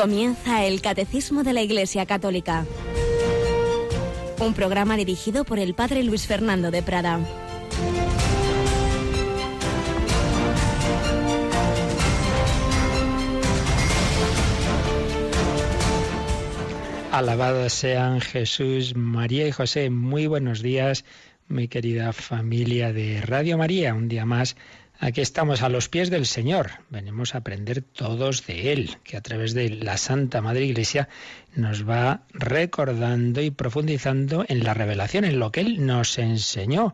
Comienza 0.00 0.64
el 0.64 0.80
Catecismo 0.80 1.42
de 1.42 1.52
la 1.52 1.60
Iglesia 1.60 2.06
Católica. 2.06 2.64
Un 4.38 4.54
programa 4.54 4.96
dirigido 4.96 5.44
por 5.44 5.58
el 5.58 5.74
Padre 5.74 6.02
Luis 6.04 6.26
Fernando 6.26 6.70
de 6.70 6.82
Prada. 6.82 7.20
Alabados 17.12 17.74
sean 17.74 18.22
Jesús, 18.22 18.96
María 18.96 19.46
y 19.46 19.52
José. 19.52 19.90
Muy 19.90 20.26
buenos 20.26 20.62
días, 20.62 21.04
mi 21.46 21.68
querida 21.68 22.14
familia 22.14 22.94
de 22.94 23.20
Radio 23.20 23.58
María. 23.58 23.92
Un 23.92 24.08
día 24.08 24.24
más 24.24 24.56
Aquí 25.02 25.22
estamos 25.22 25.62
a 25.62 25.70
los 25.70 25.88
pies 25.88 26.10
del 26.10 26.26
Señor. 26.26 26.72
Venimos 26.90 27.34
a 27.34 27.38
aprender 27.38 27.80
todos 27.80 28.46
de 28.46 28.70
Él, 28.70 28.98
que 29.02 29.16
a 29.16 29.22
través 29.22 29.54
de 29.54 29.70
la 29.70 29.96
Santa 29.96 30.42
Madre 30.42 30.66
Iglesia 30.66 31.08
nos 31.54 31.88
va 31.88 32.24
recordando 32.34 33.40
y 33.40 33.50
profundizando 33.50 34.44
en 34.46 34.62
la 34.62 34.74
revelación, 34.74 35.24
en 35.24 35.38
lo 35.38 35.52
que 35.52 35.62
Él 35.62 35.86
nos 35.86 36.18
enseñó. 36.18 36.92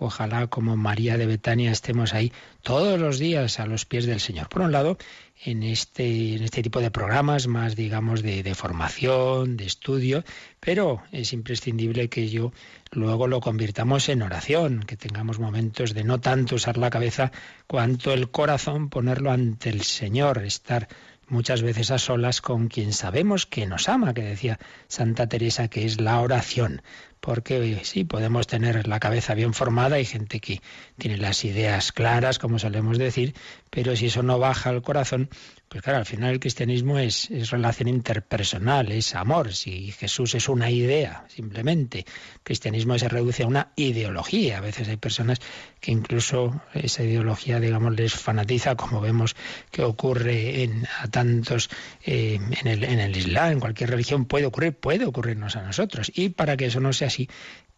Ojalá 0.00 0.46
como 0.46 0.76
María 0.76 1.16
de 1.18 1.26
Betania 1.26 1.72
estemos 1.72 2.14
ahí 2.14 2.32
todos 2.62 3.00
los 3.00 3.18
días 3.18 3.58
a 3.58 3.66
los 3.66 3.84
pies 3.84 4.06
del 4.06 4.20
Señor. 4.20 4.48
Por 4.48 4.62
un 4.62 4.70
lado, 4.70 4.96
en 5.44 5.62
este, 5.62 6.36
en 6.36 6.44
este 6.44 6.62
tipo 6.62 6.80
de 6.80 6.90
programas 6.90 7.48
más, 7.48 7.74
digamos, 7.74 8.22
de, 8.22 8.42
de, 8.42 8.54
formación, 8.54 9.56
de 9.56 9.66
estudio, 9.66 10.24
pero 10.60 11.02
es 11.10 11.32
imprescindible 11.32 12.08
que 12.08 12.28
yo 12.28 12.52
luego 12.92 13.26
lo 13.26 13.40
convirtamos 13.40 14.08
en 14.08 14.22
oración, 14.22 14.84
que 14.84 14.96
tengamos 14.96 15.38
momentos 15.38 15.94
de 15.94 16.04
no 16.04 16.20
tanto 16.20 16.54
usar 16.54 16.78
la 16.78 16.90
cabeza 16.90 17.32
cuanto 17.66 18.12
el 18.12 18.30
corazón, 18.30 18.90
ponerlo 18.90 19.32
ante 19.32 19.68
el 19.70 19.82
Señor, 19.82 20.44
estar 20.44 20.88
muchas 21.28 21.62
veces 21.62 21.90
a 21.90 21.98
solas 21.98 22.40
con 22.40 22.68
quien 22.68 22.92
sabemos 22.92 23.46
que 23.46 23.66
nos 23.66 23.88
ama, 23.88 24.14
que 24.14 24.22
decía 24.22 24.58
Santa 24.86 25.28
Teresa, 25.28 25.68
que 25.68 25.84
es 25.84 26.00
la 26.00 26.20
oración 26.20 26.82
porque 27.20 27.80
sí, 27.84 28.04
podemos 28.04 28.46
tener 28.46 28.86
la 28.86 29.00
cabeza 29.00 29.34
bien 29.34 29.54
formada, 29.54 29.96
hay 29.96 30.04
gente 30.04 30.40
que 30.40 30.60
tiene 30.98 31.16
las 31.18 31.44
ideas 31.44 31.92
claras, 31.92 32.38
como 32.38 32.58
solemos 32.58 32.98
decir, 32.98 33.34
pero 33.70 33.96
si 33.96 34.06
eso 34.06 34.22
no 34.22 34.38
baja 34.38 34.70
al 34.70 34.82
corazón, 34.82 35.28
pues 35.68 35.82
claro, 35.82 35.98
al 35.98 36.06
final 36.06 36.32
el 36.32 36.40
cristianismo 36.40 36.98
es, 36.98 37.30
es, 37.30 37.50
relación 37.50 37.88
interpersonal, 37.88 38.90
es 38.90 39.14
amor. 39.14 39.52
Si 39.52 39.92
Jesús 39.92 40.34
es 40.34 40.48
una 40.48 40.70
idea, 40.70 41.24
simplemente, 41.28 41.98
el 41.98 42.40
cristianismo 42.42 42.98
se 42.98 43.08
reduce 43.08 43.42
a 43.42 43.46
una 43.46 43.72
ideología. 43.76 44.58
A 44.58 44.60
veces 44.62 44.88
hay 44.88 44.96
personas 44.96 45.40
que 45.80 45.92
incluso 45.92 46.62
esa 46.72 47.02
ideología, 47.02 47.60
digamos, 47.60 47.94
les 47.94 48.14
fanatiza, 48.14 48.76
como 48.76 49.02
vemos 49.02 49.36
que 49.70 49.82
ocurre 49.82 50.62
en, 50.62 50.86
a 51.00 51.08
tantos 51.08 51.68
eh, 52.02 52.38
en, 52.62 52.66
el, 52.66 52.84
en 52.84 53.00
el 53.00 53.16
Islam, 53.16 53.52
en 53.52 53.60
cualquier 53.60 53.90
religión 53.90 54.24
puede 54.24 54.46
ocurrir, 54.46 54.72
puede 54.72 55.04
ocurrirnos 55.04 55.56
a 55.56 55.62
nosotros. 55.62 56.10
Y 56.14 56.30
para 56.30 56.56
que 56.56 56.66
eso 56.66 56.80
no 56.80 56.94
sea 56.94 57.08
así, 57.08 57.28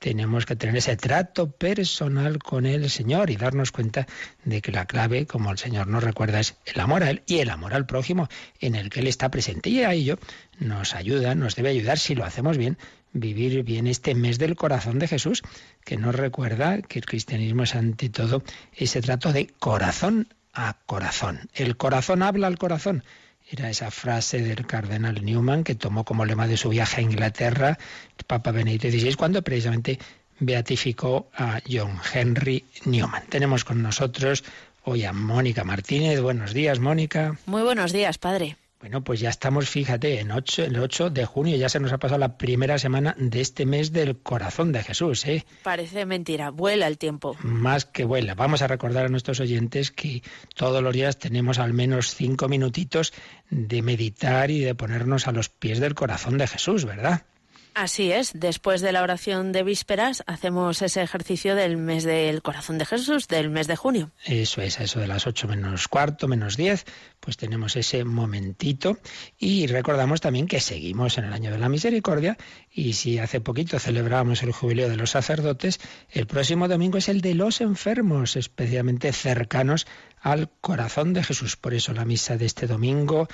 tenemos 0.01 0.47
que 0.47 0.57
tener 0.57 0.77
ese 0.77 0.97
trato 0.97 1.51
personal 1.53 2.39
con 2.39 2.65
el 2.65 2.89
Señor 2.89 3.31
y 3.31 3.37
darnos 3.37 3.71
cuenta 3.71 4.07
de 4.45 4.63
que 4.63 4.73
la 4.73 4.87
clave, 4.87 5.27
como 5.27 5.53
el 5.53 5.59
Señor 5.59 5.87
nos 5.89 6.03
recuerda, 6.03 6.41
es 6.41 6.57
el 6.65 6.81
amor 6.81 7.05
a 7.05 7.11
Él 7.11 7.23
y 7.27 7.39
el 7.39 7.51
amor 7.51 7.75
al 7.75 7.87
prójimo 7.87 8.29
en 8.61 8.75
el 8.75 8.89
que 8.89 9.01
Él 9.01 9.07
está 9.07 9.31
presente. 9.31 9.69
Y 9.69 9.85
a 9.85 9.93
ello 9.93 10.19
nos 10.59 10.95
ayuda, 10.95 11.35
nos 11.35 11.55
debe 11.55 11.69
ayudar, 11.69 11.99
si 11.99 12.15
lo 12.15 12.25
hacemos 12.25 12.57
bien, 12.57 12.79
vivir 13.13 13.63
bien 13.63 13.87
este 13.87 14.15
mes 14.15 14.39
del 14.39 14.57
corazón 14.57 14.99
de 14.99 15.07
Jesús, 15.07 15.43
que 15.85 15.99
nos 15.99 16.15
recuerda 16.15 16.81
que 16.81 16.99
el 16.99 17.05
cristianismo 17.05 17.65
es 17.65 17.75
ante 17.75 18.09
todo 18.09 18.43
ese 18.73 19.03
trato 19.03 19.35
de 19.35 19.49
corazón 19.59 20.29
a 20.55 20.79
corazón. 20.87 21.51
El 21.53 21.77
corazón 21.77 22.23
habla 22.23 22.47
al 22.47 22.59
corazón. 22.59 23.05
Era 23.53 23.69
esa 23.69 23.91
frase 23.91 24.43
del 24.43 24.65
cardenal 24.65 25.25
Newman 25.25 25.65
que 25.65 25.75
tomó 25.75 26.05
como 26.05 26.25
lema 26.25 26.47
de 26.47 26.57
su 26.57 26.69
viaje 26.69 27.01
a 27.01 27.05
Inglaterra 27.05 27.79
el 28.17 28.25
Papa 28.25 28.53
Benedicto 28.53 28.89
XVI 28.89 29.15
cuando 29.15 29.43
precisamente 29.43 29.99
beatificó 30.39 31.31
a 31.35 31.61
John 31.69 31.99
Henry 32.15 32.65
Newman. 32.85 33.27
Tenemos 33.29 33.65
con 33.65 33.83
nosotros 33.83 34.45
hoy 34.85 35.05
a 35.05 35.13
Mónica 35.13 35.65
Martínez. 35.65 36.21
Buenos 36.21 36.55
días, 36.55 36.79
Mónica. 36.79 37.37
Muy 37.47 37.63
buenos 37.63 37.93
días, 37.93 38.19
padre. 38.19 38.57
Bueno, 38.81 39.05
pues 39.05 39.21
ya 39.21 39.29
estamos, 39.29 39.69
fíjate, 39.69 40.21
en 40.21 40.31
ocho, 40.31 40.65
el 40.65 40.79
8 40.79 41.11
de 41.11 41.27
junio 41.27 41.55
ya 41.59 41.69
se 41.69 41.79
nos 41.81 41.93
ha 41.93 41.99
pasado 41.99 42.19
la 42.19 42.39
primera 42.39 42.79
semana 42.79 43.15
de 43.19 43.43
este 43.43 43.67
mes 43.67 43.93
del 43.93 44.17
corazón 44.17 44.73
de 44.73 44.83
Jesús. 44.83 45.27
¿eh? 45.27 45.45
Parece 45.63 46.07
mentira, 46.07 46.49
vuela 46.49 46.87
el 46.87 46.97
tiempo. 46.97 47.37
Más 47.43 47.85
que 47.85 48.05
vuela. 48.05 48.35
Vamos 48.35 48.63
a 48.63 48.69
recordar 48.69 49.05
a 49.05 49.09
nuestros 49.11 49.39
oyentes 49.41 49.91
que 49.91 50.23
todos 50.55 50.83
los 50.83 50.95
días 50.95 51.19
tenemos 51.19 51.59
al 51.59 51.75
menos 51.75 52.15
cinco 52.15 52.49
minutitos 52.49 53.13
de 53.51 53.83
meditar 53.83 54.51
y 54.51 54.61
de 54.61 54.75
ponernos 54.75 55.29
a 55.29 55.33
los 55.33 55.51
pies 55.51 55.79
del 55.79 55.95
corazón 55.95 56.39
de 56.39 56.47
Jesús, 56.47 56.87
¿verdad? 56.87 57.27
Así 57.81 58.13
es, 58.13 58.33
después 58.35 58.83
de 58.83 58.93
la 58.93 59.03
oración 59.03 59.53
de 59.53 59.63
vísperas 59.63 60.23
hacemos 60.27 60.83
ese 60.83 61.01
ejercicio 61.01 61.55
del 61.55 61.79
mes 61.79 62.05
del 62.05 62.43
corazón 62.43 62.77
de 62.77 62.85
Jesús, 62.85 63.27
del 63.27 63.49
mes 63.49 63.69
de 63.69 63.77
junio. 63.77 64.11
Eso 64.27 64.61
es, 64.61 64.79
eso 64.81 65.01
de 65.01 65.07
las 65.07 65.27
ocho 65.27 65.49
menos 65.49 65.89
cuarto, 65.89 66.29
menos 66.29 66.59
diez, 66.59 66.85
pues 67.21 67.39
tenemos 67.39 67.77
ese 67.77 68.05
momentito 68.05 68.99
y 69.39 69.67
recordamos 69.67 70.21
también 70.21 70.47
que 70.47 70.61
seguimos 70.61 71.17
en 71.17 71.25
el 71.25 71.33
año 71.33 71.51
de 71.51 71.57
la 71.57 71.71
misericordia 71.71 72.37
y 72.71 72.93
si 72.93 73.19
hace 73.19 73.41
poquito 73.41 73.79
celebrábamos 73.79 74.43
el 74.43 74.53
jubileo 74.53 74.91
de 74.91 74.97
los 74.97 75.13
sacerdotes, 75.13 75.81
el 76.11 76.27
próximo 76.27 76.69
domingo 76.69 76.99
es 76.99 77.09
el 77.09 77.23
de 77.23 77.33
los 77.33 77.63
enfermos, 77.63 78.37
especialmente 78.37 79.11
cercanos 79.15 79.87
al 80.21 80.51
corazón 80.61 81.15
de 81.15 81.25
Jesús. 81.25 81.57
Por 81.57 81.73
eso 81.73 81.95
la 81.95 82.05
misa 82.05 82.37
de 82.37 82.45
este 82.45 82.67
domingo 82.67 83.27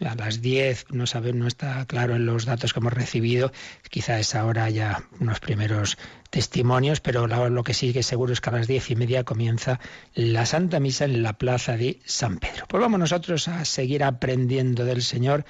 a 0.00 0.14
las 0.14 0.40
10, 0.40 0.86
no 0.90 1.06
saben, 1.06 1.38
no 1.38 1.46
está 1.46 1.84
claro 1.86 2.14
en 2.14 2.26
los 2.26 2.44
datos 2.44 2.72
que 2.72 2.80
hemos 2.80 2.92
recibido, 2.92 3.52
quizá 3.90 4.18
es 4.18 4.34
ahora 4.34 4.70
ya 4.70 5.02
unos 5.20 5.40
primeros 5.40 5.98
testimonios, 6.30 7.00
pero 7.00 7.26
lo 7.26 7.64
que 7.64 7.74
sí 7.74 7.92
que 7.92 8.02
seguro 8.02 8.32
es 8.32 8.40
que 8.40 8.50
a 8.50 8.52
las 8.52 8.66
diez 8.66 8.90
y 8.90 8.96
media 8.96 9.24
comienza 9.24 9.80
la 10.14 10.46
Santa 10.46 10.80
Misa 10.80 11.04
en 11.04 11.22
la 11.22 11.34
plaza 11.34 11.76
de 11.76 12.00
San 12.04 12.38
Pedro. 12.38 12.66
Pues 12.68 12.80
vamos 12.80 13.00
nosotros 13.00 13.48
a 13.48 13.64
seguir 13.64 14.04
aprendiendo 14.04 14.84
del 14.84 15.02
Señor, 15.02 15.44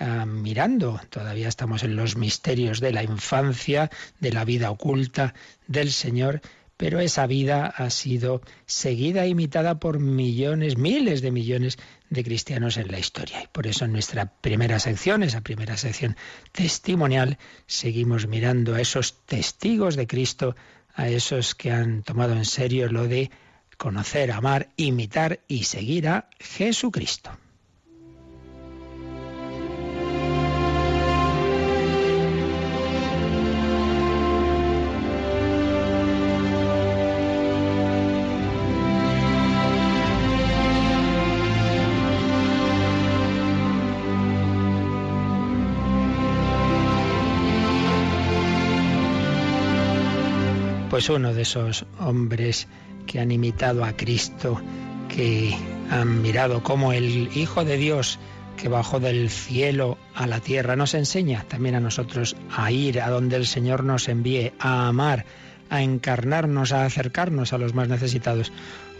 uh, 0.00 0.26
mirando, 0.26 1.00
todavía 1.10 1.48
estamos 1.48 1.82
en 1.82 1.96
los 1.96 2.16
misterios 2.16 2.80
de 2.80 2.92
la 2.92 3.02
infancia, 3.02 3.90
de 4.20 4.32
la 4.32 4.44
vida 4.44 4.70
oculta 4.70 5.34
del 5.66 5.92
Señor, 5.92 6.40
pero 6.76 7.00
esa 7.00 7.26
vida 7.26 7.66
ha 7.66 7.90
sido 7.90 8.42
seguida 8.66 9.24
e 9.24 9.28
imitada 9.28 9.78
por 9.78 10.00
millones, 10.00 10.76
miles 10.76 11.22
de 11.22 11.30
millones 11.30 11.78
de 12.10 12.24
cristianos 12.24 12.76
en 12.76 12.90
la 12.90 12.98
historia. 12.98 13.42
Y 13.42 13.46
por 13.48 13.66
eso 13.66 13.84
en 13.84 13.92
nuestra 13.92 14.26
primera 14.40 14.78
sección, 14.78 15.22
esa 15.22 15.40
primera 15.40 15.76
sección 15.76 16.16
testimonial, 16.52 17.38
seguimos 17.66 18.26
mirando 18.26 18.74
a 18.74 18.80
esos 18.80 19.24
testigos 19.26 19.96
de 19.96 20.06
Cristo, 20.06 20.56
a 20.94 21.08
esos 21.08 21.54
que 21.54 21.70
han 21.70 22.02
tomado 22.02 22.34
en 22.34 22.44
serio 22.44 22.90
lo 22.90 23.06
de 23.06 23.30
conocer, 23.78 24.30
amar, 24.30 24.68
imitar 24.76 25.40
y 25.48 25.64
seguir 25.64 26.08
a 26.08 26.28
Jesucristo. 26.38 27.30
Uno 51.08 51.34
de 51.34 51.42
esos 51.42 51.86
hombres 51.98 52.68
que 53.06 53.20
han 53.20 53.30
imitado 53.30 53.84
a 53.84 53.96
Cristo, 53.96 54.60
que 55.08 55.56
han 55.90 56.22
mirado 56.22 56.62
cómo 56.62 56.92
el 56.92 57.30
Hijo 57.36 57.64
de 57.64 57.76
Dios 57.76 58.18
que 58.56 58.68
bajó 58.68 59.00
del 59.00 59.30
cielo 59.30 59.98
a 60.14 60.26
la 60.26 60.40
tierra 60.40 60.76
nos 60.76 60.94
enseña 60.94 61.44
también 61.48 61.74
a 61.74 61.80
nosotros 61.80 62.36
a 62.54 62.70
ir 62.70 63.00
a 63.00 63.10
donde 63.10 63.36
el 63.36 63.46
Señor 63.46 63.84
nos 63.84 64.08
envíe, 64.08 64.52
a 64.58 64.88
amar, 64.88 65.24
a 65.70 65.82
encarnarnos, 65.82 66.72
a 66.72 66.84
acercarnos 66.84 67.52
a 67.52 67.58
los 67.58 67.74
más 67.74 67.88
necesitados. 67.88 68.52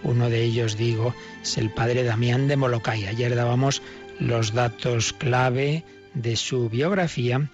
Uno 0.02 0.30
de 0.30 0.42
ellos, 0.42 0.76
digo, 0.76 1.14
es 1.42 1.58
el 1.58 1.70
padre 1.70 2.02
Damián 2.02 2.48
de 2.48 2.56
Molokai. 2.56 3.06
Ayer 3.06 3.36
dábamos 3.36 3.82
los 4.18 4.54
datos 4.54 5.12
clave 5.12 5.84
de 6.14 6.36
su 6.36 6.68
biografía 6.68 7.48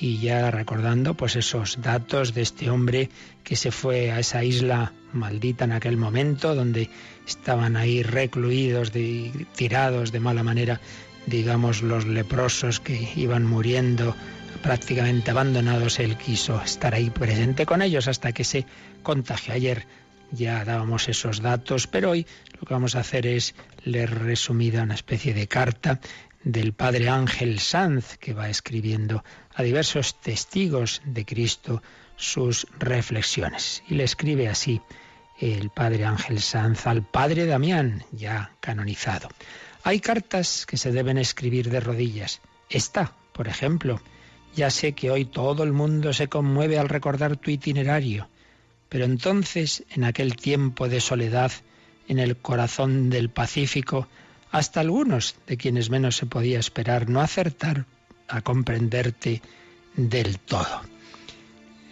y 0.00 0.18
ya 0.18 0.50
recordando 0.50 1.14
pues 1.14 1.36
esos 1.36 1.80
datos 1.82 2.34
de 2.34 2.42
este 2.42 2.70
hombre 2.70 3.10
que 3.42 3.56
se 3.56 3.70
fue 3.70 4.12
a 4.12 4.20
esa 4.20 4.44
isla 4.44 4.92
maldita 5.12 5.64
en 5.64 5.72
aquel 5.72 5.96
momento 5.96 6.54
donde 6.54 6.88
estaban 7.26 7.76
ahí 7.76 8.02
recluidos 8.02 8.92
de, 8.92 9.46
tirados 9.56 10.12
de 10.12 10.20
mala 10.20 10.42
manera 10.42 10.80
digamos 11.26 11.82
los 11.82 12.06
leprosos 12.06 12.80
que 12.80 13.10
iban 13.16 13.44
muriendo 13.44 14.14
prácticamente 14.62 15.30
abandonados 15.30 15.98
él 15.98 16.16
quiso 16.16 16.60
estar 16.62 16.94
ahí 16.94 17.10
presente 17.10 17.66
con 17.66 17.82
ellos 17.82 18.08
hasta 18.08 18.32
que 18.32 18.44
se 18.44 18.66
contagió. 19.02 19.54
Ayer 19.54 19.86
ya 20.30 20.64
dábamos 20.64 21.08
esos 21.08 21.40
datos 21.40 21.86
pero 21.86 22.10
hoy 22.10 22.26
lo 22.60 22.66
que 22.66 22.74
vamos 22.74 22.94
a 22.94 23.00
hacer 23.00 23.26
es 23.26 23.54
leer 23.84 24.10
resumida 24.10 24.82
una 24.82 24.94
especie 24.94 25.34
de 25.34 25.48
carta 25.48 26.00
del 26.48 26.72
padre 26.72 27.10
Ángel 27.10 27.60
Sanz, 27.60 28.16
que 28.16 28.32
va 28.32 28.48
escribiendo 28.48 29.22
a 29.54 29.62
diversos 29.62 30.18
testigos 30.18 31.02
de 31.04 31.26
Cristo 31.26 31.82
sus 32.16 32.66
reflexiones. 32.78 33.82
Y 33.86 33.96
le 33.96 34.04
escribe 34.04 34.48
así 34.48 34.80
el 35.38 35.68
padre 35.68 36.06
Ángel 36.06 36.40
Sanz 36.40 36.86
al 36.86 37.04
padre 37.06 37.44
Damián, 37.44 38.02
ya 38.12 38.54
canonizado. 38.60 39.28
Hay 39.82 40.00
cartas 40.00 40.64
que 40.64 40.78
se 40.78 40.90
deben 40.90 41.18
escribir 41.18 41.68
de 41.68 41.80
rodillas. 41.80 42.40
Esta, 42.70 43.12
por 43.34 43.46
ejemplo, 43.46 44.00
ya 44.56 44.70
sé 44.70 44.94
que 44.94 45.10
hoy 45.10 45.26
todo 45.26 45.64
el 45.64 45.74
mundo 45.74 46.14
se 46.14 46.28
conmueve 46.28 46.78
al 46.78 46.88
recordar 46.88 47.36
tu 47.36 47.50
itinerario, 47.50 48.26
pero 48.88 49.04
entonces, 49.04 49.84
en 49.90 50.04
aquel 50.04 50.34
tiempo 50.34 50.88
de 50.88 51.02
soledad, 51.02 51.52
en 52.08 52.18
el 52.18 52.38
corazón 52.38 53.10
del 53.10 53.28
Pacífico, 53.28 54.08
hasta 54.50 54.80
algunos 54.80 55.36
de 55.46 55.56
quienes 55.56 55.90
menos 55.90 56.16
se 56.16 56.26
podía 56.26 56.58
esperar 56.58 57.08
no 57.08 57.20
acertar 57.20 57.86
a 58.28 58.40
comprenderte 58.40 59.42
del 59.96 60.38
todo. 60.38 60.82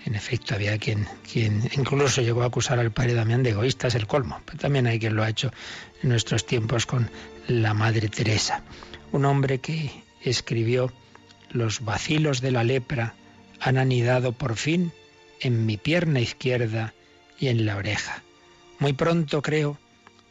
En 0.05 0.14
efecto, 0.14 0.55
había 0.55 0.79
quien, 0.79 1.08
incluso 1.76 2.23
llegó 2.23 2.43
a 2.43 2.47
acusar 2.47 2.79
al 2.79 2.93
padre 2.93 3.14
Damián 3.14 3.43
de 3.43 3.50
egoísta, 3.50 3.88
es 3.88 3.97
el 3.97 4.06
colmo, 4.06 4.41
pero 4.44 4.58
también 4.58 4.87
hay 4.87 5.00
quien 5.00 5.17
lo 5.17 5.25
ha 5.25 5.29
hecho 5.29 5.50
en 6.00 6.11
nuestros 6.11 6.47
tiempos 6.47 6.87
con 6.87 7.11
la 7.49 7.75
Madre 7.75 8.08
Teresa. 8.08 8.62
Un 9.11 9.25
hombre 9.25 9.59
que 9.59 9.91
escribió, 10.23 10.93
los 11.50 11.85
vacilos 11.85 12.41
de 12.41 12.52
la 12.52 12.62
lepra 12.62 13.14
han 13.61 13.79
anidado 13.79 14.32
por 14.32 14.56
fin 14.56 14.93
en 15.41 15.67
mi 15.67 15.76
pierna 15.76 16.20
izquierda 16.20 16.94
y 17.41 17.49
en 17.49 17.67
la 17.67 17.76
oreja. 17.76 18.23
Muy 18.79 18.93
pronto, 18.93 19.43
creo, 19.43 19.76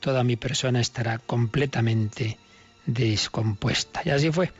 toda 0.06 0.24
mi 0.24 0.36
persona 0.36 0.80
estará 0.82 1.18
completamente 1.18 2.38
descompuesta. 2.86 4.04
Y 4.06 4.12
así 4.12 4.32
fue. 4.32 4.52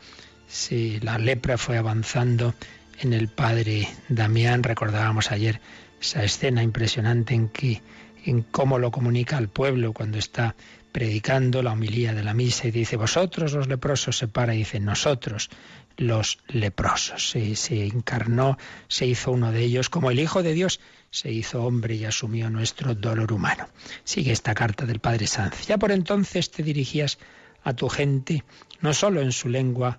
Si 0.48 0.98
la 0.98 1.18
lepra 1.18 1.56
fue 1.56 1.78
avanzando 1.78 2.52
en 2.98 3.12
el 3.12 3.28
padre 3.28 3.86
Damián, 4.08 4.64
recordábamos 4.64 5.30
ayer 5.30 5.60
esa 6.00 6.24
escena 6.24 6.64
impresionante 6.64 7.34
en 7.34 7.48
que 7.48 7.80
en 8.24 8.42
cómo 8.42 8.80
lo 8.80 8.90
comunica 8.90 9.36
al 9.36 9.48
pueblo 9.48 9.92
cuando 9.92 10.18
está 10.18 10.56
predicando 10.90 11.62
la 11.62 11.74
homilía 11.74 12.12
de 12.12 12.24
la 12.24 12.34
misa 12.34 12.66
y 12.66 12.72
dice, 12.72 12.96
vosotros 12.96 13.52
los 13.52 13.68
leprosos 13.68 14.18
se 14.18 14.26
para 14.26 14.52
y 14.52 14.58
dice, 14.58 14.80
nosotros 14.80 15.48
los 15.96 16.38
leprosos. 16.48 17.30
Se, 17.30 17.86
encarnó, 17.86 18.58
se 18.88 19.06
hizo 19.06 19.32
uno 19.32 19.52
de 19.52 19.62
ellos 19.62 19.90
como 19.90 20.10
el 20.10 20.20
Hijo 20.20 20.42
de 20.42 20.52
Dios 20.52 20.80
se 21.10 21.30
hizo 21.32 21.64
hombre 21.64 21.94
y 21.94 22.04
asumió 22.04 22.50
nuestro 22.50 22.94
dolor 22.94 23.32
humano. 23.32 23.68
Sigue 24.04 24.32
esta 24.32 24.54
carta 24.54 24.84
del 24.84 25.00
Padre 25.00 25.26
Sanz. 25.26 25.66
Ya 25.66 25.78
por 25.78 25.92
entonces 25.92 26.50
te 26.50 26.62
dirigías 26.62 27.18
a 27.64 27.72
tu 27.72 27.88
gente, 27.88 28.44
no 28.80 28.92
solo 28.92 29.22
en 29.22 29.32
su 29.32 29.48
lengua 29.48 29.96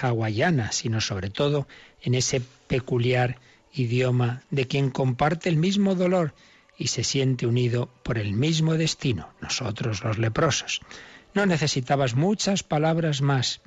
hawaiana, 0.00 0.72
sino 0.72 1.00
sobre 1.00 1.30
todo 1.30 1.66
en 2.00 2.14
ese 2.14 2.40
peculiar 2.68 3.38
idioma 3.72 4.42
de 4.50 4.66
quien 4.66 4.90
comparte 4.90 5.48
el 5.48 5.56
mismo 5.56 5.94
dolor 5.94 6.34
y 6.76 6.88
se 6.88 7.04
siente 7.04 7.46
unido 7.46 7.90
por 8.02 8.18
el 8.18 8.32
mismo 8.32 8.74
destino, 8.74 9.28
nosotros 9.40 10.02
los 10.02 10.18
leprosos. 10.18 10.80
No 11.34 11.46
necesitabas 11.46 12.14
muchas 12.14 12.62
palabras 12.62 13.20
más. 13.20 13.60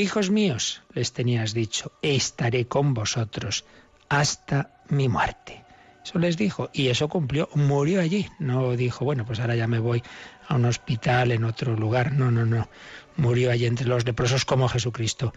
Hijos 0.00 0.30
míos, 0.30 0.80
les 0.94 1.12
tenías 1.12 1.52
dicho, 1.52 1.92
estaré 2.00 2.66
con 2.66 2.94
vosotros 2.94 3.66
hasta 4.08 4.80
mi 4.88 5.10
muerte. 5.10 5.62
Eso 6.02 6.18
les 6.18 6.38
dijo 6.38 6.70
y 6.72 6.88
eso 6.88 7.10
cumplió, 7.10 7.50
murió 7.54 8.00
allí. 8.00 8.26
No 8.38 8.74
dijo, 8.76 9.04
bueno, 9.04 9.26
pues 9.26 9.40
ahora 9.40 9.56
ya 9.56 9.66
me 9.66 9.78
voy 9.78 10.02
a 10.48 10.54
un 10.54 10.64
hospital 10.64 11.32
en 11.32 11.44
otro 11.44 11.76
lugar. 11.76 12.12
No, 12.12 12.30
no, 12.30 12.46
no. 12.46 12.70
Murió 13.18 13.50
allí 13.50 13.66
entre 13.66 13.88
los 13.88 14.06
leprosos 14.06 14.46
como 14.46 14.70
Jesucristo 14.70 15.34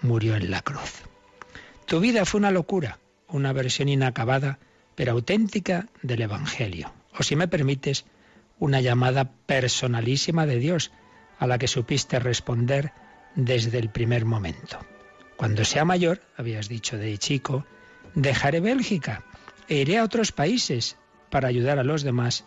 murió 0.00 0.34
en 0.34 0.50
la 0.50 0.62
cruz. 0.62 1.02
Tu 1.84 2.00
vida 2.00 2.24
fue 2.24 2.38
una 2.38 2.50
locura, 2.50 2.98
una 3.28 3.52
versión 3.52 3.90
inacabada, 3.90 4.58
pero 4.94 5.12
auténtica 5.12 5.88
del 6.00 6.22
Evangelio. 6.22 6.90
O 7.18 7.22
si 7.22 7.36
me 7.36 7.48
permites, 7.48 8.06
una 8.58 8.80
llamada 8.80 9.30
personalísima 9.44 10.46
de 10.46 10.58
Dios 10.58 10.90
a 11.38 11.46
la 11.46 11.58
que 11.58 11.68
supiste 11.68 12.18
responder 12.18 12.94
desde 13.36 13.78
el 13.78 13.90
primer 13.90 14.24
momento. 14.24 14.80
Cuando 15.36 15.64
sea 15.64 15.84
mayor, 15.84 16.22
habías 16.36 16.68
dicho 16.68 16.96
de 16.96 17.16
chico, 17.18 17.64
dejaré 18.14 18.60
Bélgica 18.60 19.22
e 19.68 19.76
iré 19.76 19.98
a 19.98 20.04
otros 20.04 20.32
países 20.32 20.96
para 21.30 21.48
ayudar 21.48 21.78
a 21.78 21.84
los 21.84 22.02
demás 22.02 22.44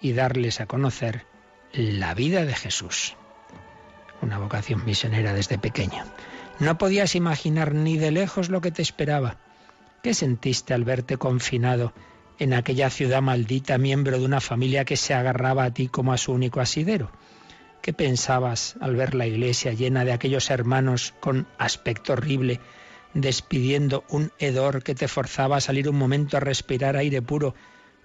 y 0.00 0.12
darles 0.12 0.60
a 0.60 0.66
conocer 0.66 1.24
la 1.72 2.14
vida 2.14 2.44
de 2.44 2.54
Jesús. 2.54 3.16
Una 4.20 4.38
vocación 4.38 4.84
misionera 4.84 5.32
desde 5.32 5.58
pequeño. 5.58 6.04
No 6.58 6.76
podías 6.76 7.14
imaginar 7.14 7.74
ni 7.74 7.96
de 7.96 8.10
lejos 8.10 8.50
lo 8.50 8.60
que 8.60 8.70
te 8.70 8.82
esperaba. 8.82 9.38
¿Qué 10.02 10.14
sentiste 10.14 10.74
al 10.74 10.84
verte 10.84 11.16
confinado 11.16 11.92
en 12.38 12.52
aquella 12.52 12.90
ciudad 12.90 13.22
maldita, 13.22 13.78
miembro 13.78 14.18
de 14.18 14.24
una 14.24 14.40
familia 14.40 14.84
que 14.84 14.96
se 14.96 15.14
agarraba 15.14 15.64
a 15.64 15.72
ti 15.72 15.88
como 15.88 16.12
a 16.12 16.18
su 16.18 16.32
único 16.32 16.60
asidero? 16.60 17.12
¿Qué 17.82 17.92
pensabas 17.92 18.76
al 18.80 18.94
ver 18.94 19.14
la 19.14 19.26
iglesia 19.26 19.72
llena 19.72 20.04
de 20.04 20.12
aquellos 20.12 20.50
hermanos 20.50 21.14
con 21.18 21.48
aspecto 21.58 22.12
horrible 22.12 22.60
despidiendo 23.12 24.04
un 24.08 24.30
hedor 24.38 24.84
que 24.84 24.94
te 24.94 25.08
forzaba 25.08 25.56
a 25.56 25.60
salir 25.60 25.88
un 25.88 25.96
momento 25.96 26.36
a 26.36 26.40
respirar 26.40 26.96
aire 26.96 27.20
puro 27.22 27.56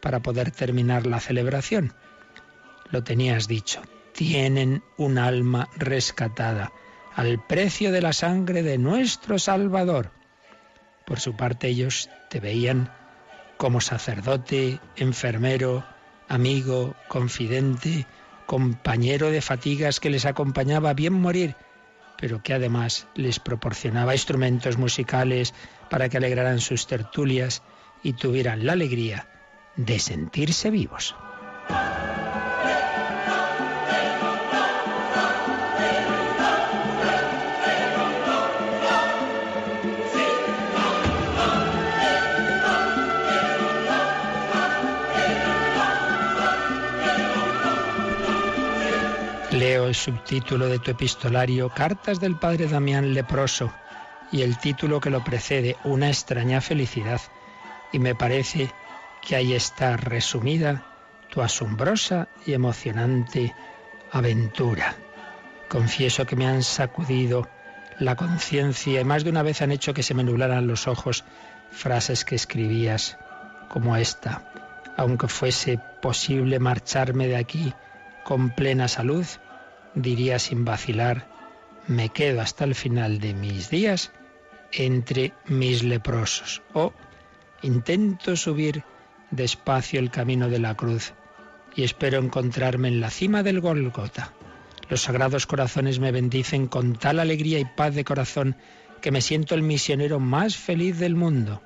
para 0.02 0.22
poder 0.22 0.50
terminar 0.50 1.06
la 1.06 1.20
celebración. 1.20 1.94
Lo 2.90 3.04
tenías 3.04 3.48
dicho, 3.48 3.82
tienen 4.14 4.82
un 4.98 5.20
alma 5.20 5.70
rescatada 5.76 6.72
al 7.16 7.46
precio 7.46 7.92
de 7.92 8.02
la 8.02 8.14
sangre 8.14 8.64
de 8.64 8.80
nuestro 8.80 9.38
Salvador. 9.38 10.12
Por 11.06 11.20
su 11.20 11.36
parte 11.36 11.68
ellos 11.68 12.10
te 12.30 12.40
veían 12.40 12.92
como 13.58 13.80
sacerdote, 13.80 14.80
enfermero, 14.96 15.86
amigo, 16.28 16.96
confidente, 17.08 18.08
compañero 18.48 19.30
de 19.30 19.42
fatigas 19.42 20.00
que 20.00 20.10
les 20.10 20.26
acompañaba 20.26 20.96
bien 20.96 21.14
morir 21.14 21.56
pero 22.18 22.42
que 22.42 22.54
además 22.54 23.08
les 23.16 23.40
proporcionaba 23.40 24.16
instrumentos 24.16 24.78
musicales 24.78 25.54
para 25.90 26.10
que 26.10 26.18
alegraran 26.18 26.60
sus 26.60 26.88
tertulias 26.88 27.62
y 28.04 28.14
tuvieran 28.14 28.66
la 28.66 28.74
alegría 28.74 29.28
de 29.76 30.00
sentirse 30.00 30.72
vivos. 30.72 31.16
El 49.86 49.96
subtítulo 49.96 50.68
de 50.68 50.80
tu 50.80 50.92
epistolario 50.92 51.70
Cartas 51.70 52.20
del 52.20 52.36
Padre 52.36 52.68
Damián 52.68 53.14
Leproso 53.14 53.72
y 54.32 54.42
el 54.42 54.58
título 54.58 55.00
que 55.00 55.12
lo 55.12 55.24
precede 55.24 55.78
Una 55.84 56.08
extraña 56.08 56.62
felicidad. 56.62 57.22
Y 57.94 58.00
me 58.00 58.16
parece 58.16 58.72
que 59.22 59.36
ahí 59.36 59.54
está 59.54 59.96
resumida 59.96 60.84
tu 61.30 61.42
asombrosa 61.42 62.28
y 62.46 62.54
emocionante 62.54 63.54
aventura. 64.12 64.96
Confieso 65.70 66.26
que 66.26 66.36
me 66.36 66.48
han 66.48 66.64
sacudido 66.64 67.48
la 68.00 68.16
conciencia 68.16 69.00
y 69.00 69.06
más 69.06 69.24
de 69.24 69.30
una 69.30 69.44
vez 69.44 69.62
han 69.62 69.72
hecho 69.72 69.94
que 69.94 70.04
se 70.04 70.16
me 70.16 70.24
nublaran 70.24 70.68
los 70.68 70.88
ojos 70.88 71.24
frases 71.72 72.26
que 72.26 72.36
escribías 72.36 73.18
como 73.70 73.96
esta. 73.96 74.42
Aunque 74.98 75.28
fuese 75.28 75.80
posible 76.02 76.60
marcharme 76.60 77.28
de 77.28 77.38
aquí 77.38 77.74
con 78.24 78.50
plena 78.50 78.88
salud, 78.88 79.26
diría 80.02 80.40
sin 80.40 80.64
vacilar, 80.64 81.28
me 81.88 82.10
quedo 82.10 82.42
hasta 82.42 82.64
el 82.64 82.76
final 82.76 83.20
de 83.20 83.34
mis 83.34 83.70
días 83.70 84.12
entre 84.72 85.34
mis 85.48 85.84
leprosos. 85.84 86.62
O 86.74 86.94
intento 87.62 88.36
subir 88.36 88.84
despacio 89.32 90.00
el 90.00 90.12
camino 90.12 90.50
de 90.50 90.60
la 90.60 90.76
cruz 90.76 91.14
y 91.76 91.84
espero 91.84 92.20
encontrarme 92.20 92.88
en 92.88 93.02
la 93.02 93.10
cima 93.10 93.44
del 93.44 93.60
Golgota. 93.60 94.34
Los 94.90 95.02
sagrados 95.02 95.46
corazones 95.46 96.00
me 96.00 96.12
bendicen 96.12 96.68
con 96.68 96.96
tal 96.96 97.20
alegría 97.20 97.60
y 97.60 97.66
paz 97.66 97.94
de 97.94 98.06
corazón 98.06 98.56
que 99.02 99.12
me 99.12 99.22
siento 99.22 99.56
el 99.56 99.62
misionero 99.62 100.20
más 100.20 100.56
feliz 100.56 100.98
del 100.98 101.16
mundo. 101.16 101.62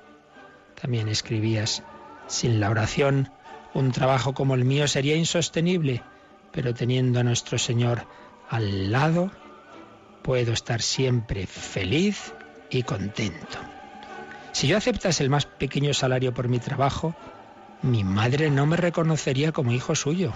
También 0.80 1.08
escribías, 1.08 1.82
sin 2.26 2.60
la 2.60 2.70
oración, 2.70 3.30
un 3.74 3.92
trabajo 3.92 4.34
como 4.34 4.54
el 4.54 4.64
mío 4.64 4.88
sería 4.88 5.16
insostenible, 5.16 6.02
pero 6.50 6.74
teniendo 6.74 7.20
a 7.20 7.24
nuestro 7.24 7.58
Señor 7.58 8.06
al 8.52 8.92
lado, 8.92 9.30
puedo 10.20 10.52
estar 10.52 10.82
siempre 10.82 11.46
feliz 11.46 12.34
y 12.68 12.82
contento. 12.82 13.58
Si 14.52 14.68
yo 14.68 14.76
aceptase 14.76 15.24
el 15.24 15.30
más 15.30 15.46
pequeño 15.46 15.94
salario 15.94 16.34
por 16.34 16.48
mi 16.48 16.58
trabajo, 16.58 17.14
mi 17.80 18.04
madre 18.04 18.50
no 18.50 18.66
me 18.66 18.76
reconocería 18.76 19.52
como 19.52 19.72
hijo 19.72 19.94
suyo. 19.94 20.34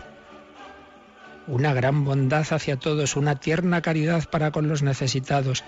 una 1.46 1.74
gran 1.74 2.04
bondad 2.04 2.46
hacia 2.50 2.76
todos, 2.76 3.16
una 3.16 3.36
tierna 3.36 3.82
caridad 3.82 4.28
para 4.30 4.50
con 4.50 4.66
los 4.66 4.82
necesitados, 4.82 5.62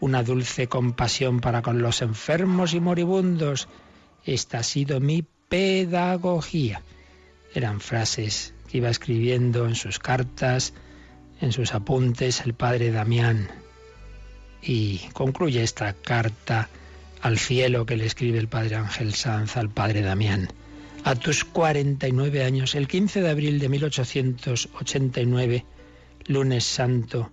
una 0.00 0.22
dulce 0.22 0.68
compasión 0.68 1.40
para 1.40 1.60
con 1.60 1.82
los 1.82 2.00
enfermos 2.00 2.72
y 2.72 2.80
moribundos. 2.80 3.68
Esta 4.24 4.60
ha 4.60 4.62
sido 4.62 4.98
mi 4.98 5.24
pedagogía. 5.50 6.82
Eran 7.54 7.80
frases 7.80 8.54
que 8.68 8.78
iba 8.78 8.88
escribiendo 8.88 9.66
en 9.66 9.74
sus 9.74 9.98
cartas, 9.98 10.72
en 11.42 11.52
sus 11.52 11.74
apuntes 11.74 12.40
el 12.40 12.54
padre 12.54 12.90
Damián. 12.90 13.50
Y 14.62 15.00
concluye 15.12 15.62
esta 15.62 15.92
carta 15.92 16.70
al 17.20 17.38
cielo 17.38 17.84
que 17.84 17.96
le 17.96 18.06
escribe 18.06 18.38
el 18.38 18.48
padre 18.48 18.76
Ángel 18.76 19.12
Sanz 19.14 19.56
al 19.56 19.68
padre 19.68 20.00
Damián. 20.02 20.48
A 21.04 21.16
tus 21.16 21.44
49 21.44 22.44
años, 22.44 22.74
el 22.76 22.86
15 22.88 23.22
de 23.22 23.30
abril 23.30 23.58
de 23.58 23.68
1889, 23.68 25.66
lunes 26.26 26.64
santo, 26.64 27.32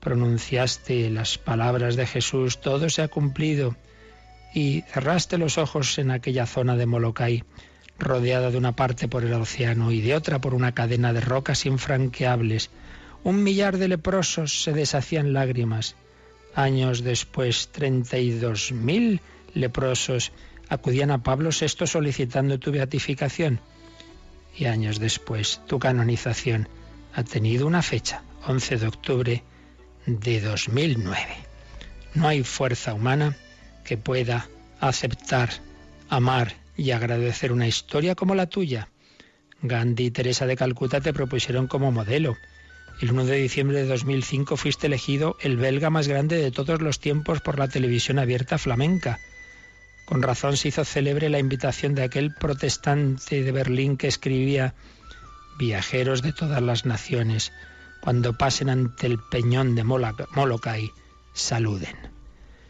pronunciaste 0.00 1.10
las 1.10 1.36
palabras 1.36 1.96
de 1.96 2.06
Jesús, 2.06 2.62
todo 2.62 2.88
se 2.88 3.02
ha 3.02 3.08
cumplido, 3.08 3.76
y 4.54 4.82
cerraste 4.88 5.36
los 5.36 5.58
ojos 5.58 5.98
en 5.98 6.10
aquella 6.10 6.46
zona 6.46 6.76
de 6.76 6.86
Molokai, 6.86 7.44
rodeada 7.98 8.50
de 8.50 8.56
una 8.56 8.72
parte 8.74 9.06
por 9.06 9.24
el 9.24 9.34
océano 9.34 9.92
y 9.92 10.00
de 10.00 10.14
otra 10.14 10.40
por 10.40 10.54
una 10.54 10.72
cadena 10.72 11.12
de 11.12 11.20
rocas 11.20 11.66
infranqueables. 11.66 12.70
Un 13.22 13.42
millar 13.42 13.76
de 13.76 13.88
leprosos 13.88 14.62
se 14.62 14.72
deshacían 14.72 15.32
lágrimas. 15.32 15.94
Años 16.54 17.04
después, 17.04 17.68
treinta 17.68 18.18
y 18.18 18.30
dos 18.30 18.72
mil 18.72 19.20
leprosos 19.54 20.32
acudían 20.68 21.10
a 21.10 21.22
Pablo 21.22 21.50
VI 21.50 21.86
solicitando 21.86 22.58
tu 22.58 22.72
beatificación. 22.72 23.60
Y 24.56 24.64
años 24.64 24.98
después, 24.98 25.60
tu 25.66 25.78
canonización 25.78 26.68
ha 27.14 27.24
tenido 27.24 27.66
una 27.66 27.82
fecha, 27.82 28.22
11 28.46 28.76
de 28.78 28.86
octubre 28.86 29.44
de 30.06 30.40
2009. 30.40 31.16
No 32.14 32.28
hay 32.28 32.42
fuerza 32.42 32.94
humana 32.94 33.36
que 33.84 33.96
pueda 33.96 34.48
aceptar, 34.80 35.50
amar 36.08 36.54
y 36.76 36.92
agradecer 36.92 37.52
una 37.52 37.68
historia 37.68 38.14
como 38.14 38.34
la 38.34 38.46
tuya. 38.46 38.88
Gandhi 39.62 40.06
y 40.06 40.10
Teresa 40.10 40.46
de 40.46 40.56
Calcuta 40.56 41.00
te 41.00 41.12
propusieron 41.12 41.66
como 41.66 41.92
modelo. 41.92 42.36
El 43.00 43.12
1 43.12 43.24
de 43.24 43.36
diciembre 43.36 43.78
de 43.78 43.88
2005 43.88 44.58
fuiste 44.58 44.86
elegido 44.86 45.38
el 45.40 45.56
belga 45.56 45.88
más 45.88 46.06
grande 46.06 46.36
de 46.36 46.50
todos 46.50 46.82
los 46.82 47.00
tiempos 47.00 47.40
por 47.40 47.58
la 47.58 47.66
televisión 47.66 48.18
abierta 48.18 48.58
flamenca. 48.58 49.18
Con 50.04 50.20
razón 50.20 50.58
se 50.58 50.68
hizo 50.68 50.84
célebre 50.84 51.30
la 51.30 51.38
invitación 51.38 51.94
de 51.94 52.02
aquel 52.02 52.34
protestante 52.34 53.42
de 53.42 53.52
Berlín 53.52 53.96
que 53.96 54.06
escribía 54.06 54.74
Viajeros 55.58 56.20
de 56.20 56.34
todas 56.34 56.60
las 56.60 56.84
naciones, 56.84 57.52
cuando 58.02 58.36
pasen 58.36 58.68
ante 58.68 59.06
el 59.06 59.18
peñón 59.18 59.74
de 59.74 59.84
Molokai, 59.84 60.90
saluden. 61.32 61.96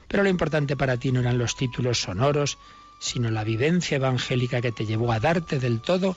Pero 0.06 0.22
lo 0.22 0.28
importante 0.28 0.76
para 0.76 0.96
ti 0.96 1.10
no 1.10 1.20
eran 1.20 1.38
los 1.38 1.56
títulos 1.56 2.02
sonoros, 2.02 2.56
sino 3.00 3.32
la 3.32 3.42
vivencia 3.42 3.96
evangélica 3.96 4.60
que 4.60 4.70
te 4.70 4.86
llevó 4.86 5.10
a 5.10 5.18
darte 5.18 5.58
del 5.58 5.80
todo 5.80 6.14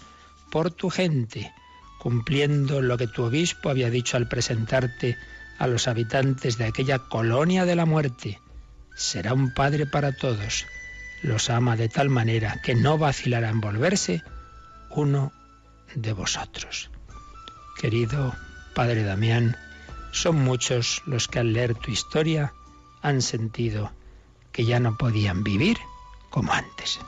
por 0.52 0.70
tu 0.70 0.92
gente, 0.92 1.52
cumpliendo 2.04 2.82
lo 2.82 2.98
que 2.98 3.08
tu 3.08 3.24
obispo 3.24 3.70
había 3.70 3.90
dicho 3.90 4.18
al 4.18 4.28
presentarte 4.28 5.18
a 5.58 5.68
los 5.68 5.88
habitantes 5.88 6.58
de 6.58 6.66
aquella 6.66 7.00
colonia 7.00 7.64
de 7.64 7.78
la 7.78 7.86
muerte. 7.86 8.42
Será 8.94 9.34
un 9.34 9.54
padre 9.54 9.86
para 9.86 10.12
todos 10.12 10.66
los 11.22 11.50
ama 11.50 11.78
de 11.78 11.88
tal 11.88 12.10
manera 12.10 12.60
que 12.62 12.76
no 12.76 12.98
vacilará 12.98 13.48
en 13.48 13.62
volverse 13.62 14.22
uno 14.90 15.32
de 15.96 16.12
vosotros. 16.12 16.92
Querido 17.80 18.36
Padre 18.76 19.04
Damián, 19.04 19.56
son 20.12 20.36
muchos 20.36 21.02
los 21.06 21.30
que 21.30 21.40
al 21.40 21.54
leer 21.54 21.74
tu 21.74 21.90
historia 21.90 22.52
han 23.02 23.22
sentido 23.22 23.94
que 24.52 24.66
ya 24.66 24.82
no 24.82 24.98
podían 24.98 25.46
vivir 25.46 25.78
como 26.30 26.52
antes. 26.52 27.00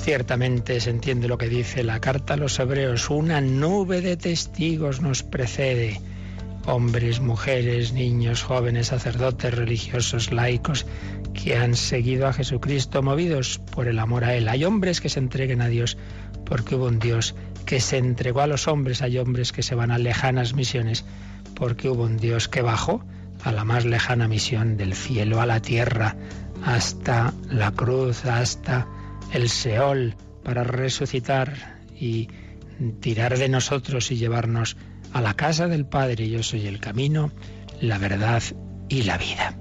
Ciertamente 0.00 0.80
se 0.80 0.90
entiende 0.90 1.28
lo 1.28 1.36
que 1.36 1.48
dice 1.48 1.82
la 1.82 2.00
carta 2.00 2.34
a 2.34 2.36
los 2.36 2.58
hebreos. 2.58 3.10
Una 3.10 3.40
nube 3.40 4.00
de 4.00 4.16
testigos 4.16 5.00
nos 5.02 5.22
precede. 5.22 6.00
Hombres, 6.64 7.20
mujeres, 7.20 7.92
niños, 7.92 8.42
jóvenes, 8.42 8.86
sacerdotes, 8.86 9.52
religiosos, 9.52 10.32
laicos, 10.32 10.86
que 11.34 11.56
han 11.56 11.74
seguido 11.74 12.28
a 12.28 12.32
Jesucristo 12.32 13.02
movidos 13.02 13.58
por 13.58 13.88
el 13.88 13.98
amor 13.98 14.24
a 14.24 14.34
Él. 14.34 14.48
Hay 14.48 14.64
hombres 14.64 15.00
que 15.00 15.08
se 15.08 15.18
entreguen 15.18 15.60
a 15.60 15.68
Dios 15.68 15.98
porque 16.46 16.76
hubo 16.76 16.86
un 16.86 16.98
Dios 16.98 17.34
que 17.66 17.80
se 17.80 17.98
entregó 17.98 18.40
a 18.40 18.46
los 18.46 18.68
hombres. 18.68 19.02
Hay 19.02 19.18
hombres 19.18 19.52
que 19.52 19.62
se 19.62 19.74
van 19.74 19.90
a 19.90 19.98
lejanas 19.98 20.54
misiones 20.54 21.04
porque 21.54 21.88
hubo 21.88 22.04
un 22.04 22.16
Dios 22.16 22.48
que 22.48 22.62
bajó 22.62 23.04
a 23.44 23.52
la 23.52 23.64
más 23.64 23.84
lejana 23.84 24.28
misión 24.28 24.76
del 24.76 24.94
cielo 24.94 25.40
a 25.40 25.46
la 25.46 25.60
tierra, 25.60 26.16
hasta 26.64 27.34
la 27.50 27.72
cruz, 27.72 28.24
hasta 28.24 28.86
el 29.32 29.48
Seol 29.48 30.14
para 30.44 30.64
resucitar 30.64 31.80
y 31.98 32.28
tirar 33.00 33.38
de 33.38 33.48
nosotros 33.48 34.10
y 34.10 34.16
llevarnos 34.16 34.76
a 35.12 35.20
la 35.20 35.34
casa 35.34 35.68
del 35.68 35.86
Padre. 35.86 36.28
Yo 36.28 36.42
soy 36.42 36.66
el 36.66 36.80
camino, 36.80 37.30
la 37.80 37.98
verdad 37.98 38.42
y 38.88 39.02
la 39.02 39.18
vida. 39.18 39.56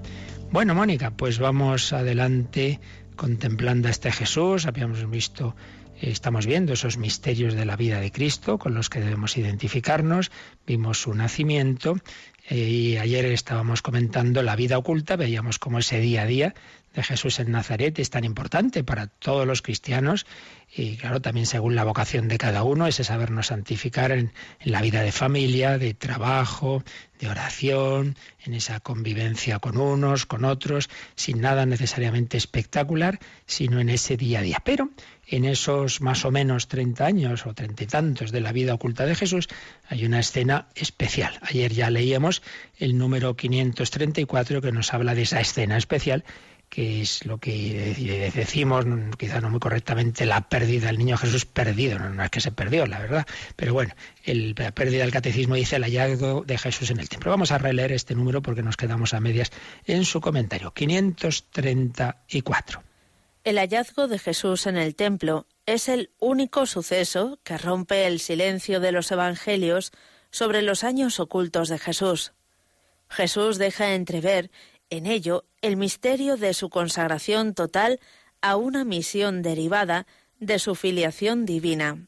Bueno, 0.51 0.75
Mónica, 0.75 1.11
pues 1.11 1.39
vamos 1.39 1.93
adelante 1.93 2.79
contemplando 3.15 3.87
a 3.87 3.91
este 3.91 4.11
Jesús. 4.11 4.65
Habíamos 4.65 5.09
visto, 5.09 5.55
estamos 6.01 6.45
viendo 6.45 6.73
esos 6.73 6.97
misterios 6.97 7.53
de 7.53 7.65
la 7.65 7.77
vida 7.77 7.99
de 7.99 8.11
Cristo 8.11 8.57
con 8.57 8.73
los 8.73 8.89
que 8.89 8.99
debemos 8.99 9.37
identificarnos. 9.37 10.31
Vimos 10.67 11.01
su 11.01 11.13
nacimiento 11.13 11.97
eh, 12.49 12.57
y 12.57 12.97
ayer 12.97 13.25
estábamos 13.25 13.81
comentando 13.81 14.41
la 14.41 14.55
vida 14.55 14.77
oculta, 14.77 15.15
veíamos 15.15 15.59
cómo 15.59 15.79
ese 15.79 15.99
día 15.99 16.23
a 16.23 16.25
día 16.25 16.55
de 16.93 17.03
Jesús 17.03 17.39
en 17.39 17.51
Nazaret 17.51 17.97
es 17.99 18.09
tan 18.09 18.23
importante 18.23 18.83
para 18.83 19.07
todos 19.07 19.47
los 19.47 19.61
cristianos 19.61 20.25
y 20.73 20.95
claro, 20.95 21.21
también 21.21 21.45
según 21.45 21.75
la 21.75 21.83
vocación 21.83 22.29
de 22.29 22.37
cada 22.37 22.63
uno, 22.63 22.87
ese 22.87 23.03
sabernos 23.03 23.47
santificar 23.47 24.11
en, 24.13 24.31
en, 24.59 24.71
la 24.71 24.81
vida 24.81 25.01
de 25.01 25.11
familia, 25.11 25.77
de 25.77 25.93
trabajo, 25.93 26.81
de 27.19 27.27
oración, 27.27 28.15
en 28.45 28.53
esa 28.53 28.79
convivencia 28.79 29.59
con 29.59 29.77
unos, 29.77 30.25
con 30.25 30.45
otros, 30.45 30.89
sin 31.15 31.41
nada 31.41 31.65
necesariamente 31.65 32.37
espectacular, 32.37 33.19
sino 33.45 33.81
en 33.81 33.89
ese 33.89 34.15
día 34.15 34.39
a 34.39 34.43
día. 34.43 34.61
Pero 34.63 34.91
en 35.27 35.43
esos 35.43 35.99
más 35.99 36.23
o 36.23 36.31
menos 36.31 36.69
30 36.69 37.05
años 37.05 37.45
o 37.45 37.53
treinta 37.53 37.83
y 37.83 37.87
tantos 37.87 38.31
de 38.31 38.39
la 38.39 38.53
vida 38.53 38.73
oculta 38.73 39.05
de 39.05 39.15
Jesús, 39.15 39.49
hay 39.89 40.05
una 40.05 40.21
escena 40.21 40.69
especial. 40.75 41.37
Ayer 41.41 41.73
ya 41.73 41.89
leíamos 41.89 42.41
el 42.77 42.97
número 42.97 43.35
534 43.35 44.61
que 44.61 44.71
nos 44.71 44.93
habla 44.93 45.15
de 45.15 45.23
esa 45.23 45.41
escena 45.41 45.75
especial 45.75 46.23
que 46.71 47.01
es 47.01 47.25
lo 47.25 47.37
que 47.37 48.31
decimos, 48.33 48.85
quizá 49.17 49.41
no 49.41 49.49
muy 49.49 49.59
correctamente, 49.59 50.25
la 50.25 50.47
pérdida 50.47 50.87
del 50.87 50.99
niño 50.99 51.17
Jesús 51.17 51.43
perdido, 51.43 51.99
no, 51.99 52.23
es 52.23 52.29
que 52.29 52.39
se 52.39 52.53
perdió, 52.53 52.85
la 52.85 52.99
verdad, 52.99 53.27
pero 53.57 53.73
bueno, 53.73 53.93
el, 54.23 54.55
la 54.57 54.71
pérdida 54.71 55.01
del 55.01 55.11
catecismo 55.11 55.55
dice 55.55 55.75
el 55.75 55.83
hallazgo 55.83 56.45
de 56.47 56.57
Jesús 56.57 56.89
en 56.89 57.01
el 57.01 57.09
templo. 57.09 57.29
Vamos 57.29 57.51
a 57.51 57.57
releer 57.57 57.91
este 57.91 58.15
número 58.15 58.41
porque 58.41 58.63
nos 58.63 58.77
quedamos 58.77 59.13
a 59.13 59.19
medias 59.19 59.51
en 59.85 60.05
su 60.05 60.21
comentario, 60.21 60.71
534. 60.71 62.83
El 63.43 63.57
hallazgo 63.57 64.07
de 64.07 64.17
Jesús 64.17 64.65
en 64.65 64.77
el 64.77 64.95
templo 64.95 65.47
es 65.65 65.89
el 65.89 66.11
único 66.19 66.65
suceso 66.65 67.37
que 67.43 67.57
rompe 67.57 68.07
el 68.07 68.21
silencio 68.21 68.79
de 68.79 68.93
los 68.93 69.11
evangelios 69.11 69.91
sobre 70.29 70.61
los 70.61 70.85
años 70.85 71.19
ocultos 71.19 71.67
de 71.67 71.79
Jesús. 71.79 72.31
Jesús 73.09 73.57
deja 73.57 73.93
entrever 73.93 74.51
en 74.91 75.07
ello 75.07 75.45
el 75.61 75.77
misterio 75.77 76.37
de 76.37 76.53
su 76.53 76.69
consagración 76.69 77.55
total 77.55 77.99
a 78.41 78.57
una 78.57 78.83
misión 78.83 79.41
derivada 79.41 80.05
de 80.39 80.59
su 80.59 80.75
filiación 80.75 81.45
divina. 81.45 82.07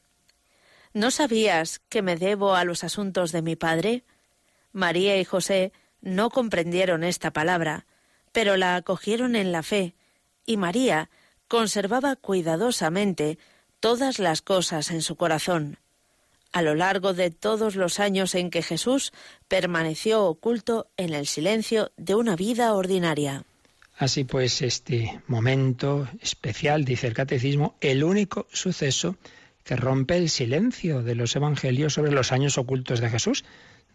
¿No 0.94 1.10
sabías 1.10 1.80
que 1.90 2.04
me 2.04 2.18
debo 2.18 2.54
a 2.54 2.66
los 2.66 2.84
asuntos 2.84 3.32
de 3.32 3.42
mi 3.42 3.56
Padre? 3.56 4.04
María 4.74 5.18
y 5.20 5.25
José 5.25 5.72
no 6.02 6.30
comprendieron 6.30 7.04
esta 7.04 7.32
palabra, 7.32 7.88
pero 8.32 8.58
la 8.58 8.75
acogieron 8.75 9.36
en 9.36 9.52
la 9.52 9.63
fe, 9.63 9.96
y 10.46 10.58
María 10.58 11.10
conservaba 11.48 12.16
cuidadosamente 12.16 13.40
todas 13.80 14.20
las 14.20 14.42
cosas 14.42 14.92
en 14.92 15.02
su 15.02 15.16
corazón. 15.16 15.80
A 16.53 16.62
lo 16.62 16.75
largo 16.75 17.13
de 17.13 17.31
todos 17.31 17.75
los 17.75 18.00
años 18.00 18.36
en 18.36 18.50
que 18.50 18.62
Jesús 18.62 19.12
permaneció 19.48 20.24
oculto 20.25 20.88
en 20.95 21.13
el 21.13 21.27
silencio 21.27 21.91
de 21.98 22.15
una 22.15 22.36
vida 22.36 22.74
ordinaria. 22.74 23.43
Así 23.98 24.24
pues, 24.24 24.62
este 24.62 25.22
momento 25.27 26.07
especial, 26.22 26.86
dice 26.86 27.07
el 27.07 27.13
catecismo, 27.13 27.75
el 27.81 28.03
único 28.03 28.48
suceso 28.51 29.17
que 29.63 29.75
rompe 29.75 30.17
el 30.17 30.29
silencio 30.29 31.03
de 31.03 31.15
los 31.15 31.36
evangelios 31.36 31.93
sobre 31.93 32.12
los 32.12 32.31
años 32.31 32.57
ocultos 32.57 33.00
de 33.00 33.10
Jesús. 33.10 33.45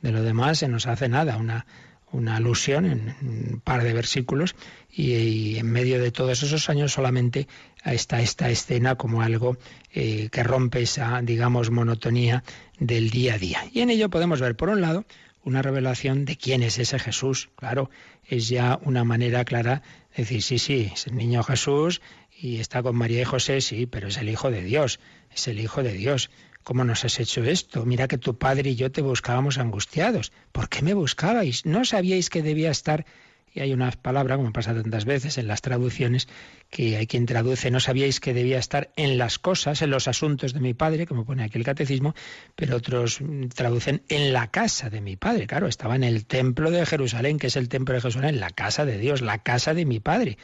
De 0.03 0.13
lo 0.13 0.23
demás 0.23 0.59
se 0.59 0.69
nos 0.69 0.87
hace 0.87 1.09
nada, 1.09 1.37
una, 1.37 1.67
una 2.13 2.37
alusión 2.37 2.87
en 2.87 3.17
un 3.21 3.61
par 3.63 3.83
de 3.83 3.93
versículos 3.93 4.57
y, 4.91 5.57
en 5.59 5.71
medio 5.71 6.01
de 6.01 6.11
todos 6.11 6.43
esos 6.43 6.69
años 6.71 6.93
solamente 6.93 7.49
está 7.85 8.21
esta 8.21 8.51
escena 8.51 8.97
como 8.97 9.23
algo 9.23 9.57
eh, 9.93 10.29
que 10.31 10.43
rompe 10.43 10.83
esa, 10.83 11.21
digamos, 11.23 11.71
monotonía 11.71 12.43
del 12.79 13.11
día 13.11 13.35
a 13.35 13.39
día. 13.39 13.65
Y 13.73 13.81
en 13.81 13.91
ello 13.91 14.09
podemos 14.09 14.41
ver, 14.41 14.57
por 14.57 14.69
un 14.69 14.81
lado, 14.81 15.05
una 15.45 15.63
revelación 15.63 16.25
de 16.25 16.37
quién 16.37 16.63
es 16.63 16.79
ese 16.79 16.99
Jesús. 16.99 17.51
Claro, 17.57 17.91
es 18.27 18.49
ya 18.49 18.79
una 18.83 19.05
manera 19.05 19.45
clara 19.45 19.83
de 20.17 20.23
decir, 20.23 20.43
sí, 20.43 20.59
sí, 20.59 20.91
es 20.93 21.07
el 21.07 21.17
niño 21.17 21.43
Jesús 21.43 22.01
y 22.41 22.59
está 22.59 22.83
con 22.83 22.97
María 22.97 23.23
y 23.23 23.25
José, 23.25 23.61
sí, 23.61 23.87
pero 23.87 24.09
es 24.09 24.17
el 24.19 24.29
Hijo 24.29 24.51
de 24.51 24.63
Dios, 24.63 25.01
es 25.35 25.49
el 25.49 25.61
Hijo 25.61 25.83
de 25.83 25.93
Dios. 25.93 26.31
¿Cómo 26.69 26.85
nos 26.85 27.03
has 27.07 27.19
hecho 27.19 27.43
esto? 27.45 27.87
Mira 27.87 28.09
que 28.09 28.19
tu 28.19 28.37
padre 28.37 28.69
y 28.69 28.77
yo 28.77 28.93
te 28.93 29.01
buscábamos 29.01 29.57
angustiados. 29.57 30.33
¿Por 30.53 30.69
qué 30.69 30.83
me 30.83 30.93
buscabais? 30.93 31.65
¿No 31.65 31.87
sabíais 31.87 32.29
que 32.29 32.43
debía 32.43 32.71
estar 32.71 33.07
y 33.55 33.61
hay 33.61 33.73
una 33.73 33.91
palabra, 33.91 34.37
como 34.37 34.53
pasa 34.53 34.75
tantas 34.75 35.07
veces 35.07 35.39
en 35.39 35.47
las 35.47 35.63
traducciones, 35.63 36.29
que 36.69 36.99
hay 36.99 37.07
quien 37.07 37.25
traduce, 37.25 37.71
no 37.71 37.81
sabíais 37.81 38.21
que 38.21 38.35
debía 38.35 38.59
estar 38.59 38.91
en 38.97 39.17
las 39.17 39.39
cosas, 39.39 39.81
en 39.81 39.89
los 39.89 40.09
asuntos 40.09 40.53
de 40.53 40.61
mi 40.61 40.75
padre, 40.75 41.07
como 41.07 41.25
pone 41.25 41.43
aquí 41.43 41.57
el 41.57 41.65
catecismo, 41.65 42.15
pero 42.55 42.77
otros 42.77 43.21
traducen 43.55 44.03
en 44.11 44.35
la 44.35 44.49
casa 44.49 44.91
de 44.91 45.01
mi 45.01 45.17
padre. 45.17 45.47
Claro, 45.47 45.69
estaba 45.69 45.97
en 45.97 46.05
el 46.05 46.27
templo 46.27 46.71
de 46.71 46.85
Jerusalén, 46.85 47.39
que 47.39 47.47
es 47.47 47.57
el 47.57 47.71
templo 47.71 47.95
de 47.95 48.03
Jerusalén, 48.03 48.41
la 48.41 48.51
casa 48.51 48.85
de 48.85 48.99
Dios, 48.99 49.23
la 49.23 49.39
casa 49.39 49.73
de 49.73 49.87
mi 49.87 50.01
padre. 50.01 50.37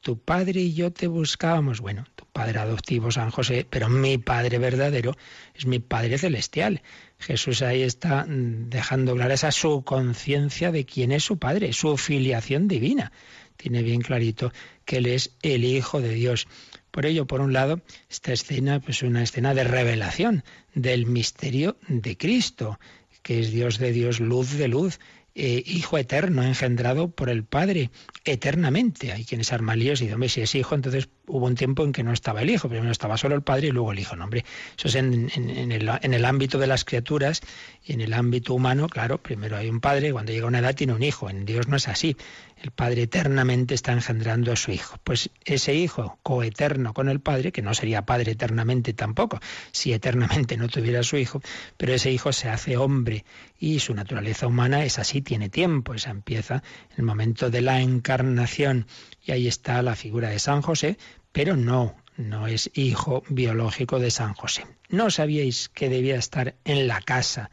Tu 0.00 0.18
padre 0.18 0.60
y 0.60 0.72
yo 0.72 0.90
te 0.92 1.06
buscábamos. 1.06 1.80
Bueno, 1.80 2.06
tu 2.16 2.24
padre 2.24 2.58
adoptivo, 2.58 3.10
San 3.10 3.30
José, 3.30 3.66
pero 3.68 3.90
mi 3.90 4.16
padre 4.16 4.58
verdadero 4.58 5.14
es 5.54 5.66
mi 5.66 5.78
padre 5.78 6.16
celestial. 6.16 6.82
Jesús 7.18 7.60
ahí 7.60 7.82
está 7.82 8.24
mm, 8.24 8.70
dejando 8.70 9.14
clara 9.14 9.34
esa 9.34 9.52
su 9.52 9.82
conciencia 9.84 10.72
de 10.72 10.86
quién 10.86 11.12
es 11.12 11.24
su 11.24 11.38
Padre, 11.38 11.74
su 11.74 11.98
filiación 11.98 12.66
divina. 12.66 13.12
Tiene 13.58 13.82
bien 13.82 14.00
clarito 14.00 14.52
que 14.86 14.96
Él 14.96 15.06
es 15.06 15.36
el 15.42 15.64
Hijo 15.64 16.00
de 16.00 16.14
Dios. 16.14 16.48
Por 16.90 17.04
ello, 17.04 17.26
por 17.26 17.42
un 17.42 17.52
lado, 17.52 17.82
esta 18.08 18.32
escena 18.32 18.76
es 18.76 18.82
pues 18.82 19.02
una 19.02 19.22
escena 19.22 19.52
de 19.52 19.64
revelación 19.64 20.44
del 20.74 21.04
misterio 21.04 21.76
de 21.88 22.16
Cristo, 22.16 22.80
que 23.22 23.40
es 23.40 23.50
Dios 23.50 23.78
de 23.78 23.92
Dios, 23.92 24.18
luz 24.18 24.56
de 24.56 24.68
luz, 24.68 24.98
eh, 25.34 25.62
hijo 25.66 25.98
eterno, 25.98 26.42
engendrado 26.42 27.10
por 27.10 27.30
el 27.30 27.44
Padre 27.44 27.90
eternamente. 28.24 29.12
Hay 29.12 29.24
quienes 29.24 29.52
arman 29.52 29.78
líos 29.78 30.00
y 30.00 30.06
dicen, 30.06 30.28
si 30.28 30.40
es 30.40 30.54
hijo, 30.54 30.74
entonces 30.74 31.08
hubo 31.30 31.46
un 31.46 31.54
tiempo 31.54 31.84
en 31.84 31.92
que 31.92 32.02
no 32.02 32.12
estaba 32.12 32.42
el 32.42 32.50
hijo, 32.50 32.68
primero 32.68 32.90
estaba 32.90 33.16
solo 33.16 33.34
el 33.34 33.42
Padre 33.42 33.68
y 33.68 33.70
luego 33.70 33.92
el 33.92 33.98
hijo. 33.98 34.16
No, 34.16 34.24
hombre, 34.24 34.44
eso 34.76 34.88
es 34.88 34.94
en, 34.96 35.30
el, 35.34 35.90
en 36.02 36.14
el 36.14 36.24
ámbito 36.24 36.58
de 36.58 36.66
las 36.66 36.84
criaturas 36.84 37.40
y 37.84 37.92
en 37.92 38.00
el 38.00 38.12
ámbito 38.12 38.54
humano, 38.54 38.88
claro, 38.88 39.18
primero 39.18 39.56
hay 39.56 39.68
un 39.68 39.80
Padre 39.80 40.08
y 40.08 40.12
cuando 40.12 40.32
llega 40.32 40.46
una 40.46 40.58
edad 40.58 40.74
tiene 40.74 40.92
un 40.92 41.02
hijo. 41.02 41.30
En 41.30 41.44
Dios 41.44 41.68
no 41.68 41.76
es 41.76 41.88
así. 41.88 42.16
El 42.62 42.72
Padre 42.72 43.02
eternamente 43.02 43.74
está 43.74 43.92
engendrando 43.92 44.52
a 44.52 44.56
su 44.56 44.70
Hijo. 44.70 44.98
Pues 45.02 45.30
ese 45.46 45.74
Hijo 45.74 46.18
coeterno 46.22 46.92
con 46.92 47.08
el 47.08 47.20
Padre, 47.20 47.52
que 47.52 47.62
no 47.62 47.72
sería 47.72 48.04
Padre 48.04 48.32
eternamente 48.32 48.92
tampoco, 48.92 49.40
si 49.72 49.94
eternamente 49.94 50.58
no 50.58 50.68
tuviera 50.68 51.02
su 51.02 51.16
Hijo, 51.16 51.40
pero 51.78 51.94
ese 51.94 52.12
Hijo 52.12 52.32
se 52.32 52.50
hace 52.50 52.76
hombre 52.76 53.24
y 53.58 53.80
su 53.80 53.94
naturaleza 53.94 54.46
humana 54.46 54.84
es 54.84 54.98
así, 54.98 55.22
tiene 55.22 55.48
tiempo, 55.48 55.94
esa 55.94 56.10
empieza 56.10 56.62
el 56.96 57.04
momento 57.04 57.48
de 57.48 57.62
la 57.62 57.80
encarnación 57.80 58.86
y 59.24 59.32
ahí 59.32 59.48
está 59.48 59.80
la 59.82 59.96
figura 59.96 60.28
de 60.28 60.38
San 60.38 60.60
José, 60.60 60.98
pero 61.32 61.56
no, 61.56 61.96
no 62.16 62.46
es 62.46 62.70
hijo 62.74 63.22
biológico 63.28 63.98
de 63.98 64.10
San 64.10 64.34
José. 64.34 64.66
¿No 64.88 65.10
sabíais 65.10 65.68
que 65.68 65.88
debía 65.88 66.16
estar 66.16 66.56
en 66.64 66.88
la 66.88 67.00
casa 67.00 67.50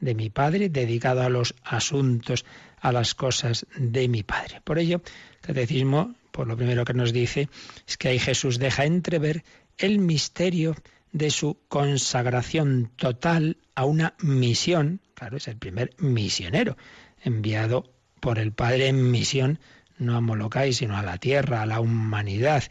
de 0.00 0.14
mi 0.14 0.30
padre, 0.30 0.68
dedicado 0.68 1.22
a 1.22 1.28
los 1.28 1.54
asuntos 1.64 2.44
a 2.80 2.92
las 2.92 3.14
cosas 3.14 3.66
de 3.76 4.08
mi 4.08 4.22
Padre. 4.22 4.60
Por 4.64 4.78
ello, 4.78 5.02
el 5.40 5.40
catecismo, 5.40 6.14
por 6.30 6.46
lo 6.46 6.56
primero 6.56 6.84
que 6.84 6.94
nos 6.94 7.12
dice, 7.12 7.48
es 7.86 7.96
que 7.96 8.08
ahí 8.08 8.18
Jesús 8.18 8.58
deja 8.58 8.84
entrever 8.84 9.44
el 9.78 9.98
misterio 9.98 10.76
de 11.12 11.30
su 11.30 11.58
consagración 11.68 12.90
total 12.96 13.56
a 13.74 13.84
una 13.84 14.14
misión. 14.20 15.00
Claro, 15.14 15.36
es 15.36 15.48
el 15.48 15.56
primer 15.56 15.90
misionero 15.98 16.76
enviado 17.22 17.92
por 18.20 18.38
el 18.38 18.52
Padre 18.52 18.88
en 18.88 19.10
misión, 19.10 19.58
no 19.98 20.16
a 20.16 20.20
Molokai, 20.20 20.72
sino 20.72 20.96
a 20.96 21.02
la 21.02 21.18
tierra, 21.18 21.62
a 21.62 21.66
la 21.66 21.80
humanidad. 21.80 22.64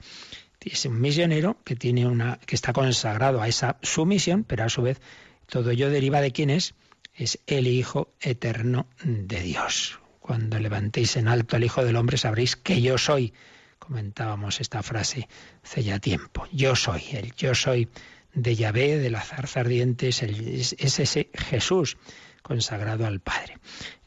Es 0.71 0.85
un 0.85 0.99
misionero 0.99 1.57
que 1.63 1.75
tiene 1.75 2.05
una, 2.05 2.39
que 2.45 2.55
está 2.55 2.73
consagrado 2.73 3.41
a 3.41 3.47
esa 3.47 3.77
sumisión, 3.81 4.43
pero 4.43 4.65
a 4.65 4.69
su 4.69 4.81
vez 4.81 4.99
todo 5.45 5.71
ello 5.71 5.89
deriva 5.89 6.19
de 6.19 6.31
quién 6.31 6.49
es, 6.49 6.75
es 7.15 7.39
el 7.47 7.67
Hijo 7.67 8.13
eterno 8.19 8.87
de 9.03 9.41
Dios. 9.41 9.99
Cuando 10.19 10.59
levantéis 10.59 11.15
en 11.15 11.29
alto 11.29 11.55
al 11.55 11.63
Hijo 11.63 11.85
del 11.85 11.95
Hombre 11.95 12.17
sabréis 12.17 12.57
que 12.57 12.81
yo 12.81 12.97
soy. 12.97 13.33
Comentábamos 13.79 14.59
esta 14.59 14.83
frase 14.83 15.29
hace 15.63 15.83
ya 15.83 15.99
tiempo. 15.99 16.47
Yo 16.51 16.75
soy, 16.75 17.03
el 17.13 17.33
yo 17.35 17.55
soy 17.55 17.87
de 18.33 18.55
Yahvé, 18.55 18.97
de 18.97 19.09
la 19.09 19.21
zarza 19.21 19.61
ardiente, 19.61 20.09
es, 20.09 20.21
es 20.21 20.99
ese 20.99 21.29
Jesús 21.33 21.97
consagrado 22.41 23.05
al 23.05 23.21
Padre. 23.21 23.57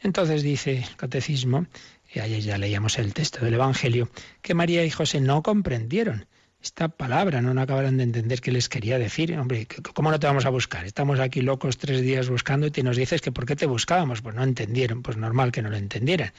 Entonces 0.01 0.43
dice 0.43 0.79
el 0.79 0.97
catecismo, 0.97 1.67
y 2.13 2.21
ayer 2.21 2.41
ya 2.41 2.59
leíamos 2.59 2.99
el 2.99 3.15
texto 3.15 3.45
del 3.45 3.55
Evangelio, 3.55 4.11
que 4.43 4.55
María 4.55 4.85
y 4.85 4.91
José 4.91 5.21
no 5.21 5.43
comprendieron 5.43 6.27
esta 6.63 6.89
palabra, 6.89 7.41
no, 7.41 7.55
no 7.55 7.63
acabaron 7.63 7.97
de 7.97 8.03
entender 8.03 8.41
qué 8.41 8.53
les 8.53 8.69
quería 8.69 8.99
decir. 8.99 9.37
Hombre, 9.39 9.67
¿cómo 9.95 10.11
no 10.11 10.21
te 10.21 10.27
vamos 10.27 10.45
a 10.45 10.51
buscar? 10.51 10.85
Estamos 10.85 11.19
aquí 11.19 11.41
locos 11.41 11.79
tres 11.79 12.03
días 12.03 12.29
buscando 12.29 12.67
y 12.67 12.83
nos 12.83 12.97
dices 12.97 13.23
que 13.23 13.33
por 13.33 13.47
qué 13.47 13.57
te 13.57 13.67
buscábamos. 13.67 14.21
Pues 14.21 14.35
no 14.35 14.43
entendieron, 14.43 15.03
pues 15.03 15.17
normal 15.17 15.53
que 15.53 15.63
no 15.63 15.71
lo 15.71 15.77
entendieran. 15.77 16.33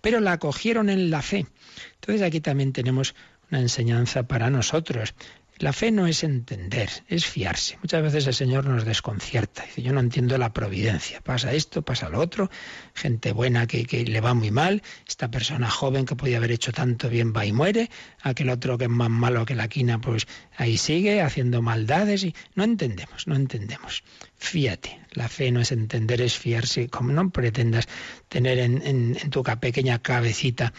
Pero 0.00 0.20
la 0.20 0.32
acogieron 0.32 0.90
en 0.90 1.10
la 1.10 1.22
fe. 1.22 1.46
Entonces 1.94 2.22
aquí 2.22 2.40
también 2.40 2.72
tenemos 2.72 3.14
una 3.50 3.60
enseñanza 3.60 4.22
para 4.22 4.48
nosotros. 4.48 5.14
La 5.58 5.72
fe 5.72 5.92
no 5.92 6.08
es 6.08 6.24
entender, 6.24 6.90
es 7.06 7.26
fiarse. 7.26 7.78
Muchas 7.80 8.02
veces 8.02 8.26
el 8.26 8.34
Señor 8.34 8.64
nos 8.64 8.84
desconcierta. 8.84 9.64
Dice, 9.64 9.82
yo 9.82 9.92
no 9.92 10.00
entiendo 10.00 10.36
la 10.36 10.52
providencia. 10.52 11.20
Pasa 11.20 11.52
esto, 11.52 11.82
pasa 11.82 12.08
lo 12.08 12.18
otro. 12.18 12.50
Gente 12.92 13.32
buena 13.32 13.68
que, 13.68 14.04
le 14.04 14.20
va 14.20 14.34
muy 14.34 14.50
mal. 14.50 14.82
Esta 15.06 15.30
persona 15.30 15.70
joven 15.70 16.06
que 16.06 16.16
podía 16.16 16.38
haber 16.38 16.50
hecho 16.50 16.72
tanto 16.72 17.08
bien 17.08 17.32
va 17.32 17.46
y 17.46 17.52
muere. 17.52 17.88
Aquel 18.22 18.48
otro 18.48 18.76
que 18.78 18.84
es 18.84 18.90
más 18.90 19.10
malo 19.10 19.46
que 19.46 19.54
la 19.54 19.68
quina, 19.68 20.00
pues 20.00 20.26
ahí 20.56 20.76
sigue 20.76 21.20
haciendo 21.20 21.62
maldades. 21.62 22.24
Y 22.24 22.34
no 22.54 22.64
entendemos, 22.64 23.26
no 23.26 23.36
entendemos. 23.36 24.04
Fíate. 24.36 25.00
La 25.12 25.28
fe 25.28 25.52
no 25.52 25.60
es 25.60 25.72
entender, 25.72 26.20
es 26.20 26.36
fiarse. 26.36 26.88
Como 26.88 27.12
no 27.12 27.30
pretendas 27.30 27.86
tener 28.28 28.58
en, 28.58 28.82
en, 28.84 29.30
tu 29.30 29.42
pequeña 29.42 30.00
cabecita 30.00 30.72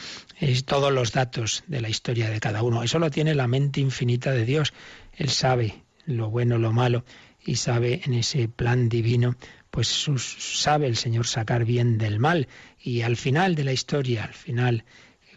todos 0.65 0.91
los 0.91 1.11
datos 1.11 1.63
de 1.67 1.81
la 1.81 1.89
historia 1.89 2.29
de 2.29 2.39
cada 2.39 2.63
uno. 2.63 2.83
Eso 2.83 2.99
lo 2.99 3.09
tiene 3.09 3.35
la 3.35 3.47
mente 3.47 3.79
infinita 3.79 4.31
de 4.31 4.45
Dios. 4.45 4.73
Él 5.13 5.29
sabe 5.29 5.85
lo 6.05 6.29
bueno, 6.29 6.57
lo 6.57 6.71
malo, 6.71 7.03
y 7.43 7.55
sabe 7.55 8.01
en 8.05 8.13
ese 8.13 8.47
plan 8.47 8.89
divino, 8.89 9.35
pues 9.71 10.07
sabe 10.27 10.88
el 10.88 10.95
Señor 10.95 11.27
sacar 11.27 11.65
bien 11.65 11.97
del 11.97 12.19
mal. 12.19 12.47
Y 12.79 13.01
al 13.01 13.17
final 13.17 13.55
de 13.55 13.63
la 13.63 13.73
historia, 13.73 14.23
al 14.23 14.33
final, 14.33 14.85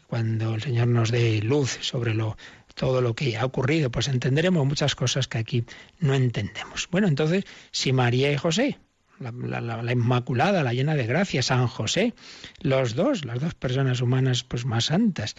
cuando 0.07 0.55
el 0.55 0.63
Señor 0.63 0.89
nos 0.89 1.11
dé 1.11 1.43
luz 1.43 1.79
sobre 1.81 2.15
lo 2.15 2.37
todo 2.79 3.03
lo 3.03 3.15
que 3.15 3.37
ha 3.37 3.45
ocurrido, 3.45 3.91
pues 3.91 4.09
entenderemos 4.09 4.65
muchas 4.65 4.95
cosas 4.95 5.29
que 5.29 5.39
aquí 5.39 5.65
no 5.99 6.15
entendemos. 6.15 6.89
Bueno, 6.91 7.09
entonces, 7.09 7.45
si 7.73 7.93
María 7.93 8.33
y 8.33 8.37
José 8.37 8.79
la, 9.21 9.93
Inmaculada, 9.93 10.63
la 10.63 10.73
llena 10.73 10.95
de 10.95 11.07
gracia, 11.07 11.43
San 11.43 11.67
José, 11.67 12.15
los 12.61 12.95
dos, 12.95 13.25
las 13.25 13.41
dos 13.41 13.55
personas 13.55 14.01
humanas 14.01 14.45
pues 14.45 14.65
más 14.65 14.87
santas, 14.87 15.35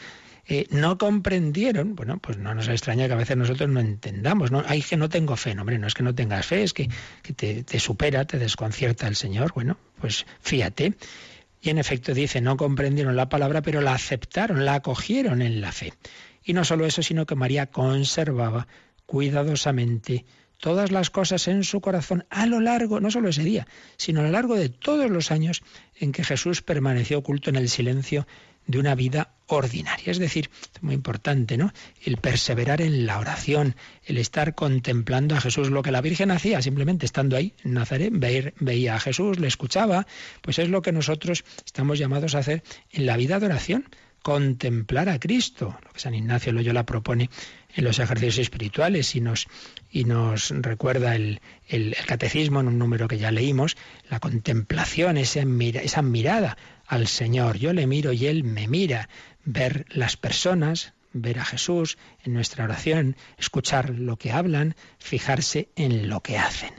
eh, 0.48 0.68
no 0.72 0.98
comprendieron, 0.98 1.96
bueno, 1.96 2.18
pues 2.20 2.38
no 2.38 2.54
nos 2.54 2.68
extraña 2.68 3.08
que 3.08 3.14
a 3.14 3.18
veces 3.18 3.38
nosotros 3.38 3.70
no 3.70 3.80
entendamos, 3.80 4.52
no, 4.52 4.64
hay 4.68 4.82
que 4.82 4.98
no 4.98 5.08
tengo 5.08 5.36
fe, 5.36 5.56
hombre, 5.58 5.78
no 5.78 5.88
es 5.88 5.94
que 5.94 6.04
no 6.04 6.16
tengas 6.16 6.46
fe, 6.46 6.64
es 6.64 6.74
que, 6.74 6.90
te, 7.36 7.64
te 7.64 7.80
supera, 7.80 8.26
te 8.26 8.38
desconcierta 8.38 9.08
el 9.08 9.16
Señor, 9.16 9.54
bueno, 9.54 9.78
pues 10.02 10.26
fíjate. 10.42 10.94
Y 11.62 11.70
en 11.70 11.78
efecto 11.78 12.14
dice, 12.14 12.40
no 12.40 12.56
comprendieron 12.56 13.18
la 13.18 13.28
palabra, 13.28 13.62
pero 13.62 13.82
la 13.82 13.94
aceptaron, 13.94 14.64
la 14.64 14.76
acogieron 14.76 15.42
en 15.42 15.60
la 15.60 15.74
fe. 15.74 15.94
Y 16.50 16.54
no 16.54 16.66
solo 16.66 16.88
eso, 16.88 17.04
sino 17.04 17.28
que 17.28 17.36
María 17.36 17.68
conservaba 17.68 18.66
cuidadosamente 19.06 20.26
todas 20.58 20.92
las 20.92 21.12
cosas 21.12 21.48
en 21.48 21.64
su 21.64 21.80
corazón 21.80 22.26
a 22.32 22.48
lo 22.48 22.60
largo, 22.60 23.00
no 23.00 23.12
solo 23.12 23.30
ese 23.30 23.44
día, 23.44 23.68
sino 23.98 24.22
a 24.22 24.24
lo 24.24 24.32
largo 24.32 24.56
de 24.56 24.70
todos 24.70 25.12
los 25.12 25.30
años 25.30 25.62
en 26.00 26.12
que 26.12 26.24
Jesús 26.24 26.64
permaneció 26.64 27.20
oculto 27.20 27.52
en 27.52 27.56
el 27.56 27.70
silencio 27.70 28.26
de 28.66 28.80
una 28.80 28.96
vida 28.96 29.36
ordinaria. 29.46 30.10
Es 30.10 30.18
decir, 30.18 30.50
muy 30.82 30.96
importante, 30.96 31.56
¿no? 31.56 31.72
El 32.04 32.18
perseverar 32.18 32.82
en 32.82 33.06
la 33.06 33.20
oración, 33.20 33.76
el 34.06 34.18
estar 34.18 34.56
contemplando 34.56 35.36
a 35.36 35.42
Jesús, 35.42 35.70
lo 35.70 35.84
que 35.84 35.92
la 35.92 36.02
Virgen 36.02 36.32
hacía, 36.32 36.64
simplemente 36.64 37.06
estando 37.06 37.38
ahí 37.38 37.54
en 37.64 37.76
Nazaret, 37.76 38.12
veía 38.60 38.96
a 38.96 39.00
Jesús, 39.00 39.38
le 39.38 39.48
escuchaba, 39.48 40.08
pues 40.42 40.58
es 40.58 40.70
lo 40.70 40.82
que 40.82 40.94
nosotros 40.94 41.46
estamos 41.64 42.00
llamados 42.00 42.34
a 42.34 42.40
hacer 42.40 42.64
en 42.92 43.06
la 43.06 43.18
vida 43.18 43.40
de 43.40 43.46
oración 43.46 43.86
contemplar 44.22 45.10
a 45.10 45.20
Cristo, 45.20 45.78
lo 45.84 45.92
que 45.92 46.00
San 46.00 46.14
Ignacio 46.14 46.52
Loyola 46.52 46.86
propone 46.86 47.30
en 47.76 47.84
los 47.84 48.00
ejercicios 48.00 48.40
espirituales 48.40 49.16
y 49.16 49.22
nos, 49.22 49.48
y 49.92 50.04
nos 50.06 50.50
recuerda 50.50 51.16
el, 51.16 51.42
el, 51.68 51.96
catecismo 52.06 52.60
en 52.60 52.68
un 52.68 52.80
número 52.80 53.08
que 53.08 53.18
ya 53.18 53.32
leímos, 53.32 53.78
la 54.10 54.20
contemplación, 54.20 55.18
esa, 55.18 55.42
esa 55.42 56.02
mirada 56.02 56.58
al 56.88 57.08
Señor. 57.08 57.58
Yo 57.58 57.74
le 57.74 57.88
miro 57.88 58.12
y 58.14 58.28
Él 58.28 58.44
me 58.44 58.68
mira. 58.68 59.10
Ver 59.46 59.86
las 59.90 60.18
personas, 60.18 60.94
ver 61.14 61.40
a 61.40 61.46
Jesús 61.46 61.98
en 62.24 62.34
nuestra 62.34 62.66
oración, 62.66 63.16
escuchar 63.38 63.92
lo 63.92 64.18
que 64.18 64.32
hablan, 64.32 64.76
fijarse 65.00 65.70
en 65.76 66.10
lo 66.10 66.22
que 66.22 66.38
hacen. 66.38 66.74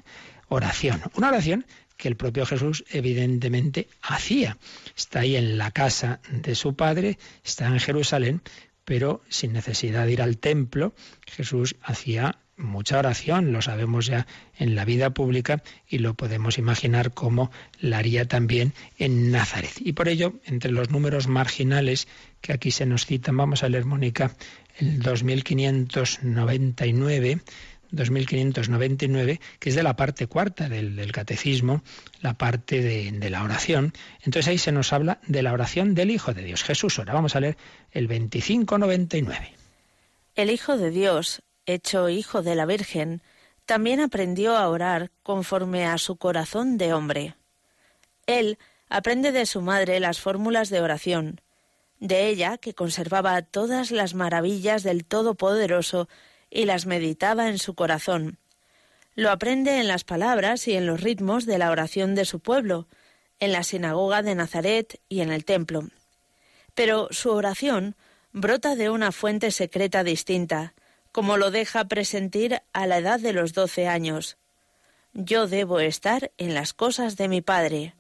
Oración. 0.49 1.01
Una 1.15 1.29
oración 1.29 1.65
que 2.01 2.09
el 2.09 2.17
propio 2.17 2.47
Jesús 2.47 2.85
evidentemente 2.91 3.87
hacía. 4.03 4.57
Está 4.97 5.21
ahí 5.21 5.37
en 5.37 5.59
la 5.59 5.71
casa 5.71 6.21
de 6.33 6.55
su 6.55 6.75
padre, 6.75 7.19
está 7.45 7.67
en 7.67 7.79
Jerusalén, 7.79 8.41
pero 8.85 9.23
sin 9.29 9.53
necesidad 9.53 10.07
de 10.07 10.13
ir 10.13 10.23
al 10.23 10.39
templo, 10.39 10.95
Jesús 11.27 11.77
hacía 11.83 12.39
mucha 12.57 12.99
oración, 12.99 13.53
lo 13.53 13.63
sabemos 13.63 14.07
ya 14.07 14.27
en 14.59 14.75
la 14.75 14.85
vida 14.85 15.11
pública 15.11 15.63
y 15.89 15.99
lo 15.99 16.15
podemos 16.15 16.59
imaginar 16.59 17.13
como 17.13 17.53
la 17.81 17.99
haría 17.99 18.27
también 18.27 18.73
en 18.99 19.31
Nazaret. 19.31 19.73
Y 19.81 19.93
por 19.93 20.09
ello, 20.09 20.35
entre 20.47 20.73
los 20.73 20.91
números 20.91 21.29
marginales 21.29 22.09
que 22.41 22.53
aquí 22.53 22.71
se 22.71 22.87
nos 22.87 23.07
citan, 23.07 23.37
vamos 23.37 23.63
a 23.63 23.69
leer, 23.69 23.85
Mónica, 23.85 24.35
el 24.79 25.01
2599, 25.01 27.41
2599, 27.93 29.41
que 29.59 29.69
es 29.69 29.75
de 29.75 29.83
la 29.83 29.97
parte 29.97 30.27
cuarta 30.27 30.69
del, 30.69 31.13
catecismo, 31.13 31.83
la 32.21 32.35
parte 32.35 32.83
de, 32.83 33.11
de, 33.13 33.31
la 33.31 33.43
oración. 33.43 33.93
Entonces 34.23 34.49
ahí 34.49 34.59
se 34.59 34.73
nos 34.73 34.93
habla 34.93 35.21
de 35.27 35.43
la 35.43 35.53
oración 35.53 35.95
del 35.95 36.11
Hijo 36.11 36.35
de 36.35 36.43
Dios, 36.43 36.63
Jesús. 36.63 36.99
Ahora 36.99 37.15
vamos 37.15 37.37
a 37.37 37.41
leer 37.41 37.57
el 37.91 38.07
2599. 38.07 39.55
El 40.35 40.51
Hijo 40.51 40.77
de 40.77 40.91
Dios, 40.91 41.43
hecho 41.67 42.09
Hijo 42.09 42.43
de 42.43 42.55
la 42.55 42.67
Virgen, 42.67 43.23
también 43.67 44.01
aprendió 44.01 44.57
a 44.57 44.69
orar 44.69 45.11
conforme 45.23 45.87
a 45.87 45.97
su 45.99 46.17
corazón 46.17 46.77
de 46.79 46.93
hombre. 46.93 47.37
Él 48.27 48.59
aprende 48.89 49.33
de 49.33 49.47
su 49.47 49.63
madre 49.63 50.01
las 50.01 50.21
fórmulas 50.21 50.71
de 50.71 50.81
oración, 50.81 51.41
de 52.01 52.29
ella 52.29 52.59
que 52.59 52.75
conservaba 52.75 53.43
todas 53.43 53.91
las 53.91 54.15
maravillas 54.15 54.83
del 54.83 55.05
Todopoderoso 55.05 56.09
y 56.51 56.65
las 56.65 56.87
meditaba 56.87 57.49
en 57.49 57.59
su 57.59 57.75
corazón. 57.75 58.39
Lo 59.15 59.31
aprende 59.31 59.79
en 59.79 59.89
las 59.89 60.05
palabras 60.05 60.67
y 60.69 60.75
en 60.75 60.87
los 60.87 61.01
ritmos 61.01 61.47
de 61.47 61.59
la 61.59 61.71
oración 61.71 62.15
de 62.15 62.25
su 62.25 62.41
pueblo, 62.41 62.89
en 63.39 63.53
la 63.53 63.63
sinagoga 63.63 64.23
de 64.23 64.35
Nazaret 64.35 65.01
y 65.09 65.21
en 65.21 65.31
el 65.33 65.45
templo. 65.45 65.89
Pero 66.75 67.09
su 67.11 67.31
oración 67.31 67.97
brota 68.33 68.77
de 68.77 68.91
una 68.91 69.13
fuente 69.13 69.51
secreta 69.51 70.05
distinta, 70.05 70.75
como 71.13 71.37
lo 71.37 71.51
deja 71.51 71.87
presentir 71.87 72.63
a 72.73 72.87
la 72.87 72.99
edad 72.99 73.19
de 73.19 73.33
los 73.33 73.53
doce 73.53 73.89
años. 73.89 74.37
Yo 75.13 75.49
debo 75.49 75.81
estar 75.81 76.31
en 76.39 76.55
las 76.55 76.73
cosas 76.73 77.17
de 77.17 77.29
mi 77.29 77.41
Padre. 77.41 77.95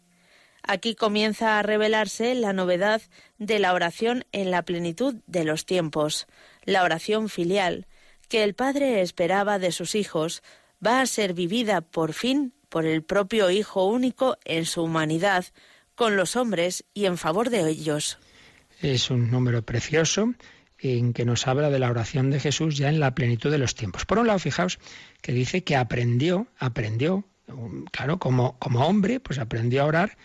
Aquí 0.62 0.94
comienza 0.94 1.58
a 1.58 1.62
revelarse 1.62 2.34
la 2.34 2.52
novedad 2.52 3.02
de 3.38 3.58
la 3.58 3.72
oración 3.72 4.24
en 4.30 4.50
la 4.50 4.62
plenitud 4.62 5.16
de 5.26 5.44
los 5.44 5.66
tiempos, 5.66 6.28
la 6.64 6.84
oración 6.84 7.28
filial, 7.28 7.86
que 8.30 8.44
el 8.44 8.54
Padre 8.54 9.02
esperaba 9.02 9.58
de 9.58 9.72
sus 9.72 9.94
hijos, 9.94 10.42
va 10.84 11.02
a 11.02 11.06
ser 11.06 11.34
vivida 11.34 11.82
por 11.82 12.14
fin 12.14 12.54
por 12.70 12.86
el 12.86 13.02
propio 13.02 13.50
Hijo 13.50 13.84
único 13.84 14.38
en 14.44 14.64
su 14.64 14.84
humanidad, 14.84 15.44
con 15.96 16.16
los 16.16 16.36
hombres 16.36 16.84
y 16.94 17.04
en 17.04 17.18
favor 17.18 17.50
de 17.50 17.68
ellos. 17.68 18.18
Es 18.80 19.10
un 19.10 19.30
número 19.30 19.62
precioso 19.62 20.32
en 20.78 21.12
que 21.12 21.26
nos 21.26 21.46
habla 21.48 21.68
de 21.68 21.80
la 21.80 21.90
oración 21.90 22.30
de 22.30 22.40
Jesús 22.40 22.78
ya 22.78 22.88
en 22.88 23.00
la 23.00 23.14
plenitud 23.14 23.50
de 23.50 23.58
los 23.58 23.74
tiempos. 23.74 24.06
Por 24.06 24.18
un 24.18 24.28
lado, 24.28 24.38
fijaos 24.38 24.78
que 25.20 25.32
dice 25.32 25.64
que 25.64 25.76
aprendió, 25.76 26.46
aprendió, 26.56 27.24
claro, 27.90 28.18
como, 28.18 28.56
como 28.58 28.86
hombre, 28.86 29.18
pues 29.18 29.38
aprendió 29.40 29.82
a 29.82 29.86
orar 29.86 30.16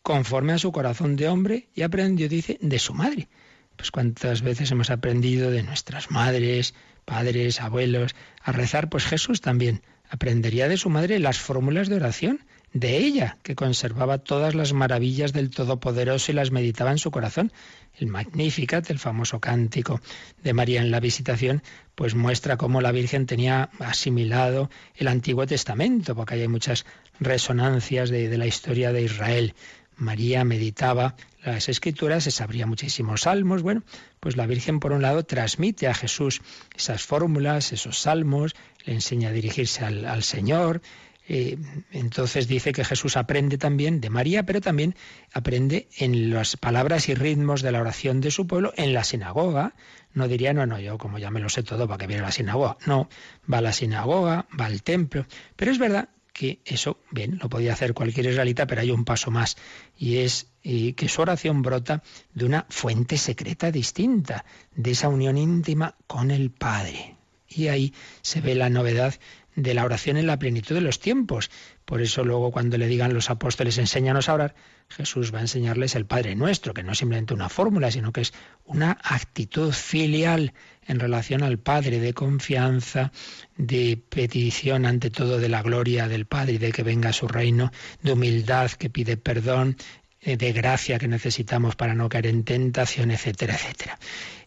conforme 0.00 0.54
a 0.54 0.58
su 0.58 0.72
corazón 0.72 1.16
de 1.16 1.28
hombre 1.28 1.68
y 1.74 1.82
aprendió, 1.82 2.28
dice, 2.28 2.58
de 2.62 2.78
su 2.78 2.94
madre. 2.94 3.28
Pues 3.76 3.90
cuántas 3.90 4.42
veces 4.42 4.70
hemos 4.70 4.90
aprendido 4.90 5.50
de 5.50 5.62
nuestras 5.62 6.10
madres, 6.10 6.74
padres, 7.04 7.60
abuelos, 7.60 8.14
a 8.42 8.52
rezar, 8.52 8.88
pues 8.88 9.04
Jesús 9.04 9.40
también 9.40 9.82
aprendería 10.08 10.68
de 10.68 10.76
su 10.76 10.90
madre 10.90 11.18
las 11.18 11.38
fórmulas 11.38 11.88
de 11.88 11.96
oración 11.96 12.40
de 12.74 12.98
ella, 12.98 13.38
que 13.42 13.54
conservaba 13.54 14.18
todas 14.18 14.54
las 14.54 14.72
maravillas 14.72 15.32
del 15.32 15.50
Todopoderoso 15.50 16.32
y 16.32 16.34
las 16.34 16.50
meditaba 16.50 16.90
en 16.90 16.98
su 16.98 17.10
corazón. 17.10 17.52
El 17.98 18.06
Magnificat, 18.06 18.88
el 18.90 18.98
famoso 18.98 19.40
cántico 19.40 20.00
de 20.42 20.54
María 20.54 20.80
en 20.80 20.90
la 20.90 21.00
visitación, 21.00 21.62
pues 21.94 22.14
muestra 22.14 22.56
cómo 22.56 22.80
la 22.80 22.92
Virgen 22.92 23.26
tenía 23.26 23.68
asimilado 23.78 24.70
el 24.96 25.08
Antiguo 25.08 25.46
Testamento, 25.46 26.14
porque 26.14 26.34
hay 26.34 26.48
muchas 26.48 26.86
resonancias 27.20 28.08
de, 28.08 28.28
de 28.28 28.38
la 28.38 28.46
historia 28.46 28.92
de 28.92 29.02
Israel. 29.02 29.54
María 30.02 30.44
meditaba 30.44 31.14
las 31.44 31.68
escrituras, 31.68 32.24
se 32.24 32.30
sabría 32.30 32.66
muchísimos 32.66 33.22
salmos. 33.22 33.62
Bueno, 33.62 33.84
pues 34.20 34.36
la 34.36 34.46
Virgen 34.46 34.80
por 34.80 34.92
un 34.92 35.02
lado 35.02 35.24
transmite 35.24 35.86
a 35.86 35.94
Jesús 35.94 36.42
esas 36.76 37.02
fórmulas, 37.02 37.72
esos 37.72 37.98
salmos, 37.98 38.54
le 38.84 38.94
enseña 38.94 39.28
a 39.28 39.32
dirigirse 39.32 39.84
al, 39.84 40.22
Señor, 40.24 40.82
eh, 41.28 41.56
entonces 41.92 42.48
dice 42.48 42.72
que 42.72 42.84
Jesús 42.84 43.16
aprende 43.16 43.56
también 43.58 44.00
de 44.00 44.10
María, 44.10 44.42
pero 44.42 44.60
también 44.60 44.96
aprende 45.32 45.88
en 45.96 46.30
las 46.30 46.56
palabras 46.56 47.08
y 47.08 47.14
ritmos 47.14 47.62
de 47.62 47.70
la 47.70 47.80
oración 47.80 48.20
de 48.20 48.32
su 48.32 48.48
pueblo 48.48 48.72
en 48.76 48.92
la 48.92 49.04
sinagoga. 49.04 49.74
No 50.14 50.26
diría, 50.26 50.52
no, 50.52 50.66
no, 50.66 50.80
yo 50.80 50.98
como 50.98 51.18
ya 51.18 51.30
me 51.30 51.38
lo 51.38 51.48
sé 51.48 51.62
todo, 51.62 51.86
¿para 51.86 51.98
que 51.98 52.06
viene 52.08 52.22
a 52.22 52.26
la 52.26 52.32
sinagoga? 52.32 52.76
No, 52.86 53.08
va 53.50 53.58
a 53.58 53.62
la 53.62 53.72
sinagoga, 53.72 54.46
va 54.60 54.66
al 54.66 54.82
templo. 54.82 55.26
Pero 55.54 55.70
es 55.70 55.78
verdad 55.78 56.08
que 56.42 56.58
eso, 56.64 56.98
bien, 57.12 57.38
lo 57.40 57.48
podía 57.48 57.72
hacer 57.72 57.94
cualquier 57.94 58.26
israelita, 58.26 58.66
pero 58.66 58.80
hay 58.80 58.90
un 58.90 59.04
paso 59.04 59.30
más, 59.30 59.56
y 59.96 60.16
es 60.16 60.48
que 60.60 61.08
su 61.08 61.22
oración 61.22 61.62
brota 61.62 62.02
de 62.34 62.44
una 62.44 62.66
fuente 62.68 63.16
secreta 63.16 63.70
distinta, 63.70 64.44
de 64.74 64.90
esa 64.90 65.08
unión 65.08 65.38
íntima 65.38 65.94
con 66.08 66.32
el 66.32 66.50
Padre. 66.50 67.14
Y 67.46 67.68
ahí 67.68 67.94
se 68.22 68.40
ve 68.40 68.56
la 68.56 68.70
novedad 68.70 69.14
de 69.54 69.72
la 69.72 69.84
oración 69.84 70.16
en 70.16 70.26
la 70.26 70.40
plenitud 70.40 70.74
de 70.74 70.80
los 70.80 70.98
tiempos. 70.98 71.48
Por 71.84 72.02
eso 72.02 72.24
luego 72.24 72.50
cuando 72.50 72.76
le 72.76 72.88
digan 72.88 73.14
los 73.14 73.30
apóstoles 73.30 73.78
enséñanos 73.78 74.28
a 74.28 74.34
orar, 74.34 74.54
Jesús 74.92 75.34
va 75.34 75.38
a 75.38 75.42
enseñarles 75.42 75.94
el 75.94 76.06
Padre 76.06 76.34
Nuestro, 76.36 76.74
que 76.74 76.82
no 76.82 76.92
es 76.92 76.98
simplemente 76.98 77.34
una 77.34 77.48
fórmula, 77.48 77.90
sino 77.90 78.12
que 78.12 78.20
es 78.20 78.32
una 78.64 78.98
actitud 79.02 79.72
filial 79.72 80.52
en 80.86 81.00
relación 81.00 81.42
al 81.42 81.58
Padre, 81.58 81.98
de 82.00 82.12
confianza, 82.12 83.12
de 83.56 84.02
petición 84.08 84.84
ante 84.86 85.10
todo 85.10 85.38
de 85.38 85.48
la 85.48 85.62
gloria 85.62 86.08
del 86.08 86.26
Padre 86.26 86.54
y 86.54 86.58
de 86.58 86.72
que 86.72 86.82
venga 86.82 87.12
su 87.12 87.28
reino, 87.28 87.72
de 88.02 88.12
humildad 88.12 88.70
que 88.72 88.90
pide 88.90 89.16
perdón, 89.16 89.76
de 90.24 90.52
gracia 90.52 90.98
que 90.98 91.08
necesitamos 91.08 91.74
para 91.74 91.94
no 91.94 92.08
caer 92.08 92.28
en 92.28 92.44
tentación, 92.44 93.10
etcétera, 93.10 93.54
etcétera. 93.54 93.98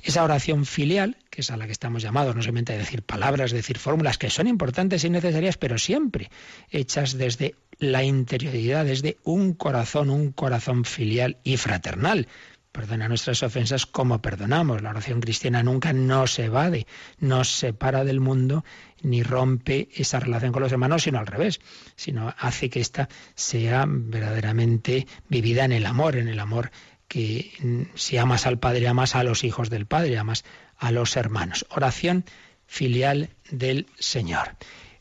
Esa 0.02 0.24
oración 0.24 0.66
filial, 0.66 1.18
que 1.30 1.42
es 1.42 1.52
a 1.52 1.58
la 1.58 1.66
que 1.66 1.72
estamos 1.72 2.02
llamados, 2.02 2.36
no 2.36 2.42
solamente 2.42 2.74
a 2.74 2.78
decir 2.78 3.02
palabras, 3.02 3.52
decir 3.52 3.78
fórmulas, 3.78 4.18
que 4.18 4.30
son 4.30 4.48
importantes 4.48 5.04
y 5.04 5.10
necesarias, 5.10 5.58
pero 5.58 5.78
siempre 5.78 6.30
hechas 6.70 7.18
desde 7.18 7.56
la 7.80 8.04
interioridad, 8.04 8.86
desde 8.86 9.18
un 9.24 9.54
corazón, 9.54 10.10
un 10.10 10.32
corazón 10.32 10.86
filial 10.86 11.38
y 11.44 11.58
fraternal. 11.58 12.28
Perdona 12.76 13.08
nuestras 13.08 13.42
ofensas 13.42 13.86
como 13.86 14.22
perdonamos. 14.22 14.82
La 14.82 14.90
oración 14.90 15.22
cristiana 15.22 15.64
nunca 15.64 15.94
nos 15.94 16.38
evade, 16.40 16.88
nos 17.20 17.48
separa 17.58 18.04
del 18.04 18.20
mundo 18.20 18.66
ni 19.02 19.24
rompe 19.24 19.88
esa 19.96 20.20
relación 20.20 20.52
con 20.52 20.62
los 20.62 20.74
hermanos, 20.74 21.04
sino 21.04 21.20
al 21.20 21.26
revés, 21.26 21.62
sino 21.96 22.36
hace 22.38 22.70
que 22.70 22.82
ésta 22.82 23.08
sea 23.34 23.86
verdaderamente 23.88 25.08
vivida 25.30 25.64
en 25.64 25.72
el 25.72 25.86
amor, 25.86 26.18
en 26.18 26.28
el 26.28 26.38
amor 26.38 26.70
que 27.08 27.54
mm, 27.60 27.96
si 27.96 28.18
amas 28.18 28.46
al 28.46 28.60
Padre, 28.60 28.90
amas 28.90 29.16
a 29.16 29.24
los 29.24 29.46
hijos 29.46 29.70
del 29.70 29.86
Padre, 29.86 30.18
amas 30.18 30.44
a 30.78 30.92
los 30.92 31.16
hermanos. 31.16 31.66
Oración 31.70 32.26
filial 32.66 33.30
del 33.52 33.88
Señor. 33.98 34.58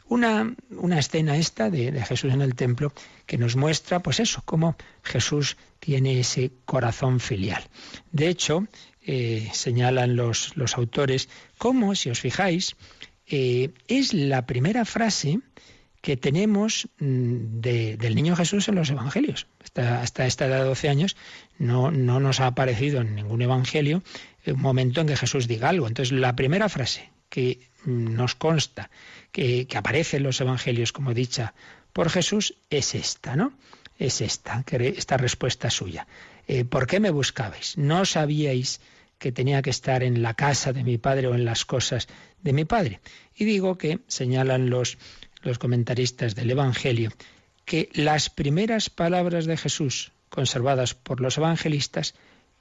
Una, 0.06 0.54
una 0.70 1.00
escena 1.00 1.38
esta 1.38 1.70
de, 1.70 1.90
de, 1.90 2.04
Jesús 2.04 2.32
en 2.32 2.42
el 2.42 2.54
templo 2.54 2.92
que 3.26 3.37
nos 3.37 3.56
muestra, 3.56 3.98
pues 3.98 4.20
eso, 4.20 4.42
cómo 4.44 4.76
Jesús 5.02 5.56
tiene 5.85 6.18
ese 6.18 6.51
corazón 6.64 7.20
filial. 7.20 7.62
De 8.11 8.29
hecho, 8.29 8.66
eh, 9.03 9.51
señalan 9.53 10.16
los, 10.16 10.55
autores, 10.77 11.29
cómo, 11.59 11.94
si 11.94 12.09
os 12.09 12.20
fijáis, 12.20 12.75
eh, 13.27 13.68
es 13.87 14.14
la 14.14 14.47
primera 14.47 14.87
frase 14.87 15.40
que 16.01 16.16
tenemos 16.16 16.88
mm, 16.99 17.61
del 17.61 18.14
niño 18.14 18.35
Jesús 18.35 18.66
en 18.68 18.77
los 18.77 18.88
evangelios. 18.88 19.47
Hasta, 19.62 20.27
esta 20.27 20.47
edad 20.47 20.61
de 20.61 20.64
12 20.64 20.88
años 20.88 21.16
no, 21.59 21.90
no 21.90 22.18
nos 22.18 22.40
ha 22.40 22.47
aparecido 22.47 23.03
en 23.03 23.14
ningún 23.14 23.42
evangelio 23.42 24.03
un 24.47 24.61
momento 24.62 25.03
en 25.03 25.09
que 25.09 25.16
Jesús 25.16 25.47
diga 25.49 25.68
algo. 25.68 25.87
Entonces, 25.87 26.12
la 26.12 26.35
primera 26.35 26.70
frase 26.70 27.11
que 27.29 27.68
nos 27.85 28.35
consta, 28.35 28.90
que, 29.33 29.68
aparece 29.75 30.16
en 30.16 30.23
los 30.23 30.40
evangelios 30.40 30.92
como 30.92 31.12
dicha 31.12 31.53
por 31.92 32.09
Jesús, 32.09 32.55
es 32.70 32.94
esta, 32.94 33.37
¿no? 33.37 33.53
Es 33.98 34.20
esta, 34.20 34.64
esta 34.68 35.16
respuesta 35.16 35.70
suya. 35.70 36.07
Eh, 36.46 36.64
¿Por 36.64 36.87
qué 36.87 37.00
me 37.00 37.11
buscabais? 37.11 37.78
¿No 37.78 38.04
sabíais 38.04 38.80
que 39.18 39.33
tenía 39.33 39.62
que 39.62 39.70
estar 39.70 40.02
en 40.02 40.22
la 40.22 40.35
casa 40.35 40.72
de 40.72 40.85
mi 40.85 40.98
padre 40.98 41.28
o 41.28 41.35
en 41.35 41.44
las 41.44 41.64
cosas 41.64 42.09
de 42.42 42.52
mi 42.52 42.64
padre? 42.64 43.00
Y 43.35 43.44
digo 43.44 43.78
que 43.78 44.00
señalan 44.09 44.68
los, 44.68 44.98
los 45.42 45.59
comentaristas 45.59 46.35
del 46.35 46.50
Evangelio 46.50 47.12
que 47.64 47.88
las 47.94 48.30
primeras 48.30 48.90
palabras 48.90 49.46
de 49.46 49.57
Jesús, 49.57 50.12
conservadas 50.28 50.94
por 50.94 51.20
los 51.20 51.38
evangelistas, 51.38 52.14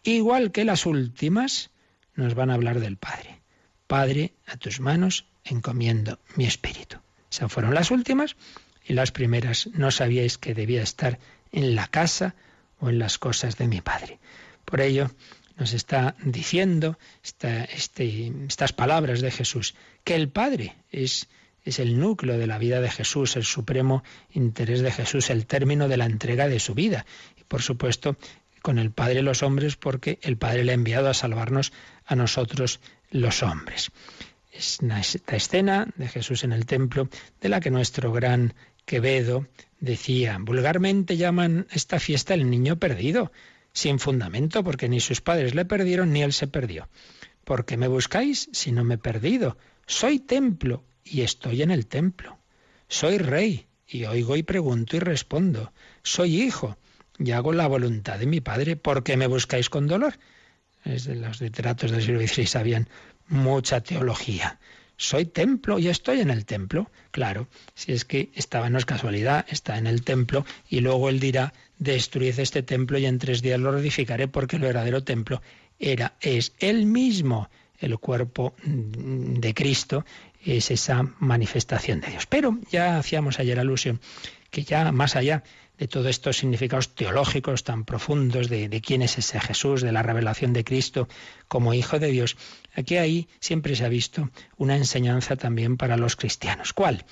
igual 0.04 0.52
que 0.52 0.63
las 0.63 0.86
últimas, 0.86 1.72
nos 2.15 2.36
van 2.36 2.50
a 2.50 2.54
hablar 2.54 2.80
del 2.80 2.98
Padre. 2.98 3.41
Padre, 3.88 4.34
a 4.46 4.58
tus 4.58 4.80
manos 4.80 5.26
encomiendo 5.43 6.19
mi 6.36 6.46
espíritu. 6.46 6.98
Esas 7.30 7.52
fueron 7.52 7.74
las 7.74 7.91
últimas 7.91 8.36
y 8.86 8.93
las 8.93 9.12
primeras 9.12 9.67
no 9.74 9.91
sabíais 9.91 10.38
que 10.38 10.54
debía 10.54 10.84
estar 10.84 11.19
en 11.52 11.76
la 11.76 11.88
casa 11.88 12.36
o 12.80 12.89
en 12.89 13.00
las 13.00 13.17
cosas 13.17 13.58
de 13.58 13.67
mi 13.67 13.82
Padre. 13.82 14.19
Por 14.65 14.82
ello 14.82 15.12
nos 15.58 15.74
está 15.74 16.15
diciendo 16.24 16.98
este, 17.24 18.34
estas 18.48 18.74
palabras 18.74 19.22
de 19.22 19.32
Jesús, 19.32 19.76
que 20.04 20.15
el 20.15 20.30
Padre 20.30 20.76
es, 20.91 21.30
es 21.63 21.80
el 21.80 22.00
núcleo 22.00 22.38
de 22.38 22.48
la 22.48 22.58
vida 22.58 22.82
de 22.82 22.89
Jesús, 22.89 23.36
el 23.36 23.43
supremo 23.43 24.04
interés 24.32 24.82
de 24.82 24.91
Jesús, 24.91 25.30
el 25.30 25.46
término 25.46 25.88
de 25.88 25.98
la 25.98 26.06
entrega 26.06 26.48
de 26.48 26.60
su 26.60 26.74
vida. 26.74 27.06
Y 27.38 27.43
por 27.43 27.62
supuesto, 27.62 28.17
con 28.62 28.80
el 28.80 28.91
Padre 28.91 29.22
los 29.22 29.43
hombres, 29.43 29.76
porque 29.76 30.19
el 30.22 30.38
Padre 30.38 30.63
le 30.63 30.72
ha 30.72 30.76
enviado 30.76 31.10
a 31.10 31.13
salvarnos 31.13 31.72
a 32.06 32.15
nosotros 32.15 32.80
los 33.12 33.43
hombres. 33.43 33.91
Es 34.52 34.80
esta 34.82 35.36
escena 35.36 35.88
de 35.96 36.08
Jesús 36.08 36.43
en 36.43 36.52
el 36.52 36.65
templo, 36.65 37.10
de 37.41 37.50
la 37.50 37.60
que 37.60 37.72
nuestro 37.72 38.12
gran 38.12 38.54
Quevedo 38.86 39.48
decía, 39.80 40.38
vulgarmente 40.39 41.17
llaman 41.17 41.67
esta 41.72 42.00
fiesta 42.00 42.34
el 42.34 42.50
niño 42.50 42.78
perdido, 42.78 43.32
sin 43.74 44.00
fundamento, 44.00 44.63
porque 44.63 44.89
ni 44.89 45.00
sus 45.00 45.22
padres 45.22 45.56
le 45.56 45.65
perdieron 45.65 46.13
ni 46.13 46.24
él 46.24 46.34
se 46.34 46.48
perdió. 46.48 46.88
¿Por 47.43 47.65
qué 47.65 47.76
me 47.78 47.88
buscáis 47.88 48.50
si 48.54 48.72
no 48.72 48.84
me 48.84 48.96
he 48.96 48.98
perdido? 48.98 49.58
Soy 49.86 50.19
templo 50.19 50.84
y 51.04 51.22
estoy 51.22 51.62
en 51.62 51.72
el 51.72 51.88
templo. 51.88 52.38
Soy 52.88 53.17
rey 53.17 53.67
y 53.88 54.06
oigo 54.06 54.38
y 54.38 54.43
pregunto 54.43 54.96
y 54.96 55.00
respondo. 55.00 55.74
Soy 56.04 56.41
hijo 56.41 56.78
y 57.19 57.32
hago 57.32 57.52
la 57.52 57.67
voluntad 57.67 58.19
de 58.19 58.26
mi 58.26 58.41
Padre. 58.41 58.76
¿Por 58.76 59.04
qué 59.04 59.17
me 59.17 59.28
buscáis 59.28 59.69
con 59.69 59.88
dolor? 59.88 60.17
Es 60.86 61.06
de 61.06 61.15
los 61.15 61.41
literatos 61.41 61.91
del 61.91 62.02
siglo 62.02 62.19
XVI 62.19 62.46
sabían 62.46 62.89
mucha 63.28 63.82
teología. 63.82 64.60
Soy 64.97 65.25
templo 65.25 65.79
y 65.79 65.88
estoy 65.88 66.21
en 66.21 66.29
el 66.29 66.45
templo. 66.45 66.89
Claro, 67.12 67.47
si 67.73 67.91
es 67.93 68.06
que 68.06 68.29
estaba 68.36 68.69
no 68.69 68.77
es 68.77 68.86
casualidad, 68.86 69.45
está 69.49 69.77
en 69.77 69.88
el 69.88 70.03
templo 70.03 70.45
y 70.69 70.79
luego 70.79 71.10
él 71.10 71.19
dirá, 71.19 71.53
destruid 71.79 72.39
este 72.39 72.63
templo 72.63 72.97
y 72.97 73.06
en 73.06 73.19
tres 73.19 73.41
días 73.41 73.60
lo 73.60 73.77
edificaré 73.77 74.27
porque 74.27 74.56
el 74.56 74.62
verdadero 74.62 75.03
templo 75.03 75.41
era, 75.79 76.13
es 76.21 76.53
él 76.60 76.86
mismo, 76.86 77.49
el 77.79 77.97
cuerpo 77.97 78.56
de 78.63 79.53
Cristo, 79.53 80.06
es 80.45 80.71
esa 80.71 81.03
manifestación 81.19 82.01
de 82.01 82.12
Dios. 82.12 82.25
Pero 82.25 82.58
ya 82.71 82.97
hacíamos 82.97 83.39
ayer 83.39 83.60
alusión 83.60 83.99
que 84.49 84.63
ya 84.63 84.91
más 84.91 85.15
allá 85.15 85.43
de 85.78 85.88
todos 85.88 86.08
estos 86.08 86.38
significados 86.38 86.94
teológicos 86.96 87.64
tan 87.64 87.84
profundos 87.84 88.50
de, 88.50 88.82
quién 88.82 89.02
es 89.02 89.18
ese 89.18 89.40
Jesús, 89.40 89.82
de 89.82 89.92
la 89.92 90.04
revelación 90.04 90.54
de 90.54 90.64
Cristo 90.64 91.08
como 91.48 91.74
Hijo 91.74 92.00
de 92.00 92.08
Dios, 92.08 92.38
aquí 92.76 92.98
ahí 92.98 93.28
siempre 93.40 93.76
se 93.76 93.86
ha 93.86 93.90
visto 93.90 94.30
una 94.58 94.78
enseñanza 94.78 95.36
también 95.36 95.78
para 95.78 95.98
los 95.98 96.16
cristianos. 96.16 96.74
¿Cuál? 96.74 97.06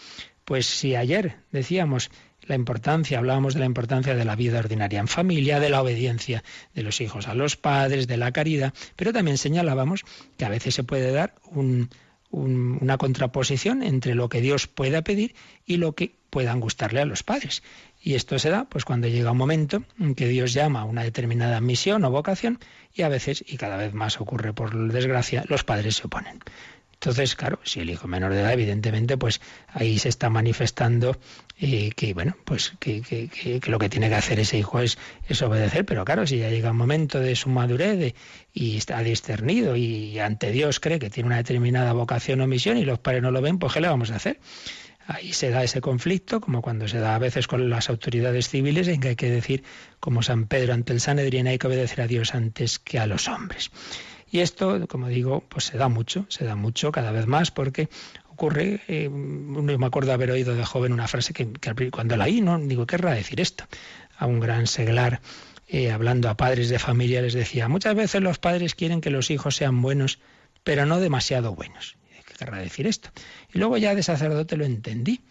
Pues 0.45 0.65
si 0.65 0.95
ayer 0.95 1.37
decíamos 1.51 2.11
la 2.43 2.55
importancia, 2.55 3.19
hablábamos 3.19 3.53
de 3.53 3.59
la 3.59 3.65
importancia 3.65 4.15
de 4.15 4.25
la 4.25 4.35
vida 4.35 4.59
ordinaria 4.59 4.99
en 4.99 5.07
familia, 5.07 5.59
de 5.59 5.69
la 5.69 5.81
obediencia 5.81 6.43
de 6.73 6.83
los 6.83 7.01
hijos 7.01 7.27
a 7.27 7.35
los 7.35 7.55
padres, 7.55 8.07
de 8.07 8.17
la 8.17 8.31
caridad, 8.31 8.73
pero 8.95 9.13
también 9.13 9.37
señalábamos 9.37 10.03
que 10.37 10.45
a 10.45 10.49
veces 10.49 10.75
se 10.75 10.83
puede 10.83 11.11
dar 11.11 11.35
una 12.31 12.97
contraposición 12.97 13.83
entre 13.83 14.15
lo 14.15 14.29
que 14.29 14.41
Dios 14.41 14.67
pueda 14.67 15.01
pedir 15.03 15.35
y 15.65 15.77
lo 15.77 15.93
que 15.93 16.15
puedan 16.29 16.59
gustarle 16.59 17.01
a 17.01 17.05
los 17.05 17.23
padres. 17.23 17.61
Y 18.01 18.15
esto 18.15 18.39
se 18.39 18.49
da 18.49 18.65
pues 18.65 18.85
cuando 18.85 19.07
llega 19.07 19.31
un 19.31 19.37
momento 19.37 19.83
en 19.99 20.15
que 20.15 20.27
Dios 20.27 20.53
llama 20.53 20.81
a 20.81 20.85
una 20.85 21.03
determinada 21.03 21.61
misión 21.61 22.03
o 22.03 22.11
vocación 22.11 22.59
y 22.93 23.03
a 23.03 23.09
veces, 23.09 23.43
y 23.47 23.57
cada 23.57 23.77
vez 23.77 23.93
más 23.93 24.19
ocurre 24.19 24.53
por 24.53 24.91
desgracia, 24.91 25.43
los 25.47 25.63
padres 25.63 25.97
se 25.97 26.07
oponen. 26.07 26.39
Entonces, 27.01 27.35
claro, 27.35 27.59
si 27.63 27.79
el 27.79 27.89
hijo 27.89 28.07
menor 28.07 28.31
de 28.31 28.41
edad, 28.41 28.53
evidentemente, 28.53 29.17
pues 29.17 29.41
ahí 29.69 29.97
se 29.97 30.07
está 30.07 30.29
manifestando 30.29 31.17
eh, 31.59 31.89
que, 31.95 32.13
bueno, 32.13 32.37
pues 32.45 32.73
que, 32.79 33.01
lo 33.65 33.79
que 33.79 33.89
tiene 33.89 34.07
que 34.07 34.13
hacer 34.13 34.39
ese 34.39 34.59
hijo 34.59 34.79
es, 34.79 34.99
es, 35.27 35.41
obedecer, 35.41 35.83
pero 35.83 36.05
claro, 36.05 36.27
si 36.27 36.37
ya 36.37 36.51
llega 36.51 36.69
un 36.69 36.77
momento 36.77 37.19
de 37.19 37.35
su 37.35 37.49
madurez 37.49 38.13
y 38.53 38.77
está 38.77 39.01
discernido 39.01 39.75
y 39.75 40.19
ante 40.19 40.51
Dios 40.51 40.79
cree 40.79 40.99
que 40.99 41.09
tiene 41.09 41.25
una 41.25 41.37
determinada 41.37 41.91
vocación 41.93 42.39
o 42.41 42.45
misión 42.45 42.77
y 42.77 42.85
los 42.85 42.99
padres 42.99 43.23
no 43.23 43.31
lo 43.31 43.41
ven, 43.41 43.57
pues 43.57 43.73
¿qué 43.73 43.81
le 43.81 43.87
vamos 43.87 44.11
a 44.11 44.17
hacer? 44.17 44.39
Ahí 45.07 45.33
se 45.33 45.49
da 45.49 45.63
ese 45.63 45.81
conflicto, 45.81 46.39
como 46.39 46.61
cuando 46.61 46.87
se 46.87 46.99
da 46.99 47.15
a 47.15 47.19
veces 47.19 47.47
con 47.47 47.67
las 47.67 47.89
autoridades 47.89 48.47
civiles, 48.47 48.87
en 48.87 49.01
que 49.01 49.07
hay 49.07 49.15
que 49.15 49.31
decir, 49.31 49.63
como 49.99 50.21
San 50.21 50.45
Pedro 50.45 50.75
ante 50.75 50.93
el 50.93 51.01
Sanedrín, 51.01 51.47
hay 51.47 51.57
que 51.57 51.65
obedecer 51.65 52.01
a 52.01 52.07
Dios 52.07 52.35
antes 52.35 52.77
que 52.77 52.99
a 52.99 53.07
los 53.07 53.27
hombres. 53.27 53.71
Y 54.31 54.39
esto, 54.39 54.87
como 54.87 55.09
digo, 55.09 55.43
pues 55.47 55.65
se 55.65 55.77
da 55.77 55.89
mucho, 55.89 56.25
se 56.29 56.45
da 56.45 56.55
mucho 56.55 56.91
cada 56.91 57.11
vez 57.11 57.27
más, 57.27 57.51
porque 57.51 57.89
ocurre, 58.29 58.81
eh, 58.87 59.09
me 59.09 59.85
acuerdo 59.85 60.13
haber 60.13 60.31
oído 60.31 60.55
de 60.55 60.65
joven 60.65 60.93
una 60.93 61.07
frase 61.07 61.33
que, 61.33 61.51
cuando 61.91 62.17
la 62.17 62.25
oí, 62.25 62.41
no 62.41 62.57
digo, 62.57 62.87
¿qué 62.87 62.95
querrá 62.95 63.13
decir 63.13 63.41
esto? 63.41 63.65
A 64.17 64.25
un 64.25 64.39
gran 64.39 64.67
seglar, 64.67 65.21
eh, 65.67 65.91
hablando 65.91 66.29
a 66.29 66.37
padres 66.37 66.69
de 66.69 66.79
familia, 66.79 67.21
les 67.21 67.33
decía, 67.33 67.67
muchas 67.67 67.93
veces 67.93 68.21
los 68.21 68.39
padres 68.39 68.73
quieren 68.73 69.01
que 69.01 69.09
los 69.09 69.29
hijos 69.29 69.57
sean 69.57 69.81
buenos, 69.81 70.19
pero 70.63 70.85
no 70.85 70.99
demasiado 70.99 71.53
buenos 71.53 71.97
querrá 72.41 72.57
decir 72.57 72.87
esto. 72.87 73.09
Y 73.53 73.59
luego 73.59 73.77
ya 73.77 73.93
de 73.93 74.01
sacerdote 74.01 74.57
lo 74.57 74.65
entendí. 74.65 75.21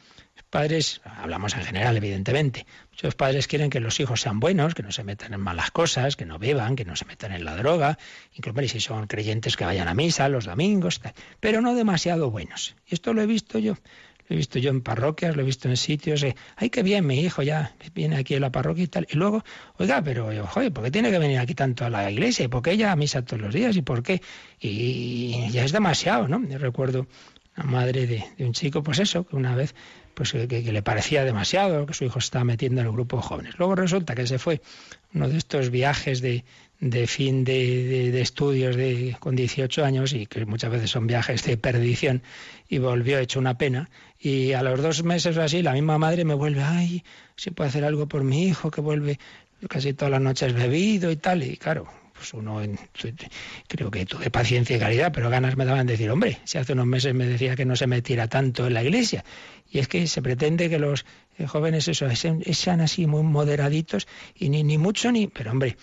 Padres, 0.50 1.00
hablamos 1.04 1.54
en 1.54 1.62
general, 1.62 1.96
evidentemente, 1.96 2.66
muchos 2.90 3.14
padres 3.14 3.46
quieren 3.46 3.70
que 3.70 3.80
los 3.80 3.98
hijos 4.00 4.20
sean 4.20 4.40
buenos, 4.40 4.74
que 4.74 4.82
no 4.82 4.92
se 4.92 5.04
metan 5.04 5.32
en 5.32 5.40
malas 5.40 5.70
cosas, 5.70 6.16
que 6.16 6.26
no 6.26 6.38
beban, 6.38 6.76
que 6.76 6.84
no 6.84 6.96
se 6.96 7.06
metan 7.06 7.32
en 7.32 7.44
la 7.44 7.56
droga, 7.56 7.98
incluso 8.34 8.68
si 8.68 8.80
son 8.80 9.06
creyentes 9.06 9.56
que 9.56 9.64
vayan 9.64 9.88
a 9.88 9.94
misa 9.94 10.28
los 10.28 10.44
domingos, 10.44 11.00
pero 11.38 11.60
no 11.60 11.74
demasiado 11.74 12.30
buenos. 12.30 12.74
Y 12.86 12.94
esto 12.94 13.14
lo 13.14 13.22
he 13.22 13.26
visto 13.26 13.58
yo. 13.58 13.76
Lo 14.28 14.34
he 14.34 14.36
visto 14.36 14.58
yo 14.58 14.70
en 14.70 14.80
parroquias, 14.80 15.34
lo 15.34 15.42
he 15.42 15.44
visto 15.44 15.68
en 15.68 15.76
sitios. 15.76 16.22
Eh, 16.22 16.36
Ay, 16.56 16.70
qué 16.70 16.84
bien, 16.84 17.04
mi 17.06 17.18
hijo 17.18 17.42
ya 17.42 17.74
viene 17.94 18.16
aquí 18.16 18.36
a 18.36 18.40
la 18.40 18.52
parroquia 18.52 18.84
y 18.84 18.86
tal. 18.86 19.06
Y 19.10 19.16
luego, 19.16 19.42
oiga, 19.76 20.02
pero, 20.02 20.46
joder, 20.46 20.72
¿por 20.72 20.84
qué 20.84 20.90
tiene 20.92 21.10
que 21.10 21.18
venir 21.18 21.38
aquí 21.38 21.54
tanto 21.54 21.84
a 21.84 21.90
la 21.90 22.10
iglesia? 22.10 22.44
¿Y 22.44 22.48
por 22.48 22.62
qué 22.62 22.72
ella 22.72 22.92
a 22.92 22.96
misa 22.96 23.22
todos 23.24 23.42
los 23.42 23.52
días? 23.52 23.76
¿Y 23.76 23.82
por 23.82 24.04
qué? 24.04 24.22
Y 24.60 25.50
ya 25.50 25.64
es 25.64 25.72
demasiado, 25.72 26.28
¿no? 26.28 26.46
Yo 26.46 26.58
recuerdo 26.58 27.08
una 27.56 27.66
madre 27.66 28.06
de, 28.06 28.24
un 28.38 28.52
chico, 28.52 28.82
pues 28.82 28.98
eso, 28.98 29.26
que 29.26 29.36
una 29.36 29.54
vez 29.54 29.74
pues 30.14 30.32
que, 30.32 30.62
le 30.62 30.82
parecía 30.82 31.24
demasiado, 31.24 31.86
que 31.86 31.94
su 31.94 32.04
hijo 32.04 32.18
estaba 32.18 32.44
metiendo 32.44 32.80
en 32.80 32.86
el 32.86 32.92
grupo 32.92 33.16
de 33.16 33.22
jóvenes. 33.22 33.54
Luego 33.58 33.74
resulta 33.74 34.14
que 34.14 34.26
se 34.26 34.38
fue 34.38 34.60
uno 35.14 35.28
de 35.28 35.38
estos 35.38 35.70
viajes 35.70 36.20
de, 36.20 36.44
de 36.80 37.06
fin 37.06 37.44
de, 37.44 38.10
de, 38.10 38.20
estudios 38.20 38.76
de, 38.76 39.16
con 39.20 39.36
18 39.36 39.84
años 39.84 40.12
y 40.12 40.26
que 40.26 40.46
muchas 40.46 40.70
veces 40.70 40.90
son 40.90 41.06
viajes 41.06 41.44
de 41.44 41.56
perdición 41.56 42.22
y 42.68 42.78
volvió 42.78 43.18
hecho 43.18 43.38
una 43.38 43.58
pena 43.58 43.90
y 44.18 44.52
a 44.52 44.62
los 44.62 44.82
dos 44.82 45.02
meses 45.02 45.36
o 45.36 45.42
así 45.42 45.62
la 45.62 45.72
misma 45.72 45.98
madre 45.98 46.24
me 46.24 46.34
vuelve, 46.34 46.62
ay, 46.62 47.04
si 47.36 47.50
puede 47.50 47.68
hacer 47.68 47.84
algo 47.84 48.06
por 48.06 48.24
mi 48.24 48.46
hijo 48.46 48.70
que 48.70 48.80
vuelve 48.80 49.18
casi 49.68 49.92
todas 49.92 50.10
las 50.10 50.22
noches 50.22 50.54
bebido 50.54 51.10
y 51.10 51.16
tal 51.16 51.42
y 51.42 51.56
claro, 51.56 51.86
pues 52.20 52.34
uno 52.34 52.60
creo 53.66 53.90
que 53.90 54.04
tuve 54.04 54.28
paciencia 54.30 54.76
y 54.76 54.78
caridad, 54.78 55.10
pero 55.10 55.30
ganas 55.30 55.56
me 55.56 55.64
daban 55.64 55.86
de 55.86 55.94
decir, 55.94 56.10
hombre, 56.10 56.38
si 56.44 56.58
hace 56.58 56.74
unos 56.74 56.84
meses 56.84 57.14
me 57.14 57.26
decía 57.26 57.56
que 57.56 57.64
no 57.64 57.76
se 57.76 57.86
metiera 57.86 58.28
tanto 58.28 58.66
en 58.66 58.74
la 58.74 58.82
iglesia 58.82 59.24
y 59.70 59.78
es 59.78 59.88
que 59.88 60.06
se 60.06 60.20
pretende 60.20 60.68
que 60.68 60.78
los 60.78 61.06
jóvenes 61.46 61.88
eso 61.88 62.06
sean 62.14 62.80
así 62.82 63.06
muy 63.06 63.22
moderaditos 63.22 64.06
y 64.34 64.50
ni, 64.50 64.62
ni 64.64 64.76
mucho 64.76 65.10
ni, 65.10 65.28
pero 65.28 65.52
hombre, 65.52 65.78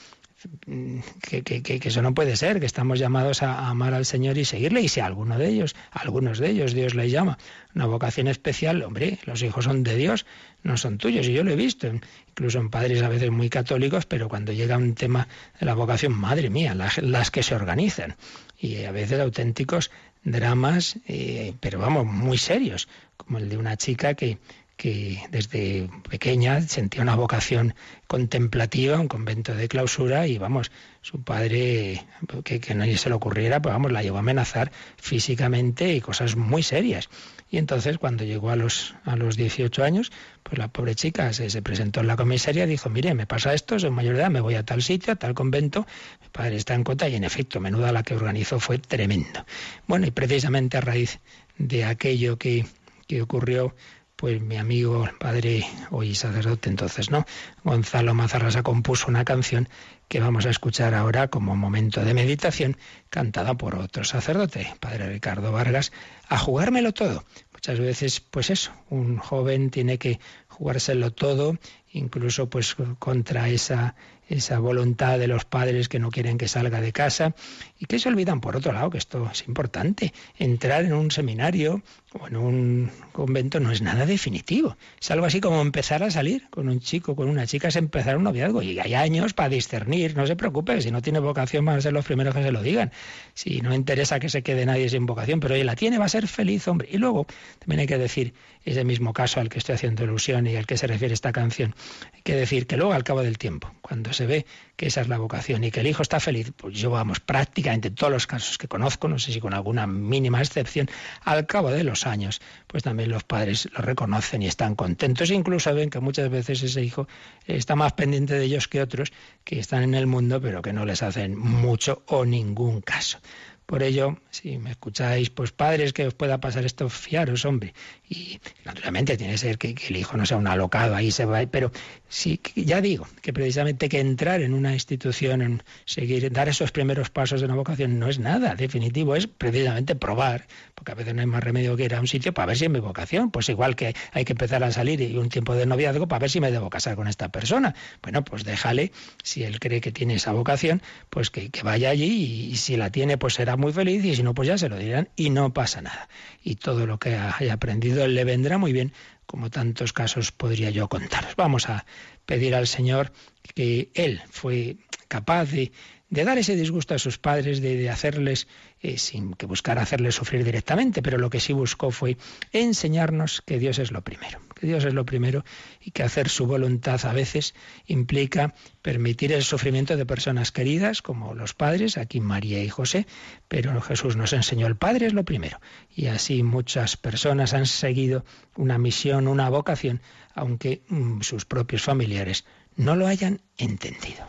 que, 1.22 1.42
que, 1.42 1.82
eso 1.84 2.02
no 2.04 2.14
puede 2.14 2.36
ser, 2.36 2.60
que 2.60 2.68
estamos 2.68 3.00
llamados 3.00 3.42
a, 3.42 3.68
amar 3.70 3.96
al 3.96 4.06
Señor 4.06 4.38
y 4.38 4.46
seguirle, 4.46 4.82
y 4.82 4.88
si 4.88 5.00
alguno 5.00 5.38
de 5.40 5.48
ellos, 5.48 5.76
algunos 5.92 6.38
de 6.38 6.52
ellos 6.52 6.74
Dios 6.74 6.94
les 6.94 7.12
llama 7.12 7.40
una 7.74 7.88
vocación 7.88 8.28
especial, 8.28 8.84
hombre, 8.84 9.18
los 9.26 9.42
hijos 9.42 9.66
son 9.66 9.84
de 9.84 9.96
Dios, 9.96 10.26
no 10.64 10.78
son 10.78 10.98
tuyos, 10.98 11.28
y 11.28 11.34
yo 11.34 11.44
lo 11.44 11.52
he 11.52 11.56
visto, 11.56 11.88
incluso 12.30 12.60
en 12.60 12.70
padres 12.70 13.02
a 13.02 13.10
veces 13.10 13.32
muy 13.32 13.50
católicos, 13.50 14.06
pero 14.06 14.28
cuando 14.28 14.52
llega 14.52 14.78
un 14.78 14.96
tema 14.96 15.28
de 15.60 15.66
la 15.66 15.74
vocación, 15.74 16.14
madre 16.14 16.50
mía, 16.50 16.76
las, 16.76 17.32
que 17.32 17.44
se 17.44 17.56
organizan, 17.56 18.16
y 18.60 18.84
a 18.84 18.92
veces 18.92 19.20
auténticos 19.20 19.92
dramas, 20.24 20.98
eh, 21.08 21.54
pero 21.60 21.80
vamos, 21.80 22.06
muy 22.06 22.38
serios, 22.38 22.88
como 23.16 23.38
el 23.38 23.50
de 23.50 23.58
una 23.58 23.78
chica 23.78 24.14
que, 24.14 24.40
que 24.78 25.20
desde 25.32 25.90
pequeña 26.10 26.62
sentía 26.62 27.02
una 27.02 27.16
vocación 27.16 27.74
contemplativa, 28.06 29.00
un 29.00 29.08
convento 29.08 29.56
de 29.56 29.68
clausura 29.68 30.28
y 30.28 30.38
vamos, 30.38 30.72
su 31.02 31.24
padre, 31.24 32.06
que, 32.44 32.60
que 32.60 32.76
nadie 32.76 32.98
se 32.98 33.10
le 33.10 33.16
ocurriera, 33.16 33.62
pues 33.62 33.74
vamos, 33.74 33.92
la 33.92 34.04
llevó 34.04 34.18
a 34.18 34.20
amenazar 34.20 34.72
físicamente 34.98 35.94
y 35.94 36.02
cosas 36.02 36.36
muy 36.36 36.62
serias. 36.62 37.10
Y 37.50 37.58
entonces 37.58 37.98
cuando 37.98 38.24
llegó 38.26 38.50
a 38.50 38.56
los, 38.56 38.96
a 39.06 39.16
los 39.16 39.38
18 39.38 39.84
años, 39.84 40.12
pues 40.44 40.58
la 40.58 40.68
pobre 40.68 40.96
chica 40.96 41.32
se, 41.34 41.50
se 41.50 41.62
presentó 41.62 42.02
en 42.02 42.08
la 42.08 42.18
comisaría 42.18 42.66
y 42.66 42.68
dijo, 42.68 42.90
mire, 42.90 43.14
me 43.14 43.26
pasa 43.26 43.54
esto, 43.54 43.80
soy 43.80 43.90
mayor 43.90 44.16
de 44.16 44.22
edad, 44.22 44.30
me 44.30 44.42
voy 44.42 44.56
a 44.56 44.64
tal 44.64 44.82
sitio, 44.82 45.14
a 45.14 45.16
tal 45.16 45.34
convento, 45.34 45.88
mi 46.22 46.28
padre 46.30 46.58
está 46.58 46.74
en 46.74 46.84
cota 46.84 47.08
y 47.08 47.16
en 47.16 47.24
efecto, 47.24 47.60
menuda 47.60 47.92
la 47.92 48.04
que 48.04 48.16
organizó 48.16 48.60
fue 48.60 48.80
tremendo. 48.80 49.46
Bueno, 49.88 50.08
y 50.08 50.12
precisamente 50.12 50.78
a 50.78 50.82
raíz 50.82 51.20
de 51.58 51.86
aquello 51.86 52.38
que, 52.38 52.66
que 53.08 53.22
ocurrió, 53.22 53.74
pues 54.18 54.42
mi 54.42 54.58
amigo, 54.58 55.08
padre, 55.20 55.66
hoy 55.92 56.16
sacerdote 56.16 56.70
entonces, 56.70 57.12
¿no? 57.12 57.26
Gonzalo 57.64 58.16
Mazarrasa 58.16 58.64
compuso 58.64 59.08
una 59.08 59.24
canción 59.24 59.70
que 60.08 60.20
vamos 60.20 60.46
a 60.46 60.50
escuchar 60.50 60.94
ahora 60.94 61.28
como 61.28 61.56
momento 61.56 62.04
de 62.04 62.14
meditación, 62.14 62.78
cantada 63.10 63.56
por 63.56 63.76
otro 63.76 64.04
sacerdote, 64.04 64.74
padre 64.80 65.10
Ricardo 65.10 65.52
Vargas, 65.52 65.92
a 66.28 66.38
jugármelo 66.38 66.94
todo. 66.94 67.24
Muchas 67.54 67.80
veces, 67.80 68.20
pues 68.20 68.50
eso, 68.50 68.72
un 68.90 69.18
joven 69.18 69.70
tiene 69.70 69.98
que 69.98 70.20
jugárselo 70.48 71.12
todo, 71.12 71.58
incluso 71.92 72.50
pues 72.50 72.76
contra 73.00 73.50
esa 73.50 73.96
esa 74.30 74.60
voluntad 74.60 75.20
de 75.20 75.28
los 75.28 75.46
padres 75.46 75.88
que 75.88 76.00
no 76.00 76.10
quieren 76.12 76.38
que 76.38 76.48
salga 76.48 76.82
de 76.82 76.92
casa 76.92 77.34
y 77.80 77.86
que 77.86 78.00
se 78.00 78.10
olvidan, 78.10 78.42
por 78.42 78.56
otro 78.56 78.72
lado, 78.72 78.90
que 78.90 78.98
esto 78.98 79.30
es 79.32 79.48
importante. 79.48 80.14
Entrar 80.38 80.84
en 80.86 80.94
un 80.94 81.12
seminario 81.12 81.84
o 82.14 82.28
en 82.28 82.36
un 82.36 82.92
convento 83.12 83.60
no 83.60 83.72
es 83.72 83.82
nada 83.82 84.06
definitivo. 84.06 84.78
Es 85.00 85.12
algo 85.12 85.26
así 85.26 85.40
como 85.40 85.62
empezar 85.62 86.02
a 86.04 86.10
salir 86.10 86.50
con 86.50 86.70
un 86.70 86.80
chico, 86.80 87.16
con 87.16 87.30
una 87.30 87.46
chica, 87.46 87.68
es 87.68 87.76
empezar 87.76 88.18
un 88.18 88.24
noviazgo. 88.24 88.62
Y 88.62 88.80
hay 88.80 88.96
años 88.96 89.34
para 89.34 89.50
discernir, 89.50 90.18
no 90.18 90.26
se 90.26 90.36
preocupe, 90.36 90.82
si 90.82 90.92
no 90.92 91.02
tiene 91.02 91.20
vocación 91.20 91.66
van 91.66 91.78
a 91.78 91.82
ser 91.82 91.94
los 91.94 92.06
primeros 92.06 92.34
que 92.34 92.44
se 92.44 92.52
lo 92.52 92.62
digan. 92.62 92.92
Si 93.34 93.62
no 93.62 93.74
interesa 93.74 94.20
que 94.20 94.30
se 94.30 94.42
quede 94.42 94.66
nadie 94.66 94.90
sin 94.90 95.06
vocación, 95.06 95.40
pero 95.40 95.54
él 95.54 95.66
la 95.66 95.76
tiene, 95.76 96.00
va 96.00 96.06
a 96.06 96.10
ser 96.10 96.28
feliz, 96.28 96.68
hombre. 96.68 96.88
Y 96.92 96.98
luego 96.98 97.28
también 97.60 97.82
hay 97.82 97.88
que 97.88 97.98
decir, 97.98 98.34
ese 98.66 98.84
mismo 98.84 99.14
caso 99.14 99.40
al 99.40 99.50
que 99.50 99.60
estoy 99.60 99.76
haciendo 99.76 100.04
ilusión 100.04 100.48
y 100.48 100.56
al 100.56 100.66
que 100.66 100.78
se 100.78 100.88
refiere 100.88 101.14
esta 101.14 101.32
canción, 101.32 101.76
hay 102.14 102.22
que 102.24 102.36
decir 102.36 102.66
que 102.66 102.78
luego 102.78 102.94
al 102.94 103.04
cabo 103.04 103.22
del 103.22 103.38
tiempo, 103.38 103.72
cuando 103.82 104.14
se 104.14 104.26
ve 104.26 104.46
que 104.76 104.88
esa 104.88 105.02
es 105.02 105.08
la 105.08 105.18
vocación 105.18 105.64
y 105.64 105.72
que 105.72 105.82
el 105.82 105.88
hijo 105.88 106.02
está 106.02 106.20
feliz, 106.20 106.52
pues 106.56 106.76
yo 106.76 106.90
vamos, 106.90 107.20
prácticamente 107.20 107.67
en 107.74 107.82
todos 107.82 108.12
los 108.12 108.28
casos 108.28 108.58
que 108.58 108.68
conozco, 108.68 109.08
no 109.08 109.20
sé 109.20 109.32
si 109.32 109.40
con 109.40 109.54
alguna 109.54 109.88
mínima 109.88 110.42
excepción, 110.42 110.90
al 111.24 111.46
cabo 111.46 111.72
de 111.72 111.84
los 111.84 112.06
años, 112.06 112.42
pues 112.68 112.84
también 112.84 113.10
los 113.10 113.24
padres 113.24 113.68
lo 113.74 113.82
reconocen 113.82 114.42
y 114.42 114.48
están 114.48 114.76
contentos. 114.76 115.32
Incluso 115.32 115.74
ven 115.74 115.90
que 115.90 116.00
muchas 116.00 116.30
veces 116.30 116.64
ese 116.64 116.84
hijo 116.84 117.08
está 117.46 117.76
más 117.76 117.94
pendiente 117.94 118.36
de 118.36 118.46
ellos 118.46 118.68
que 118.68 118.82
otros 118.82 119.12
que 119.44 119.60
están 119.60 119.84
en 119.84 119.96
el 119.96 120.08
mundo, 120.08 120.42
pero 120.42 120.62
que 120.62 120.74
no 120.74 120.86
les 120.86 121.04
hacen 121.04 121.38
mucho 121.38 122.04
o 122.08 122.26
ningún 122.26 122.82
caso. 122.82 123.20
Por 123.68 123.84
ello, 123.84 124.18
si 124.30 124.58
me 124.58 124.72
escucháis, 124.72 125.30
pues 125.30 125.52
padres 125.52 125.92
que 125.92 126.08
os 126.08 126.14
pueda 126.14 126.40
pasar 126.40 126.64
esto, 126.64 126.88
fiaros, 126.88 127.44
hombre. 127.44 127.74
Y 128.10 128.40
naturalmente 128.64 129.18
tiene 129.18 129.34
que 129.34 129.38
ser 129.38 129.58
que, 129.58 129.76
el 129.90 129.96
hijo 129.96 130.16
no 130.18 130.26
sea 130.26 130.38
un 130.38 130.48
alocado, 130.48 130.96
ahí 130.96 131.12
se 131.12 131.26
va, 131.26 131.46
pero 131.48 131.72
sí, 132.08 132.40
ya 132.56 132.82
digo, 132.82 133.08
que 133.22 133.34
precisamente 133.34 133.90
que 133.90 134.00
entrar 134.00 134.42
en 134.42 134.54
una 134.54 134.74
institución, 134.74 135.42
en 135.42 135.64
seguir, 135.86 136.32
dar 136.32 136.48
esos 136.48 136.72
primeros 136.72 137.10
pasos 137.10 137.42
de 137.42 137.46
una 137.46 137.56
vocación 137.56 138.00
no 138.00 138.08
es 138.08 138.20
nada 138.20 138.56
definitivo, 138.56 139.16
es 139.16 139.28
precisamente 139.28 139.96
probar, 139.96 140.48
porque 140.76 140.92
a 140.92 140.96
veces 140.96 141.14
no 141.14 141.22
hay 141.22 141.28
más 141.28 141.44
remedio 141.44 141.76
que 141.76 141.86
ir 141.86 141.96
a 141.96 142.00
un 142.00 142.08
sitio 142.08 142.34
para 142.34 142.48
ver 142.48 142.58
si 142.58 142.66
es 142.66 142.72
mi 142.72 142.80
vocación. 142.80 143.32
Pues 143.32 143.50
igual 143.50 143.76
que 143.76 143.96
hay 144.12 144.26
que 144.26 144.34
empezar 144.34 144.64
a 144.64 144.72
salir 144.72 145.02
y 145.02 145.18
un 145.18 145.30
tiempo 145.30 145.56
de 145.56 145.66
noviazgo 145.66 146.08
para 146.08 146.20
ver 146.20 146.30
si 146.30 146.40
me 146.40 146.52
debo 146.52 146.70
casar 146.70 146.96
con 146.96 147.08
esta 147.08 147.30
persona. 147.30 147.76
Bueno, 148.02 148.24
pues 148.24 148.44
déjale, 148.44 148.92
si 149.24 149.44
él 149.44 149.60
cree 149.60 149.82
que 149.82 149.92
tiene 149.92 150.16
esa 150.16 150.32
vocación, 150.32 150.82
pues 151.10 151.30
que, 151.30 151.50
vaya 151.64 151.90
allí 151.90 152.50
y 152.52 152.56
si 152.58 152.78
la 152.78 152.92
tiene, 152.92 153.18
pues 153.18 153.34
será 153.34 153.58
muy 153.58 153.74
feliz 153.74 154.04
y 154.06 154.16
si 154.16 154.24
no, 154.24 154.34
pues 154.34 154.48
ya 154.48 154.58
se 154.58 154.70
lo 154.70 154.78
dirán 154.78 155.10
y 155.16 155.30
no 155.30 155.54
pasa 155.54 155.82
nada. 155.82 156.08
Y 156.44 156.56
todo 156.56 156.86
lo 156.86 157.00
que 157.00 157.16
haya 157.16 157.54
aprendido 157.54 157.97
le 158.06 158.24
vendrá 158.24 158.58
muy 158.58 158.74
bien, 158.74 158.94
como 159.26 159.50
tantos 159.50 159.94
casos 159.94 160.32
podría 160.32 160.70
yo 160.70 160.88
contaros. 160.88 161.36
Vamos 161.36 161.70
a 161.70 161.86
pedir 162.26 162.54
al 162.54 162.68
Señor 162.68 163.12
que 163.56 163.90
Él 163.96 164.22
fue 164.30 164.78
capaz 165.08 165.46
de 165.46 165.72
de 166.10 166.24
dar 166.24 166.38
ese 166.38 166.56
disgusto 166.56 166.96
a 166.96 167.00
sus 167.00 167.18
padres, 167.18 167.62
de, 167.62 167.90
hacerles, 167.90 168.48
eh, 168.80 168.98
sin 168.98 169.34
que 169.34 169.46
buscara 169.46 169.82
hacerles 169.82 170.16
sufrir 170.16 170.44
directamente, 170.44 171.02
pero 171.02 171.18
lo 171.18 171.30
que 171.30 171.40
sí 171.40 171.52
buscó 171.52 171.92
fue 171.92 172.18
enseñarnos 172.54 173.42
que 173.46 173.60
Dios 173.60 173.78
es 173.80 173.92
lo 173.92 174.04
primero, 174.04 174.40
que 174.56 174.68
Dios 174.68 174.86
es 174.86 174.94
lo 174.94 175.06
primero 175.06 175.44
y 175.82 175.92
que 175.92 176.04
hacer 176.04 176.30
su 176.30 176.48
voluntad 176.48 177.06
a 177.06 177.14
veces 177.14 177.56
implica 177.86 178.54
permitir 178.82 179.34
el 179.34 179.44
sufrimiento 179.44 179.98
de 179.98 180.06
personas 180.06 180.52
queridas, 180.52 181.02
como 181.02 181.34
los 181.34 181.54
padres, 181.54 181.98
aquí 181.98 182.22
María 182.22 182.64
y 182.64 182.70
José, 182.70 183.06
pero 183.48 183.80
Jesús 183.82 184.16
nos 184.16 184.32
enseñó 184.32 184.68
el 184.68 184.78
Padre 184.78 185.08
es 185.08 185.14
lo 185.14 185.26
primero. 185.26 185.60
Y 185.94 186.08
así 186.08 186.44
muchas 186.44 186.96
personas 186.96 187.54
han 187.54 187.66
seguido 187.66 188.24
una 188.56 188.78
misión, 188.78 189.28
una 189.28 189.50
vocación, 189.50 190.02
aunque 190.34 190.84
mm, 190.88 191.22
sus 191.22 191.46
propios 191.46 191.84
familiares 191.84 192.46
no 192.76 192.96
lo 192.96 193.08
hayan 193.08 193.42
entendido. 193.58 194.26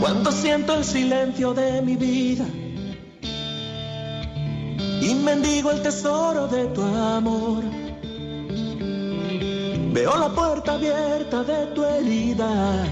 Cuando 0.00 0.32
siento 0.32 0.74
el 0.74 0.84
silencio 0.84 1.54
de 1.54 1.80
mi 1.80 1.96
vida 1.96 2.44
y 5.00 5.14
mendigo 5.14 5.70
el 5.70 5.82
tesoro 5.82 6.48
de 6.48 6.66
tu 6.66 6.82
amor, 6.82 7.62
veo 9.92 10.16
la 10.16 10.28
puerta 10.28 10.74
abierta 10.74 11.44
de 11.44 11.66
tu 11.74 11.84
herida 11.84 12.84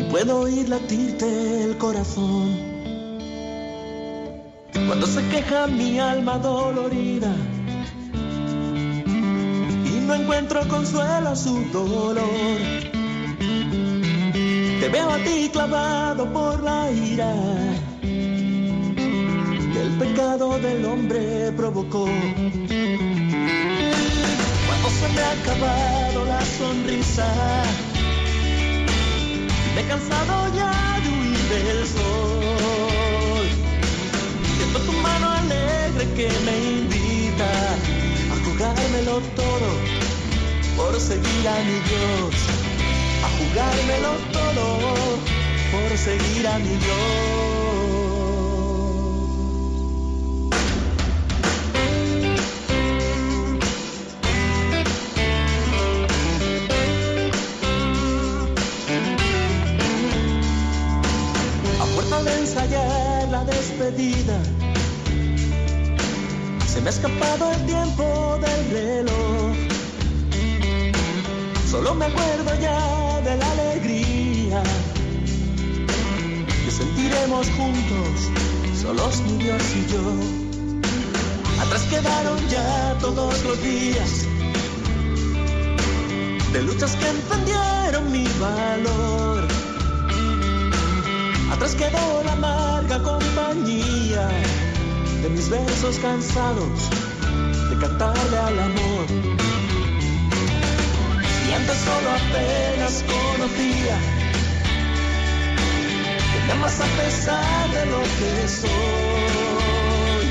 y 0.00 0.04
puedo 0.10 0.40
oír 0.40 0.68
latirte 0.68 1.64
el 1.64 1.78
corazón. 1.78 2.74
Cuando 4.86 5.06
se 5.06 5.26
queja 5.28 5.68
mi 5.68 5.98
alma 5.98 6.38
dolorida 6.38 7.32
no 10.06 10.14
encuentro 10.14 10.66
consuelo 10.68 11.30
a 11.30 11.36
su 11.36 11.64
dolor 11.72 12.16
te 14.84 14.90
veo 14.90 15.10
a 15.10 15.16
ti 15.16 15.48
clavado 15.50 16.30
por 16.30 16.62
la 16.62 16.90
ira 16.90 17.32
que 18.02 19.80
el 19.80 19.90
pecado 19.98 20.58
del 20.58 20.84
hombre 20.84 21.52
provocó. 21.56 22.04
Cuando 24.66 24.88
se 24.90 25.08
me 25.14 25.20
ha 25.22 25.32
acabado 25.40 26.26
la 26.26 26.44
sonrisa, 26.44 27.26
me 29.74 29.80
he 29.80 29.84
cansado 29.86 30.54
ya 30.54 31.00
de 31.02 31.08
huir 31.08 31.38
del 31.54 31.86
sol. 31.86 33.46
Siento 34.58 34.78
tu 34.80 34.92
mano 34.92 35.30
alegre 35.30 36.04
que 36.14 36.28
me 36.44 36.54
invita 36.80 38.03
jugármelo 38.64 39.20
todo 39.36 39.68
por 40.76 40.98
seguir 40.98 41.48
a 41.48 41.56
mi 41.64 41.80
Dios 41.88 42.64
jugármelo 43.38 44.12
todo 44.32 44.78
por 45.72 45.98
seguir 45.98 46.46
a 46.46 46.58
mi 46.58 46.68
Dios. 46.68 46.94
A 61.80 61.84
puerta 61.94 62.22
de 62.22 62.38
ensayar 62.40 63.28
la 63.30 63.44
despedida, 63.44 64.38
me 66.84 66.90
ha 66.90 66.92
escapado 66.92 67.50
el 67.50 67.64
tiempo 67.64 68.38
del 68.42 68.70
reloj. 68.70 69.56
Solo 71.70 71.94
me 71.94 72.04
acuerdo 72.04 72.60
ya 72.60 73.20
de 73.22 73.36
la 73.38 73.50
alegría 73.52 74.62
que 76.62 76.70
sentiremos 76.70 77.48
juntos, 77.56 78.30
solos 78.82 79.22
mi 79.22 79.38
Dios 79.44 79.62
y 79.74 79.92
yo. 79.92 81.62
Atrás 81.62 81.82
quedaron 81.88 82.38
ya 82.48 82.94
todos 83.00 83.42
los 83.44 83.62
días 83.62 84.26
de 86.52 86.62
luchas 86.64 86.94
que 86.96 87.08
encendieron 87.08 88.12
mi 88.12 88.28
valor. 88.38 89.48
Atrás 91.50 91.74
quedó 91.76 92.22
la 92.24 92.32
amarga 92.32 93.02
compañía 93.02 94.28
de 95.24 95.30
mis 95.30 95.48
versos 95.48 95.98
cansados 95.98 96.90
de 97.70 97.78
cantarle 97.78 98.38
al 98.38 98.58
amor 98.60 99.34
antes 101.54 101.76
solo 101.78 102.10
apenas 102.10 103.04
conocía. 103.06 103.96
Que 106.30 106.38
me 106.46 106.52
amas 106.52 106.80
a 106.80 106.88
pesar 107.00 107.70
de 107.76 107.86
lo 107.86 108.02
que 108.18 108.32
soy. 108.48 110.24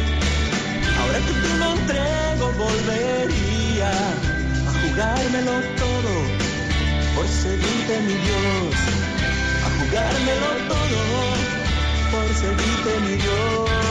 Ahora 0.99 1.19
que 1.25 1.33
te 1.41 1.49
me 1.59 1.67
entrego, 1.77 2.45
volvería 2.65 3.91
a 4.69 4.73
jugármelo 4.81 5.55
todo 5.83 6.13
por 7.15 7.27
seguirte, 7.27 7.93
mi 8.07 8.15
Dios. 8.25 8.75
A 9.65 9.69
jugármelo 9.77 10.49
todo 10.71 10.99
por 12.11 12.27
seguirte, 12.35 12.91
mi 13.05 13.15
Dios. 13.15 13.82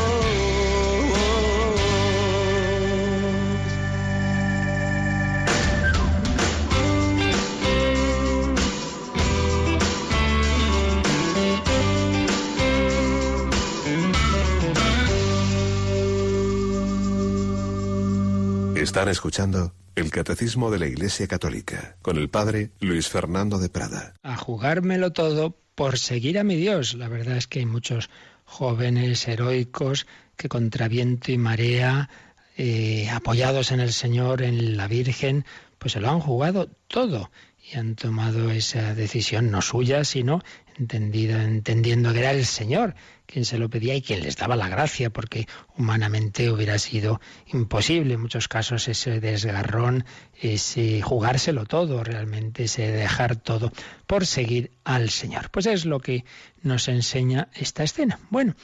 Están 18.82 19.08
escuchando 19.08 19.72
el 19.94 20.10
Catecismo 20.10 20.68
de 20.72 20.80
la 20.80 20.88
Iglesia 20.88 21.28
Católica 21.28 21.94
con 22.02 22.16
el 22.16 22.28
Padre 22.28 22.72
Luis 22.80 23.08
Fernando 23.08 23.60
de 23.60 23.68
Prada. 23.68 24.14
A 24.24 24.36
jugármelo 24.36 25.12
todo 25.12 25.56
por 25.76 26.00
seguir 26.00 26.36
a 26.36 26.42
mi 26.42 26.56
Dios. 26.56 26.94
La 26.94 27.06
verdad 27.06 27.36
es 27.36 27.46
que 27.46 27.60
hay 27.60 27.66
muchos 27.66 28.10
jóvenes 28.44 29.28
heroicos 29.28 30.08
que 30.36 30.48
contra 30.48 30.88
viento 30.88 31.30
y 31.30 31.38
marea, 31.38 32.10
eh, 32.56 33.08
apoyados 33.10 33.70
en 33.70 33.78
el 33.78 33.92
Señor, 33.92 34.42
en 34.42 34.76
la 34.76 34.88
Virgen, 34.88 35.44
pues 35.78 35.92
se 35.92 36.00
lo 36.00 36.10
han 36.10 36.18
jugado 36.18 36.68
todo 36.88 37.30
y 37.62 37.76
han 37.76 37.94
tomado 37.94 38.50
esa 38.50 38.96
decisión 38.96 39.52
no 39.52 39.62
suya, 39.62 40.02
sino 40.02 40.42
entendida, 40.76 41.44
entendiendo 41.44 42.12
que 42.12 42.18
era 42.18 42.32
el 42.32 42.44
Señor 42.44 42.96
quien 43.32 43.44
se 43.46 43.58
lo 43.58 43.70
pedía 43.70 43.94
y 43.94 44.02
quien 44.02 44.22
les 44.22 44.36
daba 44.36 44.56
la 44.56 44.68
gracia, 44.68 45.10
porque 45.10 45.48
humanamente 45.78 46.50
hubiera 46.50 46.78
sido 46.78 47.20
imposible 47.46 48.14
en 48.14 48.20
muchos 48.20 48.46
casos 48.46 48.88
ese 48.88 49.20
desgarrón, 49.20 50.04
ese 50.38 51.00
jugárselo 51.00 51.64
todo, 51.64 52.04
realmente 52.04 52.64
ese 52.64 52.92
dejar 52.92 53.36
todo 53.36 53.72
por 54.06 54.26
seguir 54.26 54.72
al 54.84 55.08
Señor. 55.08 55.50
Pues 55.50 55.64
es 55.64 55.86
lo 55.86 56.00
que 56.00 56.24
nos 56.62 56.88
enseña 56.88 57.48
esta 57.54 57.84
escena. 57.84 58.18
Bueno, 58.28 58.54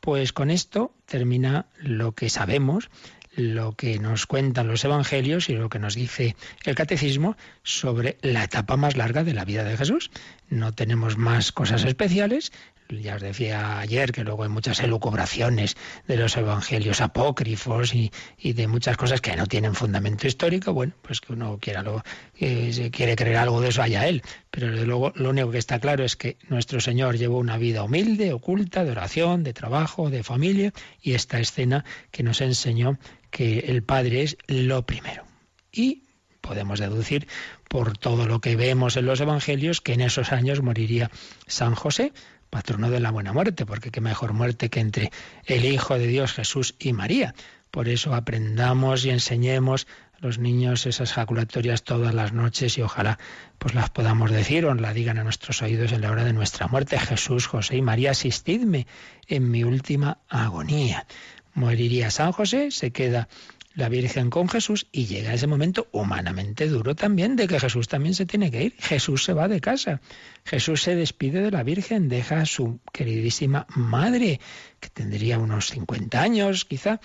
pues 0.00 0.34
con 0.34 0.50
esto 0.50 0.92
termina 1.06 1.66
lo 1.80 2.12
que 2.12 2.28
sabemos 2.28 2.90
lo 3.38 3.72
que 3.72 4.00
nos 4.00 4.26
cuentan 4.26 4.66
los 4.66 4.84
evangelios 4.84 5.48
y 5.48 5.54
lo 5.54 5.68
que 5.68 5.78
nos 5.78 5.94
dice 5.94 6.34
el 6.64 6.74
catecismo 6.74 7.36
sobre 7.62 8.18
la 8.20 8.42
etapa 8.42 8.76
más 8.76 8.96
larga 8.96 9.22
de 9.22 9.32
la 9.32 9.44
vida 9.44 9.62
de 9.62 9.76
Jesús. 9.76 10.10
No 10.48 10.72
tenemos 10.72 11.16
más 11.16 11.52
cosas 11.52 11.84
especiales. 11.84 12.52
Ya 12.90 13.16
os 13.16 13.22
decía 13.22 13.80
ayer 13.80 14.12
que 14.12 14.24
luego 14.24 14.44
hay 14.44 14.48
muchas 14.48 14.80
elucubraciones 14.80 15.76
de 16.06 16.16
los 16.16 16.36
evangelios 16.36 17.00
apócrifos 17.00 17.94
y, 17.94 18.10
de 18.42 18.66
muchas 18.66 18.96
cosas 18.96 19.20
que 19.20 19.36
no 19.36 19.46
tienen 19.46 19.74
fundamento 19.74 20.26
histórico. 20.26 20.72
Bueno, 20.72 20.94
pues 21.02 21.20
que 21.20 21.34
uno 21.34 21.58
quiera 21.60 21.82
lo, 21.82 22.02
quiere 22.34 23.16
creer 23.16 23.36
algo 23.36 23.60
de 23.60 23.68
eso 23.68 23.82
haya 23.82 24.08
él. 24.08 24.22
Pero 24.50 24.70
desde 24.70 24.86
luego 24.86 25.12
lo 25.16 25.30
único 25.30 25.50
que 25.50 25.58
está 25.58 25.80
claro 25.80 26.04
es 26.04 26.16
que 26.16 26.38
nuestro 26.48 26.80
Señor 26.80 27.18
llevó 27.18 27.38
una 27.38 27.58
vida 27.58 27.82
humilde, 27.82 28.32
oculta, 28.32 28.84
de 28.84 28.92
oración, 28.92 29.44
de 29.44 29.52
trabajo, 29.52 30.08
de 30.08 30.22
familia, 30.22 30.72
y 31.02 31.12
esta 31.12 31.38
escena 31.40 31.84
que 32.10 32.22
nos 32.22 32.40
enseñó 32.40 32.98
que 33.30 33.58
el 33.60 33.82
Padre 33.82 34.22
es 34.22 34.38
lo 34.46 34.86
primero. 34.86 35.24
Y 35.70 36.04
podemos 36.40 36.80
deducir 36.80 37.28
por 37.68 37.98
todo 37.98 38.26
lo 38.26 38.40
que 38.40 38.56
vemos 38.56 38.96
en 38.96 39.04
los 39.04 39.20
Evangelios 39.20 39.82
que 39.82 39.92
en 39.92 40.00
esos 40.00 40.32
años 40.32 40.62
moriría 40.62 41.10
San 41.46 41.74
José, 41.74 42.12
patrono 42.50 42.90
de 42.90 43.00
la 43.00 43.10
buena 43.10 43.32
muerte, 43.32 43.66
porque 43.66 43.90
qué 43.90 44.00
mejor 44.00 44.32
muerte 44.32 44.70
que 44.70 44.80
entre 44.80 45.12
el 45.44 45.64
Hijo 45.64 45.98
de 45.98 46.06
Dios 46.06 46.32
Jesús 46.32 46.74
y 46.78 46.92
María. 46.92 47.34
Por 47.70 47.88
eso 47.88 48.14
aprendamos 48.14 49.04
y 49.04 49.10
enseñemos 49.10 49.86
a 50.14 50.26
los 50.26 50.38
niños 50.38 50.86
esas 50.86 51.12
jaculatorias 51.12 51.84
todas 51.84 52.14
las 52.14 52.32
noches 52.32 52.78
y 52.78 52.82
ojalá 52.82 53.18
pues 53.58 53.74
las 53.74 53.90
podamos 53.90 54.30
decir 54.30 54.64
o 54.64 54.74
la 54.74 54.92
digan 54.94 55.18
a 55.18 55.24
nuestros 55.24 55.62
oídos 55.62 55.92
en 55.92 56.00
la 56.00 56.10
hora 56.10 56.24
de 56.24 56.32
nuestra 56.32 56.66
muerte. 56.66 56.98
Jesús, 56.98 57.46
José 57.46 57.76
y 57.76 57.82
María, 57.82 58.12
asistidme 58.12 58.86
en 59.26 59.50
mi 59.50 59.64
última 59.64 60.18
agonía. 60.28 61.06
Moriría 61.54 62.10
San 62.10 62.32
José, 62.32 62.70
se 62.70 62.92
queda 62.92 63.28
la 63.74 63.88
Virgen 63.88 64.30
con 64.30 64.48
Jesús 64.48 64.86
y 64.90 65.06
llega 65.06 65.34
ese 65.34 65.46
momento 65.46 65.88
humanamente 65.92 66.68
duro 66.68 66.94
también 66.94 67.36
de 67.36 67.46
que 67.46 67.60
Jesús 67.60 67.88
también 67.88 68.14
se 68.14 68.26
tiene 68.26 68.50
que 68.50 68.64
ir. 68.64 68.74
Jesús 68.78 69.24
se 69.24 69.32
va 69.32 69.48
de 69.48 69.60
casa. 69.60 70.00
Jesús 70.44 70.82
se 70.82 70.96
despide 70.96 71.42
de 71.42 71.50
la 71.50 71.62
Virgen, 71.62 72.08
deja 72.08 72.40
a 72.40 72.46
su 72.46 72.80
queridísima 72.92 73.66
madre, 73.74 74.40
que 74.80 74.88
tendría 74.88 75.38
unos 75.38 75.68
50 75.68 76.20
años 76.20 76.64
quizá, 76.64 77.00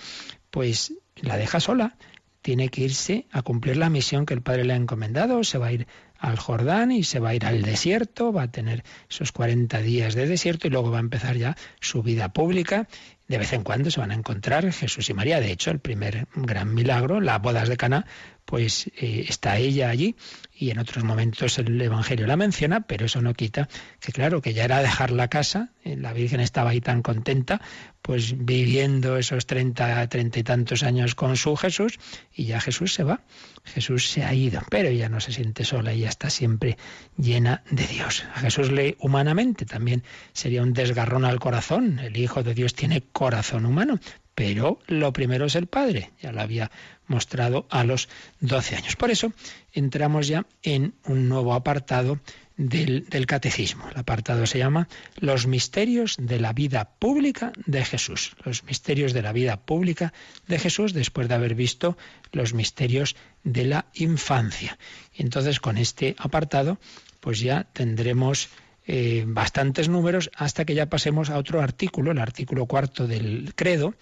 pues 0.50 0.94
la 1.16 1.36
deja 1.36 1.60
sola. 1.60 1.96
Tiene 2.42 2.68
que 2.68 2.82
irse 2.82 3.26
a 3.30 3.42
cumplir 3.42 3.78
la 3.78 3.88
misión 3.88 4.26
que 4.26 4.34
el 4.34 4.42
Padre 4.42 4.64
le 4.64 4.74
ha 4.74 4.76
encomendado, 4.76 5.44
se 5.44 5.56
va 5.56 5.68
a 5.68 5.72
ir 5.72 5.86
al 6.18 6.38
Jordán 6.38 6.92
y 6.92 7.04
se 7.04 7.18
va 7.18 7.30
a 7.30 7.34
ir 7.34 7.46
al 7.46 7.62
desierto, 7.62 8.32
va 8.32 8.42
a 8.42 8.50
tener 8.50 8.84
esos 9.10 9.32
40 9.32 9.80
días 9.80 10.14
de 10.14 10.26
desierto 10.26 10.66
y 10.66 10.70
luego 10.70 10.90
va 10.90 10.98
a 10.98 11.00
empezar 11.00 11.36
ya 11.36 11.56
su 11.80 12.02
vida 12.02 12.32
pública 12.32 12.88
de 13.28 13.38
vez 13.38 13.52
en 13.52 13.62
cuando 13.62 13.90
se 13.90 14.00
van 14.00 14.10
a 14.10 14.14
encontrar 14.14 14.70
Jesús 14.72 15.08
y 15.08 15.14
María. 15.14 15.40
De 15.40 15.50
hecho, 15.50 15.70
el 15.70 15.78
primer 15.78 16.26
gran 16.34 16.74
milagro, 16.74 17.20
las 17.20 17.40
bodas 17.40 17.68
de 17.68 17.76
Cana, 17.76 18.06
pues 18.44 18.88
eh, 18.96 19.24
está 19.28 19.56
ella 19.56 19.88
allí 19.88 20.16
y 20.56 20.70
en 20.70 20.78
otros 20.78 21.04
momentos 21.04 21.58
el 21.58 21.80
Evangelio 21.80 22.26
la 22.26 22.36
menciona, 22.36 22.82
pero 22.82 23.06
eso 23.06 23.20
no 23.20 23.34
quita 23.34 23.68
que 24.00 24.12
claro, 24.12 24.40
que 24.40 24.54
ya 24.54 24.64
era 24.64 24.80
dejar 24.80 25.10
la 25.10 25.28
casa, 25.28 25.70
eh, 25.84 25.96
la 25.96 26.12
Virgen 26.12 26.40
estaba 26.40 26.70
ahí 26.70 26.80
tan 26.80 27.02
contenta, 27.02 27.60
pues 28.02 28.34
viviendo 28.36 29.16
esos 29.16 29.46
treinta, 29.46 30.06
treinta 30.08 30.38
y 30.38 30.42
tantos 30.42 30.82
años 30.82 31.14
con 31.14 31.36
su 31.36 31.56
Jesús, 31.56 31.98
y 32.32 32.44
ya 32.44 32.60
Jesús 32.60 32.94
se 32.94 33.02
va, 33.02 33.22
Jesús 33.64 34.08
se 34.10 34.24
ha 34.24 34.34
ido, 34.34 34.60
pero 34.70 34.88
ella 34.88 35.08
no 35.08 35.20
se 35.20 35.32
siente 35.32 35.64
sola, 35.64 35.92
ella 35.92 36.08
está 36.08 36.30
siempre 36.30 36.76
llena 37.16 37.62
de 37.70 37.86
Dios. 37.86 38.24
A 38.34 38.40
Jesús 38.40 38.70
le 38.70 38.96
humanamente 39.00 39.64
también 39.66 40.04
sería 40.32 40.62
un 40.62 40.72
desgarrón 40.72 41.24
al 41.24 41.40
corazón, 41.40 41.98
el 41.98 42.16
Hijo 42.16 42.42
de 42.42 42.54
Dios 42.54 42.74
tiene 42.74 43.02
corazón 43.12 43.66
humano, 43.66 43.98
pero 44.34 44.80
lo 44.86 45.12
primero 45.12 45.46
es 45.46 45.54
el 45.54 45.66
Padre, 45.66 46.10
ya 46.20 46.32
lo 46.32 46.40
había 46.40 46.70
mostrado 47.06 47.66
a 47.70 47.84
los 47.84 48.08
12 48.40 48.76
años. 48.76 48.96
Por 48.96 49.10
eso 49.10 49.32
entramos 49.72 50.26
ya 50.28 50.46
en 50.62 50.94
un 51.04 51.28
nuevo 51.28 51.54
apartado 51.54 52.18
del, 52.56 53.08
del, 53.08 53.26
catecismo. 53.26 53.88
El 53.88 53.98
apartado 53.98 54.46
se 54.46 54.58
llama 54.58 54.88
Los 55.16 55.46
misterios 55.46 56.16
de 56.18 56.38
la 56.38 56.52
vida 56.52 56.90
pública 56.98 57.52
de 57.66 57.84
Jesús. 57.84 58.36
Los 58.44 58.62
misterios 58.64 59.12
de 59.12 59.22
la 59.22 59.32
vida 59.32 59.56
pública 59.56 60.12
de 60.46 60.58
Jesús 60.58 60.92
después 60.92 61.28
de 61.28 61.34
haber 61.34 61.54
visto 61.54 61.96
los 62.32 62.54
misterios 62.54 63.16
de 63.42 63.64
la 63.64 63.86
infancia. 63.94 64.78
Entonces 65.14 65.60
con 65.60 65.78
este 65.78 66.14
apartado 66.18 66.78
pues 67.20 67.40
ya 67.40 67.64
tendremos 67.72 68.50
eh, 68.86 69.24
bastantes 69.26 69.88
números 69.88 70.30
hasta 70.36 70.66
que 70.66 70.74
ya 70.74 70.90
pasemos 70.90 71.30
a 71.30 71.38
otro 71.38 71.62
artículo, 71.62 72.12
el 72.12 72.18
artículo 72.18 72.66
cuarto 72.66 73.06
del 73.06 73.54
credo, 73.56 73.94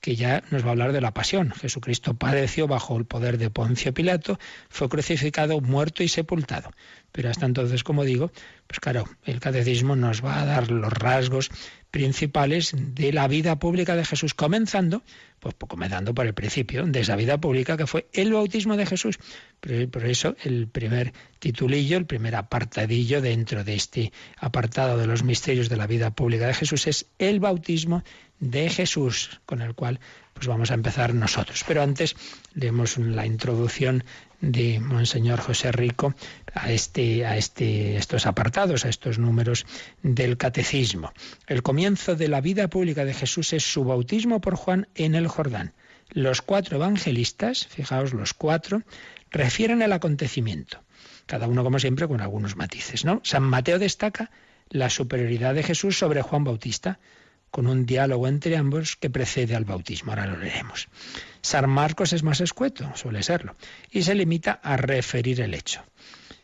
que 0.00 0.16
ya 0.16 0.42
nos 0.50 0.64
va 0.64 0.68
a 0.68 0.70
hablar 0.72 0.92
de 0.92 1.00
la 1.00 1.12
pasión. 1.12 1.52
Jesucristo 1.52 2.14
padeció 2.14 2.66
bajo 2.66 2.96
el 2.96 3.04
poder 3.04 3.38
de 3.38 3.50
Poncio 3.50 3.92
Pilato, 3.92 4.38
fue 4.68 4.88
crucificado, 4.88 5.60
muerto 5.60 6.02
y 6.02 6.08
sepultado. 6.08 6.70
Pero 7.12 7.28
hasta 7.28 7.46
entonces, 7.46 7.84
como 7.84 8.04
digo, 8.04 8.30
pues 8.66 8.80
claro, 8.80 9.04
el 9.24 9.40
catecismo 9.40 9.96
nos 9.96 10.24
va 10.24 10.40
a 10.40 10.46
dar 10.46 10.70
los 10.70 10.92
rasgos 10.92 11.50
principales 11.90 12.72
de 12.76 13.12
la 13.12 13.26
vida 13.28 13.58
pública 13.58 13.96
de 13.96 14.04
Jesús, 14.04 14.34
comenzando, 14.34 15.02
pues 15.40 15.54
comenzando 15.54 16.14
por 16.14 16.26
el 16.26 16.34
principio 16.34 16.86
de 16.86 17.00
esa 17.00 17.16
vida 17.16 17.38
pública 17.38 17.76
que 17.76 17.86
fue 17.86 18.06
el 18.12 18.32
bautismo 18.32 18.76
de 18.76 18.86
Jesús. 18.86 19.18
Por 19.60 20.06
eso 20.06 20.36
el 20.44 20.68
primer 20.68 21.12
titulillo, 21.38 21.96
el 21.96 22.06
primer 22.06 22.36
apartadillo 22.36 23.20
dentro 23.20 23.64
de 23.64 23.74
este 23.74 24.12
apartado 24.38 24.98
de 24.98 25.06
los 25.06 25.24
misterios 25.24 25.68
de 25.68 25.76
la 25.76 25.86
vida 25.86 26.10
pública 26.10 26.46
de 26.46 26.54
Jesús 26.54 26.86
es 26.86 27.06
el 27.18 27.40
bautismo 27.40 28.04
de 28.38 28.70
Jesús, 28.70 29.40
con 29.44 29.60
el 29.60 29.74
cual 29.74 30.00
pues 30.40 30.48
vamos 30.48 30.70
a 30.70 30.74
empezar 30.74 31.12
nosotros. 31.12 31.64
Pero 31.68 31.82
antes 31.82 32.16
leemos 32.54 32.96
la 32.96 33.26
introducción 33.26 34.04
de 34.40 34.80
Monseñor 34.80 35.38
José 35.38 35.70
Rico 35.70 36.14
a 36.54 36.72
este, 36.72 37.26
a 37.26 37.36
este, 37.36 37.98
estos 37.98 38.24
apartados, 38.24 38.86
a 38.86 38.88
estos 38.88 39.18
números 39.18 39.66
del 40.02 40.38
catecismo. 40.38 41.12
El 41.46 41.62
comienzo 41.62 42.16
de 42.16 42.28
la 42.28 42.40
vida 42.40 42.68
pública 42.68 43.04
de 43.04 43.12
Jesús 43.12 43.52
es 43.52 43.70
su 43.70 43.84
bautismo 43.84 44.40
por 44.40 44.54
Juan 44.54 44.88
en 44.94 45.14
el 45.14 45.28
Jordán. 45.28 45.74
Los 46.08 46.40
cuatro 46.40 46.78
evangelistas, 46.78 47.66
fijaos 47.66 48.14
los 48.14 48.32
cuatro, 48.32 48.80
refieren 49.30 49.82
el 49.82 49.92
acontecimiento, 49.92 50.82
cada 51.26 51.48
uno 51.48 51.62
como 51.62 51.78
siempre 51.78 52.08
con 52.08 52.22
algunos 52.22 52.56
matices. 52.56 53.04
San 53.24 53.42
Mateo 53.42 53.78
destaca 53.78 54.30
la 54.70 54.88
superioridad 54.88 55.54
de 55.54 55.64
Jesús 55.64 55.98
sobre 55.98 56.22
Juan 56.22 56.44
Bautista, 56.44 56.98
con 57.50 57.66
un 57.66 57.86
diálogo 57.86 58.28
entre 58.28 58.56
ambos 58.56 58.96
que 58.96 59.10
precede 59.10 59.56
al 59.56 59.64
bautismo. 59.64 60.12
Ahora 60.12 60.26
lo 60.26 60.38
leeremos. 60.38 60.88
San 61.42 61.68
Marcos 61.68 62.12
es 62.12 62.22
más 62.22 62.40
escueto, 62.40 62.90
suele 62.94 63.22
serlo, 63.22 63.56
y 63.90 64.02
se 64.02 64.14
limita 64.14 64.60
a 64.62 64.76
referir 64.76 65.40
el 65.40 65.54
hecho. 65.54 65.82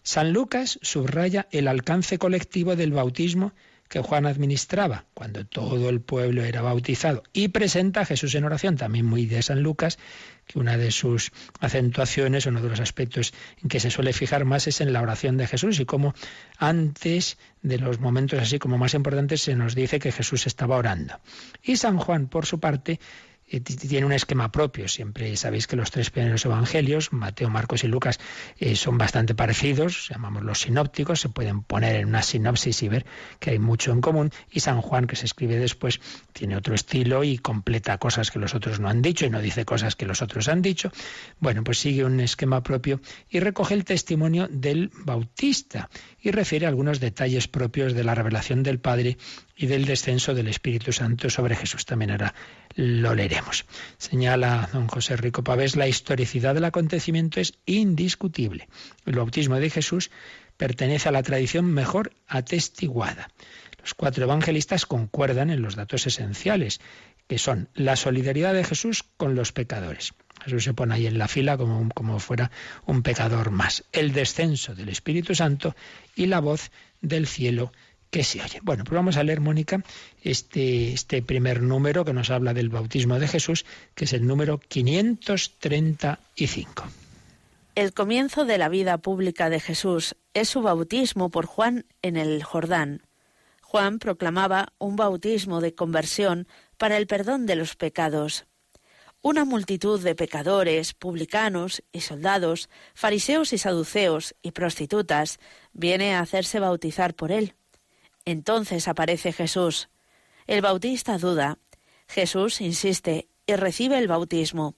San 0.03 0.33
Lucas 0.33 0.79
subraya 0.83 1.49
el 1.51 1.69
alcance 1.69 2.19
colectivo 2.19 2.77
del 2.77 2.93
bautismo 2.93 3.53
que 3.89 4.01
Juan 4.01 4.27
administraba 4.27 5.05
cuando 5.15 5.45
todo 5.47 5.89
el 5.89 6.01
pueblo 6.01 6.43
era 6.45 6.63
bautizado 6.63 7.23
y 7.33 7.49
presenta 7.49 8.01
a 8.01 8.05
Jesús 8.05 8.35
en 8.35 8.45
oración, 8.45 8.77
también 8.77 9.07
muy 9.07 9.27
de 9.27 9.43
San 9.43 9.63
Lucas, 9.63 9.99
que 10.47 10.59
una 10.59 10.77
de 10.77 10.91
sus 10.91 11.33
acentuaciones, 11.61 12.47
uno 12.47 12.63
de 12.63 12.69
los 12.69 12.81
aspectos 12.81 13.35
en 13.63 13.69
que 13.69 13.81
se 13.81 13.91
suele 13.91 14.13
fijar 14.13 14.45
más 14.45 14.67
es 14.67 14.81
en 14.81 14.93
la 14.93 15.03
oración 15.03 15.37
de 15.37 15.47
Jesús 15.47 15.81
y 15.81 15.85
cómo 15.85 16.15
antes 16.59 17.39
de 17.63 17.79
los 17.79 18.01
momentos 18.01 18.41
así 18.41 18.59
como 18.59 18.79
más 18.79 18.95
importantes 18.95 19.43
se 19.43 19.57
nos 19.57 19.75
dice 19.75 19.99
que 19.99 20.13
Jesús 20.13 20.47
estaba 20.47 20.77
orando. 20.77 21.21
Y 21.63 21.77
San 21.77 21.99
Juan, 21.99 22.29
por 22.29 22.47
su 22.47 22.61
parte, 22.61 23.01
tiene 23.47 24.05
un 24.07 24.13
esquema 24.13 24.51
propio. 24.51 24.89
Siempre 24.89 25.37
sabéis 25.37 25.67
que 25.67 25.77
los 25.77 25.91
tres 25.91 26.11
primeros 26.11 26.45
evangelios, 26.45 27.13
Mateo, 27.13 27.49
Marcos 27.49 27.85
y 27.85 27.89
Lucas, 27.89 28.19
eh, 28.59 28.75
son 28.75 28.99
bastante 28.99 29.35
parecidos, 29.35 30.09
llamamos 30.09 30.43
los 30.43 30.61
sinópticos, 30.63 31.21
se 31.21 31.29
pueden 31.29 31.63
poner 31.63 31.97
en 31.97 32.09
una 32.09 32.23
sinopsis 32.23 32.83
y 32.83 32.89
ver 32.89 33.07
que 33.39 33.51
hay 33.51 33.59
mucho 33.59 33.93
en 33.93 34.01
común. 34.01 34.31
Y 34.51 34.61
San 34.61 34.81
Juan, 34.81 35.07
que 35.07 35.17
se 35.17 35.27
escribe 35.27 35.57
después, 35.57 36.01
tiene 36.33 36.57
otro 36.57 36.75
estilo 36.75 37.23
y 37.23 37.39
completa 37.39 37.99
cosas 37.99 38.31
que 38.31 38.39
los 38.39 38.55
otros 38.55 38.81
no 38.81 38.89
han 38.89 39.01
dicho 39.01 39.27
y 39.27 39.31
no 39.31 39.41
dice 39.41 39.65
cosas 39.65 39.95
que 39.95 40.07
los 40.07 40.23
otros 40.23 40.49
han 40.49 40.61
dicho. 40.61 40.91
Bueno, 41.39 41.63
pues 41.63 41.79
sigue 41.79 42.05
un 42.05 42.19
esquema 42.21 42.63
propio 42.63 43.01
y 43.31 43.39
recoge 43.39 43.75
el 43.75 43.85
testimonio 43.85 44.49
del 44.51 44.91
Bautista 45.05 45.89
y 46.21 46.33
refiere 46.33 46.67
algunos 46.67 46.99
detalles 46.99 47.47
propios 47.47 47.95
de 47.95 48.03
la 48.03 48.15
revelación 48.15 48.65
del 48.65 48.81
Padre 48.81 49.19
y 49.57 49.67
del 49.67 49.87
descenso 49.87 50.35
del 50.35 50.49
Espíritu 50.49 50.93
Santo 50.93 51.31
sobre 51.31 51.57
Jesús. 51.57 51.87
También 51.87 52.11
ahora 52.11 52.35
lo 52.75 53.15
leeremos. 53.15 53.65
Señala 53.97 54.69
don 54.73 54.87
José 54.87 55.17
Rico 55.17 55.43
Pavés, 55.43 55.77
la 55.77 55.89
historicidad 55.89 56.55
del 56.55 56.65
acontecimiento 56.65 57.41
es 57.41 57.55
indiscutible. 57.65 58.69
El 59.07 59.17
bautismo 59.17 59.57
de 59.57 59.71
Jesús 59.71 60.11
pertenece 60.57 61.09
a 61.09 61.13
la 61.13 61.23
tradición 61.23 61.65
mejor 61.65 62.13
atestiguada. 62.29 63.31
Los 63.81 63.95
cuatro 63.95 64.25
evangelistas 64.25 64.85
concuerdan 64.85 65.51
en 65.51 65.63
los 65.63 65.77
datos 65.77 66.07
esenciales, 66.07 66.81
que 67.27 67.39
son 67.39 67.69
la 67.75 67.97
solidaridad 67.97 68.53
de 68.53 68.65
Jesús 68.65 69.05
con 69.17 69.35
los 69.35 69.53
pecadores, 69.53 70.13
Jesús 70.45 70.65
se 70.65 70.75
pone 70.75 70.95
ahí 70.95 71.07
en 71.07 71.19
la 71.19 71.29
fila 71.29 71.57
como, 71.57 71.89
como 71.91 72.19
fuera 72.19 72.51
un 72.85 73.03
pecador 73.03 73.51
más. 73.51 73.85
El 73.93 74.13
descenso 74.13 74.75
del 74.75 74.89
Espíritu 74.89 75.35
Santo 75.35 75.75
y 76.15 76.27
la 76.27 76.41
voz 76.41 76.71
del 77.01 77.27
cielo 77.27 77.73
que 78.11 78.25
se 78.25 78.43
oye. 78.43 78.59
Bueno, 78.63 78.85
pues 78.85 78.95
vamos 78.95 79.17
a 79.17 79.23
leer, 79.23 79.41
Mónica, 79.41 79.83
este, 80.23 80.93
este 80.93 81.23
primer 81.23 81.63
número 81.63 82.05
que 82.05 82.13
nos 82.13 82.29
habla 82.31 82.53
del 82.55 82.69
bautismo 82.69 83.19
de 83.19 83.27
Jesús, 83.29 83.65
que 83.95 84.05
es 84.05 84.13
el 84.13 84.27
número 84.27 84.59
535. 84.59 86.85
El 87.75 87.93
comienzo 87.93 88.45
de 88.47 88.59
la 88.59 88.69
vida 88.71 88.99
pública 88.99 89.51
de 89.51 89.61
Jesús 89.61 90.17
es 90.33 90.49
su 90.49 90.63
bautismo 90.63 91.31
por 91.31 91.47
Juan 91.47 91.85
en 92.01 92.17
el 92.17 92.43
Jordán. 92.43 93.03
Juan 93.61 93.99
proclamaba 93.99 94.73
un 94.79 94.97
bautismo 94.97 95.61
de 95.61 95.75
conversión 95.75 96.49
para 96.79 96.97
el 96.97 97.07
perdón 97.07 97.45
de 97.45 97.57
los 97.57 97.77
pecados. 97.77 98.47
Una 99.21 99.45
multitud 99.45 100.01
de 100.01 100.15
pecadores, 100.15 100.95
publicanos 100.95 101.83
y 101.93 102.01
soldados, 102.01 102.71
fariseos 102.95 103.53
y 103.53 103.59
saduceos 103.59 104.35
y 104.41 104.53
prostitutas 104.53 105.39
viene 105.73 106.15
a 106.15 106.21
hacerse 106.21 106.61
bautizar 106.61 107.15
por 107.15 107.31
él. 107.33 107.57
Entonces 108.27 108.89
aparece 108.89 109.33
Jesús. 109.33 109.89
El 110.47 110.61
bautista 110.61 111.17
duda. 111.17 111.59
Jesús 112.07 112.61
insiste 112.61 113.29
y 113.47 113.55
recibe 113.55 113.97
el 113.99 114.09
bautismo. 114.09 114.75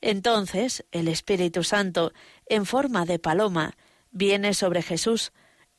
Entonces 0.00 0.84
el 0.92 1.08
Espíritu 1.08 1.64
Santo, 1.64 2.12
en 2.46 2.66
forma 2.66 3.04
de 3.04 3.18
paloma, 3.18 3.76
viene 4.10 4.54
sobre 4.54 4.82
Jesús, 4.82 5.32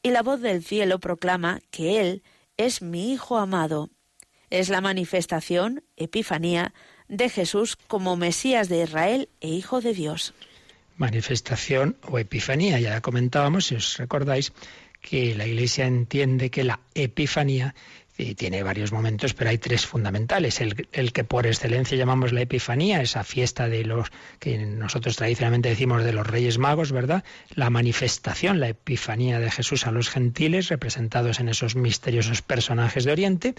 y 0.04 0.12
la 0.12 0.22
voz 0.22 0.41
del 0.41 0.64
cielo 0.64 1.00
proclama 1.00 1.62
que 1.72 2.02
Él 2.02 2.24
es 2.58 2.82
mi 2.82 3.14
Hijo 3.14 3.38
amado. 3.38 3.89
Es 4.50 4.70
la 4.70 4.82
manifestación, 4.82 5.84
Epifanía, 5.95 6.74
de 7.08 7.30
Jesús 7.30 7.76
como 7.76 8.16
Mesías 8.16 8.70
de 8.70 8.84
Israel 8.84 9.30
e 9.39 9.50
Hijo 9.50 9.82
de 9.82 9.93
Dios. 9.93 10.34
Manifestación 10.98 11.98
o 12.10 12.18
Epifanía. 12.18 12.80
Ya 12.80 13.02
comentábamos, 13.02 13.68
si 13.68 13.76
os 13.76 13.98
recordáis, 13.98 14.52
que 15.02 15.36
la 15.36 15.45
Iglesia 15.45 15.86
entiende 15.86 16.50
que 16.50 16.64
la 16.64 16.80
Epifanía 16.93 17.74
y 18.18 18.36
tiene 18.36 18.64
varios 18.64 18.91
momentos, 18.91 19.34
pero 19.34 19.52
hay 19.52 19.58
tres 19.58 19.86
fundamentales. 19.86 20.60
El, 20.60 20.88
el, 20.91 21.14
que 21.14 21.24
por 21.24 21.45
excelencia 21.45 21.98
llamamos 21.98 22.34
la 22.34 22.41
Epifanía, 22.41 23.02
esa 23.02 23.24
fiesta 23.24 23.70
de 23.70 23.84
los 23.84 24.08
que 24.39 24.58
nosotros 24.58 25.16
tradicionalmente 25.18 25.70
decimos 25.70 26.04
de 26.04 26.14
los 26.14 26.26
Reyes 26.26 26.58
Magos, 26.58 26.91
¿verdad? 26.91 27.24
La 27.54 27.70
manifestación, 27.70 28.60
la 28.60 28.70
Epifanía 28.70 29.39
de 29.39 29.52
Jesús 29.52 29.86
a 29.86 29.91
los 29.91 30.10
gentiles, 30.10 30.70
representados 30.70 31.39
en 31.39 31.50
esos 31.50 31.76
misteriosos 31.76 32.41
personajes 32.41 33.06
de 33.06 33.12
Oriente. 33.12 33.56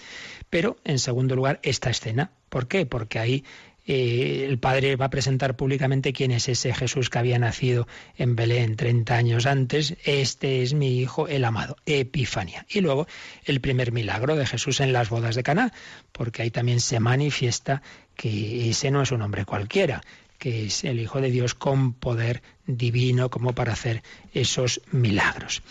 Pero, 0.51 0.77
en 0.85 0.99
segundo 0.99 1.37
lugar, 1.37 1.61
esta 1.63 1.91
escena. 1.91 2.33
¿Por 2.49 2.67
qué? 2.67 2.87
Porque 2.87 3.19
ahí 3.19 3.45
eh, 3.91 4.45
el 4.47 4.59
Padre 4.59 4.97
va 4.97 5.07
a 5.07 5.11
presentar 5.11 5.57
públicamente 5.57 6.13
quién 6.13 6.31
es 6.31 6.47
ese 6.51 6.75
Jesús 6.75 7.09
que 7.09 7.19
había 7.19 7.39
nacido 7.39 7.89
en 8.19 8.37
Belén 8.37 8.77
30 8.77 9.17
años 9.17 9.47
antes. 9.47 9.97
Este 10.05 10.63
es 10.63 10.75
mi 10.75 11.01
Hijo, 11.01 11.27
el 11.27 11.43
amado, 11.43 11.79
Epifanía. 11.87 12.67
Y 12.69 12.83
luego 12.83 13.07
el 13.47 13.63
primer 13.63 13.91
milagro 13.91 14.37
de 14.37 14.45
Jesús 14.45 14.81
en 14.81 14.93
las 14.93 15.09
bodas 15.09 15.37
de 15.37 15.43
Caná, 15.43 15.73
porque 16.13 16.43
ahí 16.43 16.51
también 16.51 16.81
se 16.81 17.01
manifiesta 17.01 17.81
que 18.15 18.69
ese 18.69 18.91
no 18.91 19.01
es 19.01 19.11
un 19.11 19.23
hombre 19.23 19.47
cualquiera, 19.47 20.03
que 20.37 20.67
es 20.67 20.85
el 20.85 21.01
Hijo 21.01 21.23
de 21.23 21.31
Dios 21.31 21.55
con 21.55 21.95
poder 21.95 22.43
divino 22.67 23.31
como 23.31 23.55
para 23.55 23.73
hacer 23.73 24.03
esos 24.35 24.83
milagros. 24.93 25.63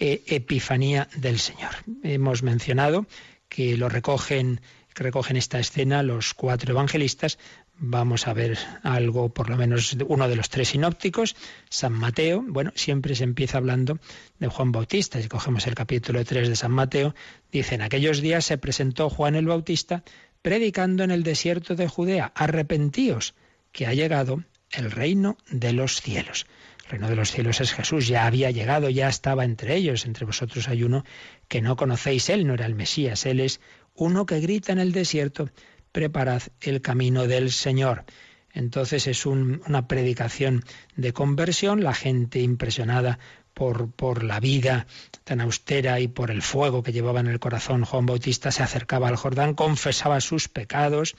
Eh, 0.00 0.24
epifanía 0.26 1.08
del 1.14 1.38
Señor. 1.38 1.70
Hemos 2.02 2.42
mencionado 2.42 3.06
que 3.48 3.76
lo 3.76 3.88
recogen 3.88 4.60
que 4.94 5.04
recogen 5.04 5.36
esta 5.36 5.58
escena 5.58 6.02
los 6.02 6.34
cuatro 6.34 6.72
evangelistas, 6.72 7.38
vamos 7.80 8.28
a 8.28 8.34
ver 8.34 8.58
algo, 8.82 9.30
por 9.30 9.48
lo 9.48 9.56
menos 9.56 9.96
uno 10.06 10.28
de 10.28 10.36
los 10.36 10.50
tres 10.50 10.68
sinópticos, 10.68 11.34
San 11.68 11.94
Mateo. 11.94 12.44
Bueno, 12.46 12.72
siempre 12.76 13.14
se 13.14 13.24
empieza 13.24 13.58
hablando 13.58 13.98
de 14.38 14.48
Juan 14.48 14.70
Bautista. 14.70 15.20
Si 15.20 15.28
cogemos 15.28 15.66
el 15.66 15.74
capítulo 15.74 16.24
3 16.24 16.48
de 16.48 16.56
San 16.56 16.72
Mateo, 16.72 17.14
dice, 17.50 17.74
en 17.74 17.82
aquellos 17.82 18.20
días 18.20 18.44
se 18.44 18.58
presentó 18.58 19.08
Juan 19.08 19.34
el 19.34 19.46
Bautista 19.46 20.04
predicando 20.42 21.04
en 21.04 21.10
el 21.10 21.22
desierto 21.22 21.74
de 21.74 21.88
Judea, 21.88 22.32
arrepentíos, 22.34 23.34
que 23.72 23.86
ha 23.86 23.94
llegado 23.94 24.44
el 24.72 24.90
reino 24.90 25.38
de 25.50 25.72
los 25.72 26.00
cielos. 26.00 26.46
El 26.84 26.90
reino 26.92 27.08
de 27.08 27.16
los 27.16 27.30
cielos 27.30 27.60
es 27.60 27.72
Jesús, 27.72 28.08
ya 28.08 28.26
había 28.26 28.50
llegado, 28.50 28.90
ya 28.90 29.08
estaba 29.08 29.44
entre 29.44 29.76
ellos. 29.76 30.04
Entre 30.04 30.26
vosotros 30.26 30.68
hay 30.68 30.82
uno 30.82 31.04
que 31.48 31.62
no 31.62 31.76
conocéis, 31.76 32.28
él 32.28 32.46
no 32.46 32.54
era 32.54 32.66
el 32.66 32.74
Mesías, 32.74 33.24
él 33.26 33.40
es 33.40 33.60
uno 33.94 34.26
que 34.26 34.40
grita 34.40 34.72
en 34.72 34.80
el 34.80 34.92
desierto, 34.92 35.50
preparad 35.92 36.42
el 36.60 36.80
camino 36.80 37.26
del 37.26 37.50
Señor. 37.50 38.04
Entonces 38.52 39.06
es 39.06 39.26
una 39.26 39.86
predicación 39.86 40.64
de 40.96 41.12
conversión, 41.12 41.84
la 41.84 41.94
gente 41.94 42.40
impresionada 42.40 43.18
por, 43.54 43.90
por, 43.90 44.24
la 44.24 44.40
vida 44.40 44.86
tan 45.24 45.40
austera 45.40 46.00
y 46.00 46.08
por 46.08 46.30
el 46.30 46.42
fuego 46.42 46.82
que 46.82 46.92
llevaba 46.92 47.20
en 47.20 47.26
el 47.26 47.38
corazón 47.38 47.84
Juan 47.84 48.06
Bautista, 48.06 48.50
se 48.50 48.62
acercaba 48.62 49.08
al 49.08 49.16
Jordán, 49.16 49.54
confesaba 49.54 50.20
sus 50.20 50.48
pecados, 50.48 51.14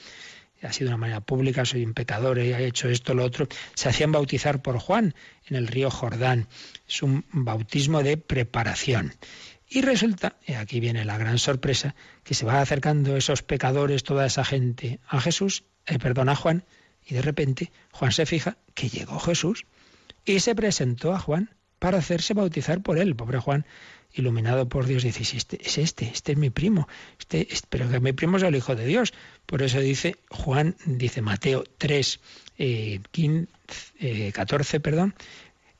ha 0.64 0.74
sido 0.74 0.90
de 0.90 0.96
una 0.96 1.02
manera 1.02 1.22
pública, 1.22 1.66
soy 1.66 1.84
un 1.84 1.94
pecador, 1.94 2.40
he 2.40 2.66
hecho 2.66 2.90
esto, 2.90 3.14
lo 3.14 3.24
otro, 3.24 3.48
se 3.74 3.90
hacían 3.90 4.12
bautizar 4.12 4.62
por 4.62 4.78
Juan 4.78 5.16
en 5.48 5.56
el 5.56 5.68
río 5.68 5.90
Jordán. 5.90 6.48
Es 6.88 7.02
un 7.02 7.26
bautismo 7.32 8.04
de 8.04 8.18
preparación. 8.18 9.14
Y 9.74 9.84
resulta, 9.84 10.36
y 10.46 10.56
aquí 10.56 10.82
viene 10.82 11.06
la 11.06 11.18
gran 11.18 11.40
sorpresa, 11.40 11.96
que 12.26 12.34
se 12.34 12.46
va 12.46 12.60
acercando 12.60 13.16
esos 13.16 13.42
pecadores, 13.42 14.04
toda 14.04 14.26
esa 14.26 14.44
gente 14.44 15.00
a 15.08 15.22
Jesús, 15.22 15.64
eh, 15.86 15.98
perdón, 15.98 16.28
a 16.28 16.36
Juan, 16.36 16.66
y 17.06 17.14
de 17.14 17.22
repente 17.22 17.72
Juan 17.94 18.12
se 18.12 18.26
fija 18.26 18.58
que 18.74 18.90
llegó 18.90 19.18
Jesús 19.18 19.66
y 20.26 20.42
se 20.42 20.56
presentó 20.56 21.14
a 21.14 21.20
Juan 21.20 21.56
para 21.80 22.00
hacerse 22.00 22.34
bautizar 22.34 22.82
por 22.82 22.98
él. 22.98 23.16
pobre 23.16 23.40
Juan, 23.40 23.66
iluminado 24.12 24.68
por 24.68 24.88
Dios, 24.88 25.04
dice, 25.04 25.24
este, 25.38 25.58
es 25.66 25.78
este, 25.78 26.12
este 26.14 26.34
es 26.34 26.38
mi 26.38 26.50
primo, 26.50 26.90
este, 27.18 27.48
pero 27.70 27.90
que 27.90 28.02
mi 28.02 28.12
primo 28.12 28.36
es 28.36 28.44
el 28.44 28.58
Hijo 28.58 28.76
de 28.76 28.86
Dios. 28.86 29.14
Por 29.46 29.62
eso 29.62 29.80
dice 29.80 30.18
Juan, 30.30 30.76
dice 30.86 31.22
Mateo 31.22 31.64
3, 31.78 32.20
14, 34.34 34.78
eh, 34.78 34.80
perdón, 34.82 35.16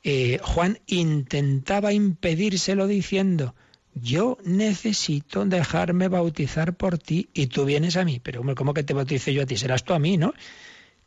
eh, 0.02 0.38
Juan 0.42 0.78
intentaba 0.86 1.92
impedírselo 1.92 2.86
diciendo, 2.86 3.54
yo 3.94 4.38
necesito 4.44 5.44
dejarme 5.44 6.08
bautizar 6.08 6.74
por 6.74 6.98
ti 6.98 7.28
y 7.34 7.48
tú 7.48 7.64
vienes 7.64 7.96
a 7.96 8.04
mí. 8.04 8.20
Pero, 8.22 8.40
hombre, 8.40 8.54
¿cómo 8.54 8.74
que 8.74 8.82
te 8.82 8.94
bautice 8.94 9.34
yo 9.34 9.42
a 9.42 9.46
ti? 9.46 9.56
Serás 9.56 9.84
tú 9.84 9.92
a 9.92 9.98
mí, 9.98 10.16
¿no? 10.16 10.32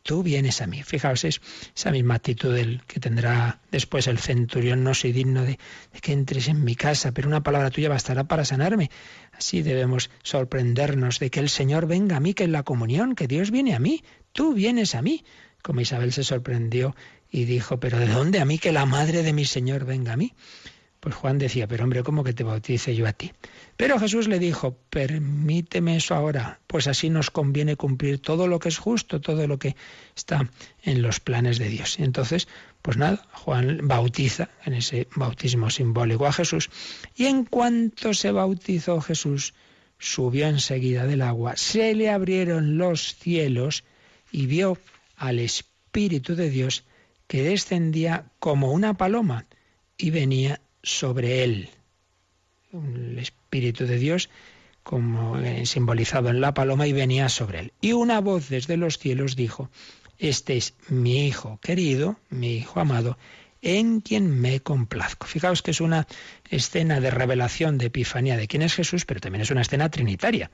Tú 0.04 0.22
vienes 0.22 0.62
a 0.62 0.68
mí. 0.68 0.84
Fijaos, 0.84 1.24
es 1.24 1.42
esa 1.76 1.90
misma 1.90 2.16
actitud 2.16 2.56
que 2.86 3.00
tendrá 3.00 3.60
después 3.72 4.06
el 4.06 4.20
centurión. 4.20 4.84
No 4.84 4.94
soy 4.94 5.12
digno 5.12 5.42
de, 5.42 5.58
de 5.94 6.00
que 6.00 6.14
entres 6.14 6.48
en 6.48 6.64
mi 6.64 6.76
casa, 6.76 7.12
pero 7.12 7.28
una 7.28 7.42
palabra 7.42 7.72
tuya 7.72 7.90
bastará 7.90 8.26
para 8.26 8.46
sanarme. 8.46 8.92
Así 9.34 9.64
debemos 9.64 10.12
sorprendernos 10.22 11.18
de 11.18 11.32
que 11.32 11.40
el 11.40 11.50
Señor 11.50 11.88
venga 11.88 12.18
a 12.18 12.20
mí, 12.20 12.36
que 12.36 12.44
es 12.44 12.52
la 12.52 12.62
comunión, 12.62 13.16
que 13.16 13.28
Dios 13.28 13.50
viene 13.50 13.74
a 13.74 13.80
mí. 13.80 14.04
Tú 14.32 14.54
vienes 14.54 14.94
a 14.94 15.02
mí. 15.02 15.26
Como 15.64 15.82
Isabel 15.82 16.14
se 16.14 16.24
sorprendió 16.24 16.96
y 17.32 17.46
dijo, 17.46 17.80
pero 17.80 17.98
¿de 17.98 18.06
dónde 18.06 18.40
a 18.40 18.46
mí 18.46 18.60
que 18.60 18.72
la 18.72 18.86
madre 18.86 19.24
de 19.24 19.34
mi 19.34 19.46
Señor 19.46 19.86
venga 19.86 20.14
a 20.14 20.18
mí? 20.18 20.34
Pues 21.06 21.14
Juan 21.14 21.38
decía, 21.38 21.68
pero 21.68 21.84
hombre, 21.84 22.02
¿cómo 22.02 22.24
que 22.24 22.34
te 22.34 22.44
bautice 22.44 22.96
yo 22.96 23.06
a 23.06 23.14
ti? 23.14 23.32
Pero 23.78 24.00
Jesús 24.00 24.28
le 24.28 24.40
dijo, 24.40 24.76
permíteme 24.90 25.98
eso 25.98 26.16
ahora, 26.16 26.60
pues 26.66 26.88
así 26.88 27.12
nos 27.12 27.30
conviene 27.30 27.76
cumplir 27.76 28.18
todo 28.18 28.48
lo 28.48 28.58
que 28.58 28.70
es 28.70 28.80
justo, 28.80 29.22
todo 29.22 29.46
lo 29.46 29.60
que 29.60 29.76
está 30.16 30.50
en 30.82 31.04
los 31.04 31.20
planes 31.20 31.60
de 31.60 31.70
Dios. 31.70 32.00
Y 32.00 32.04
entonces, 32.06 32.48
pues 32.82 32.98
nada, 32.98 33.24
Juan 33.34 33.82
bautiza 33.84 34.50
en 34.66 34.74
ese 34.74 35.08
bautismo 35.16 35.70
simbólico 35.70 36.26
a 36.26 36.34
Jesús. 36.34 36.72
Y 37.16 37.28
en 37.28 37.46
cuanto 37.46 38.16
se 38.16 38.32
bautizó 38.32 39.00
Jesús, 39.00 39.54
subió 40.00 40.48
enseguida 40.48 41.06
del 41.06 41.22
agua, 41.22 41.56
se 41.56 41.94
le 41.94 42.10
abrieron 42.10 42.80
los 42.80 43.14
cielos 43.14 43.84
y 44.32 44.48
vio 44.48 44.80
al 45.18 45.38
Espíritu 45.38 46.34
de 46.34 46.50
Dios 46.50 46.84
que 47.28 47.44
descendía 47.44 48.32
como 48.40 48.72
una 48.72 48.96
paloma 48.96 49.46
y 49.98 50.10
venía 50.10 50.62
sobre 50.86 51.44
él. 51.44 51.70
El 52.72 53.20
Espíritu 53.20 53.86
de 53.86 53.98
Dios 53.98 54.30
como 54.84 55.36
simbolizado 55.66 56.30
en 56.30 56.42
la 56.42 56.54
paloma 56.54 56.86
y 56.86 56.94
venía 56.94 57.28
sobre 57.28 57.60
él. 57.60 57.74
Y 57.82 57.94
una 57.94 58.22
voz 58.22 58.50
desde 58.50 58.78
los 58.78 59.00
cielos 59.00 59.36
dijo, 59.36 59.72
este 60.20 60.58
es 60.58 60.76
mi 60.90 61.26
Hijo 61.26 61.60
querido, 61.62 62.20
mi 62.30 62.58
Hijo 62.58 62.80
amado, 62.80 63.18
en 63.64 64.00
quien 64.00 64.30
me 64.30 64.60
complazco. 64.60 65.26
Fijaos 65.26 65.64
que 65.64 65.72
es 65.72 65.82
una 65.82 66.06
escena 66.52 67.00
de 67.00 67.10
revelación, 67.10 67.80
de 67.80 67.88
epifanía 67.88 68.38
de 68.38 68.48
quién 68.48 68.62
es 68.62 68.76
Jesús, 68.76 69.06
pero 69.06 69.20
también 69.20 69.42
es 69.42 69.50
una 69.50 69.62
escena 69.62 69.90
trinitaria, 69.90 70.52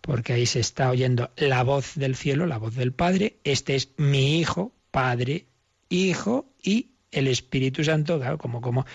porque 0.00 0.32
ahí 0.32 0.46
se 0.46 0.60
está 0.60 0.88
oyendo 0.88 1.30
la 1.36 1.62
voz 1.62 1.94
del 1.94 2.16
cielo, 2.16 2.46
la 2.46 2.56
voz 2.56 2.74
del 2.74 2.94
Padre, 2.94 3.36
este 3.44 3.74
es 3.74 3.90
mi 3.98 4.38
Hijo, 4.40 4.72
Padre, 4.90 5.44
Hijo 5.90 6.46
y 6.62 6.93
el 7.14 7.28
Espíritu 7.28 7.84
Santo, 7.84 8.18
claro, 8.18 8.38
como, 8.38 8.60
como 8.60 8.86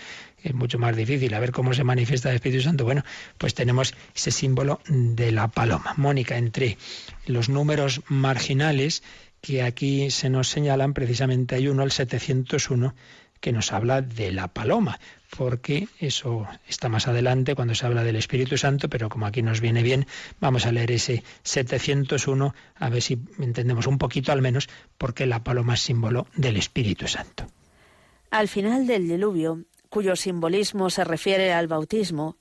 es 0.44 0.54
mucho 0.54 0.80
más 0.80 0.96
difícil 0.96 1.34
a 1.34 1.40
ver 1.40 1.52
cómo 1.52 1.74
se 1.74 1.84
manifiesta 1.84 2.30
el 2.30 2.36
Espíritu 2.36 2.64
Santo. 2.64 2.86
Bueno, 2.86 3.04
pues 3.38 3.54
tenemos 3.54 3.94
ese 4.16 4.32
símbolo 4.32 4.82
de 4.88 5.32
la 5.32 5.48
paloma. 5.48 5.94
Mónica, 5.98 6.38
entre 6.38 6.78
los 7.26 7.50
números 7.50 8.02
marginales 8.08 9.04
que 9.42 9.64
aquí 9.64 10.12
se 10.12 10.30
nos 10.30 10.50
señalan, 10.50 10.94
precisamente 10.94 11.56
hay 11.56 11.68
uno, 11.68 11.84
el 11.84 11.92
701, 11.92 12.94
que 13.40 13.54
nos 13.54 13.72
habla 13.72 14.02
de 14.02 14.32
la 14.32 14.50
paloma, 14.50 15.00
porque 15.38 15.88
eso 16.00 16.48
está 16.68 16.90
más 16.90 17.08
adelante 17.08 17.56
cuando 17.56 17.76
se 17.76 17.86
habla 17.86 18.04
del 18.04 18.18
Espíritu 18.18 18.58
Santo, 18.58 18.90
pero 18.90 19.08
como 19.10 19.26
aquí 19.26 19.42
nos 19.42 19.62
viene 19.62 19.82
bien, 19.82 20.08
vamos 20.42 20.66
a 20.66 20.72
leer 20.72 20.92
ese 20.92 21.24
701 21.44 22.54
a 22.76 22.90
ver 22.90 23.02
si 23.02 23.20
entendemos 23.40 23.88
un 23.88 23.98
poquito 23.98 24.32
al 24.32 24.42
menos 24.42 24.68
por 24.98 25.14
qué 25.14 25.26
la 25.26 25.44
paloma 25.44 25.76
es 25.76 25.82
símbolo 25.82 26.28
del 26.36 26.58
Espíritu 26.58 27.08
Santo. 27.08 27.48
Al 28.32 28.48
final 28.48 28.86
del 28.86 29.08
diluvio, 29.08 29.66
cuyo 29.90 30.16
simbolismo 30.16 30.92
se 30.92 31.04
refiere 31.04 31.52
al 31.52 31.68
bautismo, 31.68 32.38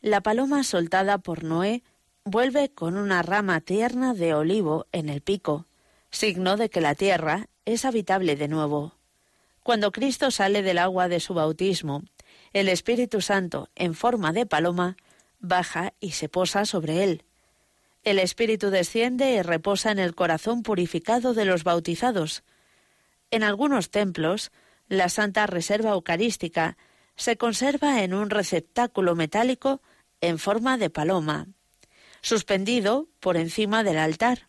la 0.00 0.20
paloma 0.20 0.62
soltada 0.62 1.18
por 1.18 1.42
Noé 1.42 1.82
vuelve 2.24 2.70
con 2.70 2.96
una 2.96 3.22
rama 3.22 3.60
tierna 3.60 4.14
de 4.14 4.34
olivo 4.34 4.86
en 4.92 5.08
el 5.08 5.22
pico, 5.22 5.66
signo 6.10 6.56
de 6.56 6.70
que 6.70 6.80
la 6.80 6.94
tierra 6.94 7.48
es 7.64 7.84
habitable 7.84 8.36
de 8.36 8.46
nuevo. 8.46 8.94
Cuando 9.64 9.90
Cristo 9.90 10.30
sale 10.30 10.62
del 10.62 10.78
agua 10.78 11.08
de 11.08 11.18
su 11.18 11.34
bautismo, 11.34 12.04
el 12.52 12.68
Espíritu 12.68 13.20
Santo, 13.20 13.70
en 13.74 13.94
forma 13.94 14.32
de 14.32 14.46
paloma, 14.46 14.96
baja 15.40 15.94
y 15.98 16.12
se 16.12 16.28
posa 16.28 16.64
sobre 16.64 17.02
él. 17.02 17.24
El 18.04 18.20
Espíritu 18.20 18.70
desciende 18.70 19.32
y 19.32 19.42
reposa 19.42 19.90
en 19.90 19.98
el 19.98 20.14
corazón 20.14 20.62
purificado 20.62 21.34
de 21.34 21.44
los 21.44 21.64
bautizados. 21.64 22.44
En 23.30 23.42
algunos 23.42 23.90
templos, 23.90 24.52
la 24.88 25.08
Santa 25.08 25.46
Reserva 25.46 25.90
Eucarística 25.90 26.76
se 27.16 27.36
conserva 27.36 28.02
en 28.02 28.14
un 28.14 28.30
receptáculo 28.30 29.14
metálico 29.14 29.80
en 30.20 30.38
forma 30.38 30.78
de 30.78 30.90
paloma, 30.90 31.48
suspendido 32.22 33.08
por 33.20 33.36
encima 33.36 33.84
del 33.84 33.98
altar. 33.98 34.48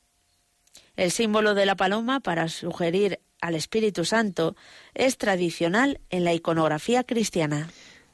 El 0.95 1.11
símbolo 1.11 1.53
de 1.53 1.65
la 1.65 1.75
paloma 1.75 2.21
para 2.21 2.47
sugerir 2.47 3.19
al 3.41 3.55
Espíritu 3.55 4.05
Santo 4.05 4.55
es 4.93 5.17
tradicional 5.17 5.99
en 6.09 6.23
la 6.23 6.33
iconografía 6.33 7.03
cristiana. 7.03 7.69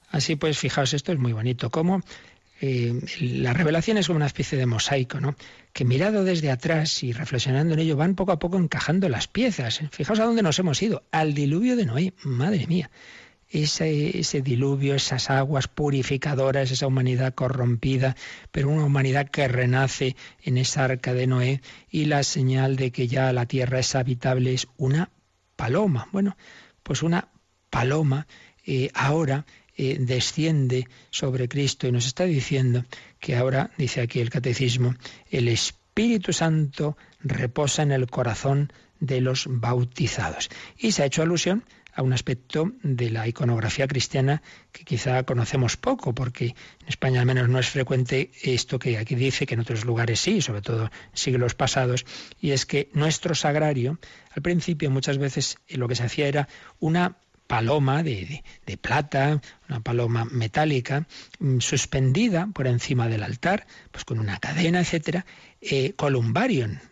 Así 0.09 0.36
pues, 0.36 0.57
fijaos, 0.57 0.93
esto 0.93 1.13
es 1.13 1.19
muy 1.19 1.32
bonito, 1.32 1.69
como 1.69 2.01
eh, 2.64 2.93
la 3.20 3.53
revelación 3.53 3.97
es 3.97 4.05
como 4.05 4.18
una 4.18 4.28
especie 4.28 4.55
de 4.55 4.68
mosaico, 4.68 5.20
¿no? 5.20 5.36
Que 5.74 5.84
mirado 5.84 6.24
desde 6.24 6.51
atrás 6.51 7.01
y 7.01 7.12
reflexionando 7.12 7.74
en 7.74 7.80
ello 7.80 7.97
van 7.97 8.14
poco 8.14 8.34
a 8.34 8.38
poco 8.38 8.57
encajando 8.57 9.09
las 9.09 9.28
piezas. 9.28 9.82
Fijaos 9.91 10.20
a 10.20 10.26
dónde 10.26 10.43
nos 10.43 10.59
hemos 10.59 10.80
ido, 10.84 11.03
al 11.12 11.34
diluvio 11.34 11.76
de 11.76 11.86
Noé, 11.88 12.14
madre 12.24 12.68
mía. 12.68 12.91
Ese, 13.49 14.41
diluvio, 14.43 14.93
esas 14.93 15.32
aguas 15.32 15.68
purificadoras, 15.68 16.70
esa 16.70 16.86
humanidad 16.86 17.34
corrompida, 17.34 18.16
pero 18.51 18.70
una 18.70 18.86
humanidad 18.86 19.28
que 19.30 19.47
renace 19.47 20.16
en 20.43 20.59
esa 20.59 20.86
arca 20.86 21.16
de 21.16 21.26
Noé 21.26 21.62
y 21.89 22.05
la 22.05 22.22
señal 22.22 22.76
de 22.76 22.91
que 22.91 23.07
ya 23.07 23.34
la 23.34 23.47
tierra 23.47 23.80
es 23.80 23.95
habitable 23.95 24.53
es 24.53 24.68
una 24.78 25.09
paloma. 25.55 26.07
Bueno, 26.12 26.38
pues 26.84 27.01
una 27.01 27.30
paloma 27.72 28.28
eh, 28.68 28.91
ahora 28.93 29.47
eh, 29.78 29.97
desciende 29.99 30.88
sobre 31.09 31.47
Cristo 31.47 31.88
y 31.88 31.91
nos 31.91 32.05
está 32.05 32.26
diciendo 32.26 32.86
que 33.19 33.36
ahora, 33.36 33.72
dice 33.78 34.01
aquí 34.01 34.19
el 34.19 34.30
catecismo, 34.30 34.95
el 35.30 35.47
Espíritu 35.47 36.34
Santo 36.34 36.97
reposa 37.19 37.84
en 37.84 37.91
el 37.91 38.07
corazón 38.07 38.72
de 38.99 39.22
los 39.22 39.45
bautizados. 39.47 40.49
Y 40.78 40.91
se 40.91 41.03
ha 41.03 41.05
hecho 41.05 41.22
alusión 41.22 41.63
a 41.93 42.01
un 42.03 42.13
aspecto 42.13 42.72
de 42.84 43.09
la 43.09 43.28
iconografía 43.28 43.88
cristiana 43.88 44.41
que 44.72 44.86
quizá 44.86 45.24
conocemos 45.24 45.78
poco, 45.78 46.13
porque 46.13 46.45
en 46.45 46.88
España 46.88 47.19
al 47.19 47.26
menos 47.26 47.49
no 47.49 47.59
es 47.59 47.69
frecuente 47.69 48.32
esto 48.43 48.80
que 48.80 48.97
aquí 48.97 49.15
dice, 49.15 49.45
que 49.45 49.55
en 49.55 49.59
otros 49.59 49.86
lugares 49.86 50.19
sí, 50.19 50.41
sobre 50.41 50.61
todo 50.61 50.89
siglos 51.13 51.53
pasados, 51.53 52.05
y 52.39 52.51
es 52.51 52.65
que 52.65 52.89
nuestro 52.93 53.36
sagrario, 53.36 53.99
al 54.34 54.41
principio 54.41 54.89
muchas 54.89 55.17
veces 55.17 55.57
lo 55.67 55.88
que 55.88 55.95
se 55.95 56.03
hacía 56.03 56.28
era 56.28 56.47
una 56.80 57.17
paloma 57.52 58.02
de, 58.02 58.41
plata, 58.80 59.41
una 59.68 59.82
paloma 59.82 60.24
metálica, 60.24 61.06
mm, 61.39 61.60
suspendida 61.60 62.47
por 62.54 62.66
encima 62.66 63.10
del 63.10 63.24
altar, 63.24 63.68
pues 63.91 64.06
con 64.06 64.20
una 64.20 64.39
cadena, 64.39 64.80
etcétera, 64.80 65.26
eh, 65.60 65.93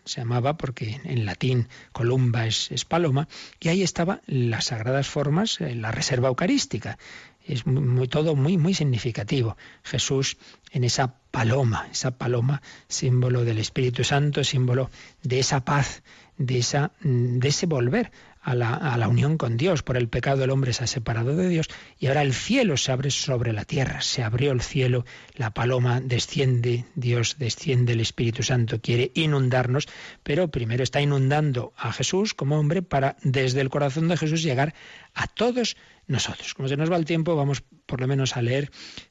se 0.04 0.20
llamaba 0.20 0.58
porque 0.58 1.00
en 1.04 1.24
latín 1.24 1.68
columba 1.92 2.46
es, 2.46 2.84
paloma, 2.84 3.26
y 3.58 3.70
ahí 3.70 3.82
estaban 3.82 4.20
las 4.26 4.66
sagradas 4.66 5.08
formas, 5.08 5.62
eh, 5.62 5.74
la 5.74 5.92
reserva 5.92 6.28
eucarística. 6.28 6.98
Es 7.42 7.64
todo 8.10 8.36
muy, 8.36 8.58
muy 8.58 8.74
significativo. 8.74 9.56
Jesús 9.82 10.36
en 10.72 10.84
esa 10.84 11.14
paloma, 11.30 11.88
esa 11.90 12.10
paloma, 12.10 12.60
símbolo 12.86 13.46
del 13.46 13.58
Espíritu 13.58 14.04
Santo, 14.04 14.44
símbolo 14.44 14.90
de 15.22 15.38
esa 15.38 15.64
paz, 15.64 16.02
de, 16.36 16.58
esa, 16.58 16.92
mm, 17.00 17.38
de 17.38 17.48
ese 17.48 17.64
volver 17.64 18.12
a 18.42 18.54
la, 18.54 19.08
unión 19.08 19.36
con 19.36 19.56
Dios. 19.56 19.82
Por 19.82 19.96
el 19.96 20.08
pecado 20.08 20.44
el 20.44 20.50
hombre 20.50 20.72
se 20.72 20.84
ha 20.84 20.86
separado 20.86 21.36
de 21.36 21.48
Dios 21.48 21.68
y 21.98 22.06
ahora 22.06 22.22
el 22.22 22.32
cielo 22.32 22.76
se 22.76 22.92
abre 22.92 23.10
sobre 23.10 23.52
la 23.52 23.64
tierra. 23.64 24.00
Se 24.00 24.22
abrió 24.22 24.52
el 24.52 24.62
cielo, 24.62 25.04
la 25.34 25.52
paloma 25.52 26.00
desciende, 26.00 26.86
Dios 26.94 27.36
desciende, 27.38 27.92
el 27.92 28.00
Espíritu 28.00 28.42
Santo 28.42 28.80
quiere 28.80 29.10
inundarnos, 29.14 29.88
pero 30.22 30.48
primero 30.48 30.82
está 30.82 31.00
inundando 31.00 31.72
a 31.76 31.92
Jesús 31.92 32.34
como 32.34 32.58
hombre 32.58 32.82
para 32.82 33.16
desde 33.22 33.60
el 33.60 33.68
corazón 33.68 34.08
de 34.08 34.16
Jesús 34.16 34.42
llegar 34.42 34.74
a 35.14 35.26
todos 35.26 35.76
nosotros. 36.06 36.54
Como 36.54 36.68
se 36.68 36.76
nos 36.76 36.90
va 36.90 36.96
el 36.96 37.04
tiempo, 37.04 37.36
vamos 37.36 37.62
por 37.86 38.00
lo 38.00 38.06
menos 38.06 38.36
a 38.36 38.42
leer 38.42 38.70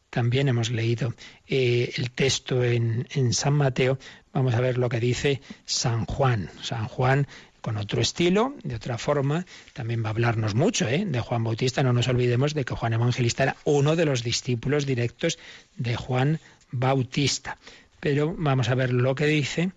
también 0.10 0.48
hemos 0.48 0.72
leído 0.72 1.14
eh, 1.48 1.94
el 1.96 2.12
texto 2.12 2.64
en, 2.64 3.08
en, 3.12 3.34
San 3.34 3.54
Mateo. 3.54 4.00
Vamos 4.34 4.56
a 4.56 4.60
ver 4.60 4.78
lo 4.78 4.90
que 4.90 5.00
dice 5.00 5.42
San 5.66 6.06
Juan. 6.06 6.50
San 6.64 6.88
Juan 6.88 7.28
con 7.62 7.78
otro 7.78 8.02
estilo, 8.02 8.56
de 8.64 8.76
otra 8.76 8.98
forma. 8.98 9.46
También 9.74 10.04
va 10.04 10.08
a 10.08 10.12
hablarnos 10.12 10.56
mucho 10.56 10.88
¿eh? 10.88 11.06
de 11.06 11.20
Juan 11.20 11.44
Bautista. 11.44 11.84
No 11.84 11.94
nos 11.94 12.08
olvidemos 12.08 12.54
de 12.54 12.66
que 12.66 12.76
Juan 12.76 12.94
Evangelista 12.94 13.44
era 13.44 13.56
uno 13.66 13.96
de 13.96 14.06
los 14.06 14.24
discípulos 14.24 14.86
directos 14.86 15.38
de 15.76 15.96
Juan 15.96 16.40
Bautista. 16.72 17.58
Pero 18.00 18.34
vamos 18.38 18.70
a 18.70 18.76
ver 18.76 18.94
lo 18.94 19.16
que 19.16 19.26
dice 19.26 19.72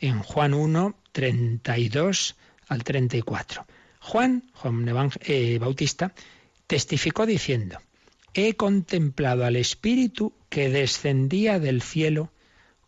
en 0.00 0.20
Juan 0.20 0.54
1, 0.54 0.96
32 1.12 2.36
al 2.68 2.84
34. 2.84 3.66
Juan, 4.00 4.50
Juan 4.54 5.10
eh, 5.20 5.58
Bautista, 5.58 6.12
testificó 6.66 7.26
diciendo, 7.26 7.78
he 8.34 8.54
contemplado 8.54 9.44
al 9.44 9.56
Espíritu 9.56 10.32
que 10.48 10.68
descendía 10.68 11.58
del 11.58 11.82
cielo 11.82 12.30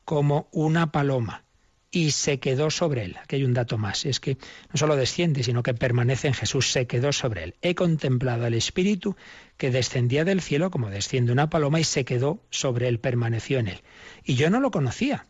como 0.05 0.49
una 0.51 0.91
paloma 0.91 1.45
y 1.91 2.13
se 2.13 2.39
quedó 2.39 2.71
sobre 2.71 3.05
él. 3.05 3.17
Aquí 3.23 3.37
hay 3.37 3.45
un 3.45 3.55
dato 3.55 3.77
más, 3.77 4.07
es 4.07 4.21
que 4.21 4.39
no 4.73 4.77
solo 4.77 4.97
desciende, 4.97 5.43
sino 5.43 5.63
que 5.63 5.75
permanece 5.75 6.29
en 6.29 6.35
Jesús, 6.35 6.71
se 6.71 6.87
quedó 6.87 7.13
sobre 7.13 7.45
él. 7.45 7.55
He 7.63 7.75
contemplado 7.75 8.45
al 8.45 8.55
Espíritu 8.55 9.17
que 9.57 9.71
descendía 9.71 10.25
del 10.25 10.41
cielo 10.41 10.71
como 10.71 10.91
desciende 10.91 11.33
una 11.33 11.51
paloma 11.51 11.81
y 11.81 11.85
se 11.85 12.05
quedó 12.05 12.41
sobre 12.51 12.89
él, 12.89 13.01
permaneció 13.01 13.59
en 13.59 13.69
él. 13.69 13.83
Y 14.25 14.35
yo 14.35 14.51
no 14.51 14.61
lo 14.61 14.71
conocía. 14.71 15.27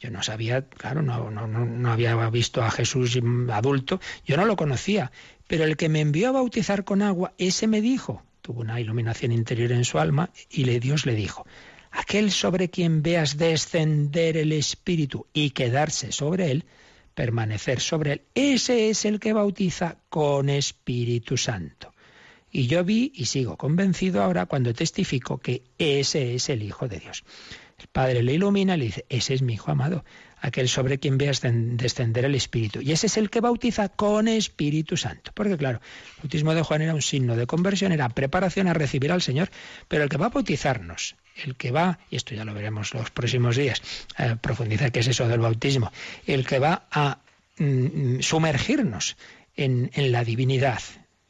Yo 0.00 0.10
no 0.10 0.22
sabía, 0.22 0.66
claro, 0.66 1.00
no, 1.00 1.30
no, 1.30 1.46
no 1.46 1.92
había 1.92 2.16
visto 2.28 2.60
a 2.60 2.72
Jesús 2.72 3.20
adulto, 3.52 4.00
yo 4.26 4.36
no 4.36 4.46
lo 4.46 4.56
conocía, 4.56 5.12
pero 5.46 5.62
el 5.62 5.76
que 5.76 5.88
me 5.88 6.00
envió 6.00 6.30
a 6.30 6.32
bautizar 6.32 6.82
con 6.82 7.02
agua, 7.02 7.34
ese 7.38 7.68
me 7.68 7.80
dijo, 7.80 8.20
tuvo 8.40 8.62
una 8.62 8.80
iluminación 8.80 9.30
interior 9.30 9.70
en 9.70 9.84
su 9.84 10.00
alma 10.00 10.30
y 10.50 10.64
le, 10.64 10.80
Dios 10.80 11.06
le 11.06 11.14
dijo, 11.14 11.46
aquel 11.92 12.30
sobre 12.30 12.70
quien 12.70 13.02
veas 13.02 13.36
descender 13.36 14.36
el 14.36 14.52
Espíritu 14.52 15.26
y 15.32 15.50
quedarse 15.50 16.10
sobre 16.10 16.50
él, 16.50 16.64
permanecer 17.14 17.80
sobre 17.80 18.12
él, 18.12 18.22
ese 18.34 18.88
es 18.90 19.04
el 19.04 19.20
que 19.20 19.32
bautiza 19.32 19.98
con 20.08 20.48
Espíritu 20.48 21.36
Santo. 21.36 21.92
Y 22.50 22.66
yo 22.66 22.84
vi 22.84 23.12
y 23.14 23.26
sigo 23.26 23.56
convencido 23.56 24.22
ahora 24.22 24.46
cuando 24.46 24.74
testifico 24.74 25.38
que 25.38 25.62
ese 25.78 26.34
es 26.34 26.48
el 26.48 26.62
Hijo 26.62 26.88
de 26.88 26.98
Dios. 26.98 27.24
El 27.78 27.86
Padre 27.88 28.22
le 28.22 28.34
ilumina 28.34 28.74
y 28.74 28.78
le 28.78 28.84
dice, 28.86 29.06
ese 29.08 29.34
es 29.34 29.42
mi 29.42 29.54
Hijo 29.54 29.70
amado, 29.70 30.04
aquel 30.38 30.68
sobre 30.68 30.98
quien 30.98 31.18
veas 31.18 31.40
descender 31.40 32.24
el 32.24 32.34
Espíritu. 32.34 32.80
Y 32.80 32.92
ese 32.92 33.06
es 33.06 33.16
el 33.16 33.30
que 33.30 33.40
bautiza 33.40 33.88
con 33.88 34.28
Espíritu 34.28 34.96
Santo. 34.96 35.32
Porque 35.34 35.56
claro, 35.56 35.80
el 36.16 36.22
bautismo 36.22 36.54
de 36.54 36.62
Juan 36.62 36.82
era 36.82 36.94
un 36.94 37.02
signo 37.02 37.36
de 37.36 37.46
conversión, 37.46 37.92
era 37.92 38.08
preparación 38.08 38.68
a 38.68 38.74
recibir 38.74 39.12
al 39.12 39.22
Señor, 39.22 39.50
pero 39.88 40.04
el 40.04 40.10
que 40.10 40.18
va 40.18 40.26
a 40.26 40.30
bautizarnos, 40.30 41.16
el 41.44 41.56
que 41.56 41.70
va, 41.70 41.98
y 42.10 42.16
esto 42.16 42.34
ya 42.34 42.44
lo 42.44 42.54
veremos 42.54 42.94
los 42.94 43.10
próximos 43.10 43.56
días, 43.56 43.82
a 44.16 44.36
profundizar 44.36 44.92
qué 44.92 45.00
es 45.00 45.08
eso 45.08 45.28
del 45.28 45.40
bautismo, 45.40 45.92
el 46.26 46.46
que 46.46 46.58
va 46.58 46.86
a 46.90 47.18
mm, 47.58 48.20
sumergirnos 48.20 49.16
en, 49.56 49.90
en 49.94 50.12
la 50.12 50.24
divinidad, 50.24 50.80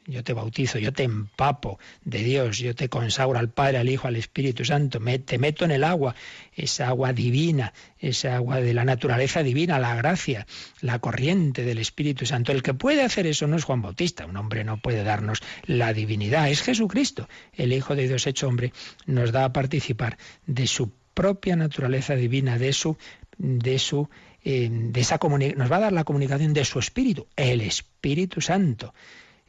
yo 0.05 0.23
te 0.23 0.33
bautizo, 0.33 0.79
yo 0.79 0.91
te 0.91 1.03
empapo 1.03 1.79
de 2.03 2.19
Dios, 2.19 2.57
yo 2.57 2.75
te 2.75 2.89
consagro 2.89 3.39
al 3.39 3.49
Padre, 3.49 3.77
al 3.77 3.89
Hijo, 3.89 4.07
al 4.07 4.15
Espíritu 4.15 4.65
Santo, 4.65 4.99
te 5.25 5.37
meto 5.37 5.65
en 5.65 5.71
el 5.71 5.83
agua, 5.83 6.15
esa 6.55 6.89
agua 6.89 7.13
divina, 7.13 7.73
esa 7.99 8.35
agua 8.35 8.59
de 8.59 8.73
la 8.73 8.85
naturaleza 8.85 9.43
divina, 9.43 9.79
la 9.79 9.95
gracia, 9.95 10.45
la 10.81 10.99
corriente 10.99 11.63
del 11.63 11.77
Espíritu 11.77 12.25
Santo. 12.25 12.51
El 12.51 12.63
que 12.63 12.73
puede 12.73 13.03
hacer 13.03 13.27
eso 13.27 13.47
no 13.47 13.55
es 13.55 13.63
Juan 13.63 13.81
Bautista, 13.81 14.25
un 14.25 14.37
hombre 14.37 14.63
no 14.63 14.77
puede 14.77 15.03
darnos 15.03 15.39
la 15.65 15.93
divinidad, 15.93 16.49
es 16.49 16.61
Jesucristo, 16.61 17.29
el 17.53 17.71
Hijo 17.71 17.95
de 17.95 18.07
Dios 18.07 18.27
hecho 18.27 18.47
hombre, 18.47 18.73
nos 19.05 19.31
da 19.31 19.45
a 19.45 19.53
participar 19.53 20.17
de 20.45 20.67
su 20.67 20.91
propia 21.13 21.55
naturaleza 21.55 22.15
divina, 22.15 22.57
de 22.57 22.73
su, 22.73 22.97
de 23.37 23.79
su, 23.79 24.09
eh, 24.43 24.67
de 24.69 24.99
esa 24.99 25.19
nos 25.21 25.71
va 25.71 25.77
a 25.77 25.81
dar 25.81 25.93
la 25.93 26.03
comunicación 26.03 26.53
de 26.53 26.65
su 26.65 26.79
Espíritu, 26.79 27.27
el 27.35 27.61
Espíritu 27.61 28.41
Santo 28.41 28.93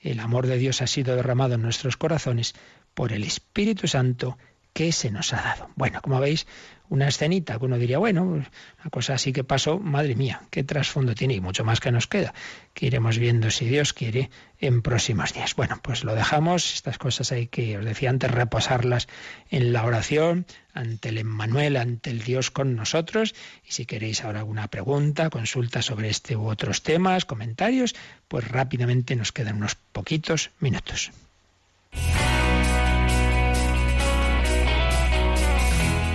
el 0.04 0.20
amor 0.20 0.46
de 0.46 0.58
Dios 0.58 0.82
ha 0.82 0.86
sido 0.86 1.16
derramado 1.16 1.54
en 1.54 1.62
nuestros 1.62 1.96
corazones 1.96 2.54
por 2.94 3.12
el 3.12 3.24
Espíritu 3.24 3.88
Santo 3.88 4.38
que 4.72 4.92
se 4.92 5.10
nos 5.10 5.32
ha 5.32 5.40
dado. 5.40 5.70
Bueno, 5.76 6.00
como 6.02 6.20
veis, 6.20 6.46
una 6.88 7.08
escenita 7.08 7.58
que 7.58 7.64
uno 7.64 7.78
diría, 7.78 7.98
bueno, 7.98 8.22
una 8.24 8.90
cosa 8.90 9.14
así 9.14 9.32
que 9.32 9.44
pasó, 9.44 9.78
madre 9.78 10.14
mía, 10.14 10.42
qué 10.50 10.64
trasfondo 10.64 11.14
tiene 11.14 11.34
y 11.34 11.40
mucho 11.40 11.64
más 11.64 11.80
que 11.80 11.90
nos 11.90 12.06
queda, 12.06 12.34
que 12.74 12.86
iremos 12.86 13.18
viendo 13.18 13.50
si 13.50 13.66
Dios 13.66 13.92
quiere 13.92 14.30
en 14.60 14.82
próximos 14.82 15.32
días. 15.32 15.54
Bueno, 15.56 15.80
pues 15.82 16.04
lo 16.04 16.14
dejamos, 16.14 16.74
estas 16.74 16.98
cosas 16.98 17.32
hay 17.32 17.46
que, 17.46 17.78
os 17.78 17.84
decía 17.84 18.10
antes, 18.10 18.30
reposarlas 18.30 19.08
en 19.50 19.72
la 19.72 19.84
oración, 19.84 20.46
ante 20.74 21.08
el 21.08 21.18
Emmanuel, 21.18 21.76
ante 21.76 22.10
el 22.10 22.22
Dios 22.22 22.50
con 22.50 22.76
nosotros, 22.76 23.34
y 23.66 23.72
si 23.72 23.86
queréis 23.86 24.22
ahora 24.24 24.40
alguna 24.40 24.68
pregunta, 24.68 25.30
consulta 25.30 25.82
sobre 25.82 26.10
este 26.10 26.36
u 26.36 26.48
otros 26.48 26.82
temas, 26.82 27.24
comentarios, 27.24 27.94
pues 28.28 28.46
rápidamente 28.46 29.16
nos 29.16 29.32
quedan 29.32 29.56
unos 29.56 29.74
poquitos 29.74 30.50
minutos. 30.60 31.12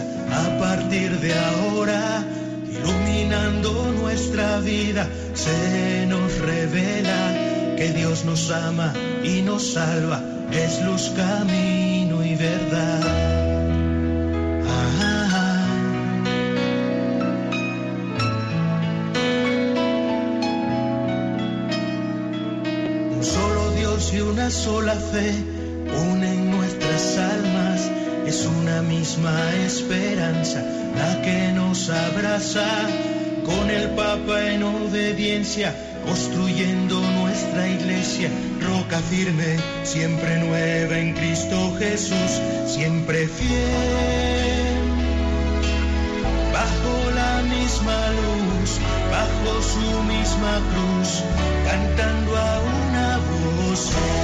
a 0.00 0.58
partir 0.58 1.18
de 1.20 1.32
ahora. 1.34 2.24
Iluminando 2.68 3.92
nuestra 3.92 4.60
vida, 4.60 5.08
se 5.34 6.06
nos 6.06 6.38
revela 6.38 7.74
que 7.76 7.92
Dios 7.92 8.24
nos 8.24 8.50
ama 8.50 8.92
y 9.22 9.42
nos 9.42 9.72
salva, 9.72 10.20
es 10.52 10.82
luz, 10.82 11.12
camino 11.16 12.24
y 12.24 12.34
verdad. 12.34 13.00
Un 23.16 23.24
solo 23.24 23.70
Dios 23.72 24.12
y 24.12 24.20
una 24.20 24.50
sola 24.50 24.94
fe 24.94 25.32
unen 26.10 26.43
misma 29.04 29.54
esperanza 29.66 30.64
la 30.96 31.20
que 31.20 31.52
nos 31.52 31.90
abraza. 31.90 32.66
Con 33.44 33.68
el 33.68 33.90
Papa 33.90 34.36
en 34.52 34.62
obediencia, 34.62 35.74
construyendo 36.06 37.02
nuestra 37.20 37.68
iglesia, 37.68 38.30
roca 38.62 38.98
firme, 39.00 39.58
siempre 39.82 40.38
nueva 40.38 40.98
en 40.98 41.12
Cristo 41.12 41.76
Jesús, 41.78 42.32
siempre 42.66 43.28
fiel. 43.28 44.80
Bajo 46.50 46.94
la 47.20 47.42
misma 47.42 47.98
luz, 48.22 48.70
bajo 49.12 49.50
su 49.72 50.02
misma 50.14 50.54
cruz, 50.70 51.10
cantando 51.68 52.36
a 52.38 52.60
una 52.86 53.18
voz. 53.18 54.23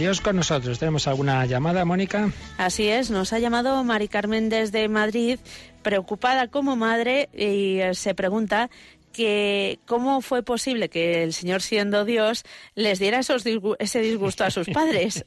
Dios 0.00 0.22
con 0.22 0.34
nosotros. 0.34 0.78
¿Tenemos 0.78 1.06
alguna 1.08 1.44
llamada, 1.44 1.84
Mónica? 1.84 2.32
Así 2.56 2.88
es, 2.88 3.10
nos 3.10 3.34
ha 3.34 3.38
llamado 3.38 3.84
Mari 3.84 4.08
Carmen 4.08 4.48
desde 4.48 4.88
Madrid 4.88 5.38
preocupada 5.82 6.48
como 6.48 6.74
madre 6.74 7.28
y 7.34 7.80
eh, 7.80 7.94
se 7.94 8.14
pregunta 8.14 8.70
que 9.12 9.78
cómo 9.84 10.22
fue 10.22 10.42
posible 10.42 10.88
que 10.88 11.22
el 11.22 11.34
Señor 11.34 11.60
siendo 11.60 12.06
Dios 12.06 12.44
les 12.74 12.98
diera 12.98 13.18
esos 13.18 13.44
ese 13.78 14.00
disgusto 14.00 14.44
a 14.44 14.50
sus 14.50 14.68
padres. 14.72 15.26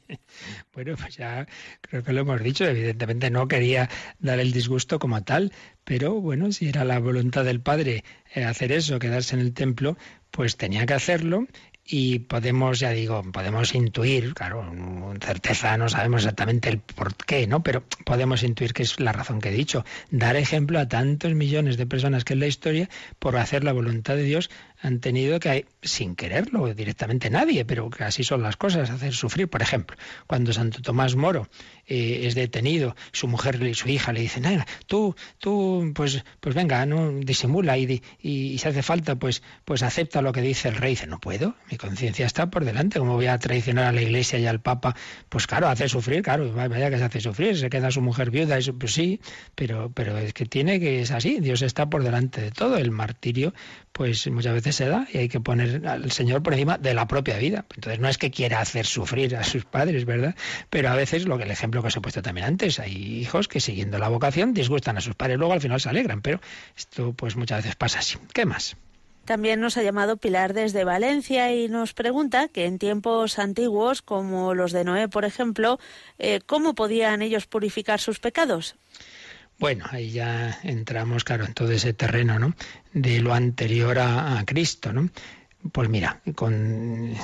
bueno, 0.72 0.96
pues 0.96 1.18
ya 1.18 1.46
creo 1.80 2.02
que 2.02 2.12
lo 2.12 2.22
hemos 2.22 2.42
dicho, 2.42 2.64
evidentemente 2.64 3.30
no 3.30 3.46
quería 3.46 3.88
dar 4.18 4.40
el 4.40 4.50
disgusto 4.50 4.98
como 4.98 5.22
tal, 5.22 5.52
pero 5.84 6.20
bueno, 6.20 6.50
si 6.50 6.68
era 6.68 6.84
la 6.84 6.98
voluntad 6.98 7.44
del 7.44 7.60
Padre 7.60 8.02
eh, 8.34 8.42
hacer 8.42 8.72
eso, 8.72 8.98
quedarse 8.98 9.36
en 9.36 9.42
el 9.42 9.54
templo, 9.54 9.96
pues 10.32 10.56
tenía 10.56 10.84
que 10.84 10.94
hacerlo 10.94 11.46
y 11.86 12.20
podemos, 12.20 12.80
ya 12.80 12.90
digo, 12.90 13.22
podemos 13.30 13.74
intuir, 13.74 14.32
claro, 14.34 14.66
con 14.66 15.20
certeza 15.20 15.76
no 15.76 15.88
sabemos 15.88 16.22
exactamente 16.22 16.70
el 16.70 16.78
por 16.78 17.14
qué, 17.14 17.46
¿no? 17.46 17.62
Pero 17.62 17.84
podemos 18.04 18.42
intuir 18.42 18.72
que 18.72 18.82
es 18.82 19.00
la 19.00 19.12
razón 19.12 19.40
que 19.40 19.50
he 19.50 19.52
dicho, 19.52 19.84
dar 20.10 20.36
ejemplo 20.36 20.78
a 20.78 20.88
tantos 20.88 21.34
millones 21.34 21.76
de 21.76 21.86
personas 21.86 22.24
que 22.24 22.32
en 22.32 22.40
la 22.40 22.46
historia 22.46 22.88
por 23.18 23.36
hacer 23.36 23.64
la 23.64 23.72
voluntad 23.72 24.16
de 24.16 24.22
Dios 24.22 24.50
han 24.84 25.00
tenido 25.00 25.40
que, 25.40 25.66
sin 25.82 26.14
quererlo 26.14 26.72
directamente 26.74 27.30
nadie, 27.30 27.64
pero 27.64 27.88
que 27.88 28.04
así 28.04 28.22
son 28.22 28.42
las 28.42 28.56
cosas, 28.56 28.90
hacer 28.90 29.14
sufrir. 29.14 29.48
Por 29.48 29.62
ejemplo, 29.62 29.96
cuando 30.26 30.52
Santo 30.52 30.82
Tomás 30.82 31.16
Moro 31.16 31.48
eh, 31.86 32.20
es 32.24 32.34
detenido, 32.34 32.94
su 33.12 33.26
mujer 33.26 33.62
y 33.62 33.74
su 33.74 33.88
hija 33.88 34.12
le 34.12 34.20
dicen, 34.20 34.44
tú, 34.86 35.16
tú, 35.38 35.90
pues, 35.94 36.22
pues 36.40 36.54
venga, 36.54 36.84
no 36.84 37.12
disimula 37.12 37.78
y, 37.78 38.02
y, 38.20 38.58
si 38.58 38.68
hace 38.68 38.82
falta, 38.82 39.16
pues, 39.16 39.42
pues 39.64 39.82
acepta 39.82 40.20
lo 40.20 40.32
que 40.32 40.42
dice 40.42 40.68
el 40.68 40.76
rey. 40.76 40.94
Dice, 40.94 41.06
no 41.06 41.18
puedo, 41.18 41.54
mi 41.70 41.78
conciencia 41.78 42.26
está 42.26 42.50
por 42.50 42.64
delante, 42.64 42.98
¿cómo 42.98 43.14
voy 43.14 43.26
a 43.26 43.38
traicionar 43.38 43.86
a 43.86 43.92
la 43.92 44.02
iglesia 44.02 44.38
y 44.38 44.46
al 44.46 44.60
papa? 44.60 44.94
Pues 45.30 45.46
claro, 45.46 45.68
hace 45.68 45.88
sufrir, 45.88 46.22
claro, 46.22 46.52
vaya 46.52 46.90
que 46.90 46.98
se 46.98 47.04
hace 47.04 47.20
sufrir, 47.20 47.56
se 47.56 47.70
queda 47.70 47.90
su 47.90 48.02
mujer 48.02 48.30
viuda, 48.30 48.58
eso, 48.58 48.74
pues 48.78 48.92
sí, 48.92 49.20
pero, 49.54 49.90
pero 49.92 50.18
es 50.18 50.34
que 50.34 50.44
tiene 50.44 50.78
que, 50.78 51.00
es 51.00 51.10
así, 51.10 51.40
Dios 51.40 51.62
está 51.62 51.88
por 51.88 52.04
delante 52.04 52.42
de 52.42 52.50
todo, 52.50 52.76
el 52.76 52.90
martirio 52.90 53.54
pues 53.94 54.26
muchas 54.26 54.54
veces 54.54 54.73
se 54.74 54.86
da 54.86 55.06
y 55.12 55.18
hay 55.18 55.28
que 55.28 55.40
poner 55.40 55.86
al 55.86 56.10
Señor 56.10 56.42
por 56.42 56.52
encima 56.52 56.78
de 56.78 56.92
la 56.94 57.08
propia 57.08 57.38
vida. 57.38 57.64
Entonces 57.74 58.00
no 58.00 58.08
es 58.08 58.18
que 58.18 58.30
quiera 58.30 58.60
hacer 58.60 58.86
sufrir 58.86 59.36
a 59.36 59.44
sus 59.44 59.64
padres, 59.64 60.04
¿verdad? 60.04 60.34
Pero 60.70 60.90
a 60.90 60.94
veces 60.94 61.24
lo 61.24 61.38
que 61.38 61.44
el 61.44 61.50
ejemplo 61.50 61.80
que 61.80 61.88
os 61.88 61.96
he 61.96 62.00
puesto 62.00 62.22
también 62.22 62.46
antes, 62.46 62.78
hay 62.78 62.92
hijos 63.20 63.48
que 63.48 63.60
siguiendo 63.60 63.98
la 63.98 64.08
vocación 64.08 64.52
disgustan 64.52 64.98
a 64.98 65.00
sus 65.00 65.14
padres, 65.14 65.38
luego 65.38 65.54
al 65.54 65.60
final 65.60 65.80
se 65.80 65.88
alegran, 65.88 66.20
pero 66.20 66.40
esto 66.76 67.12
pues 67.12 67.36
muchas 67.36 67.58
veces 67.58 67.76
pasa 67.76 68.00
así. 68.00 68.18
¿Qué 68.32 68.44
más? 68.44 68.76
También 69.24 69.60
nos 69.60 69.78
ha 69.78 69.82
llamado 69.82 70.18
Pilar 70.18 70.52
desde 70.52 70.84
Valencia 70.84 71.50
y 71.54 71.68
nos 71.68 71.94
pregunta 71.94 72.48
que 72.48 72.66
en 72.66 72.78
tiempos 72.78 73.38
antiguos, 73.38 74.02
como 74.02 74.54
los 74.54 74.72
de 74.72 74.84
Noé, 74.84 75.08
por 75.08 75.24
ejemplo, 75.24 75.78
eh, 76.18 76.40
¿cómo 76.44 76.74
podían 76.74 77.22
ellos 77.22 77.46
purificar 77.46 78.00
sus 78.00 78.20
pecados? 78.20 78.76
Bueno, 79.58 79.84
ahí 79.90 80.10
ya 80.10 80.58
entramos, 80.62 81.24
claro, 81.24 81.44
en 81.44 81.54
todo 81.54 81.70
ese 81.70 81.92
terreno, 81.94 82.38
¿no? 82.38 82.54
De 82.92 83.20
lo 83.20 83.32
anterior 83.34 83.98
a, 83.98 84.38
a 84.38 84.44
Cristo, 84.44 84.92
¿no? 84.92 85.08
Pues 85.72 85.88
mira, 85.88 86.20
con, 86.34 87.14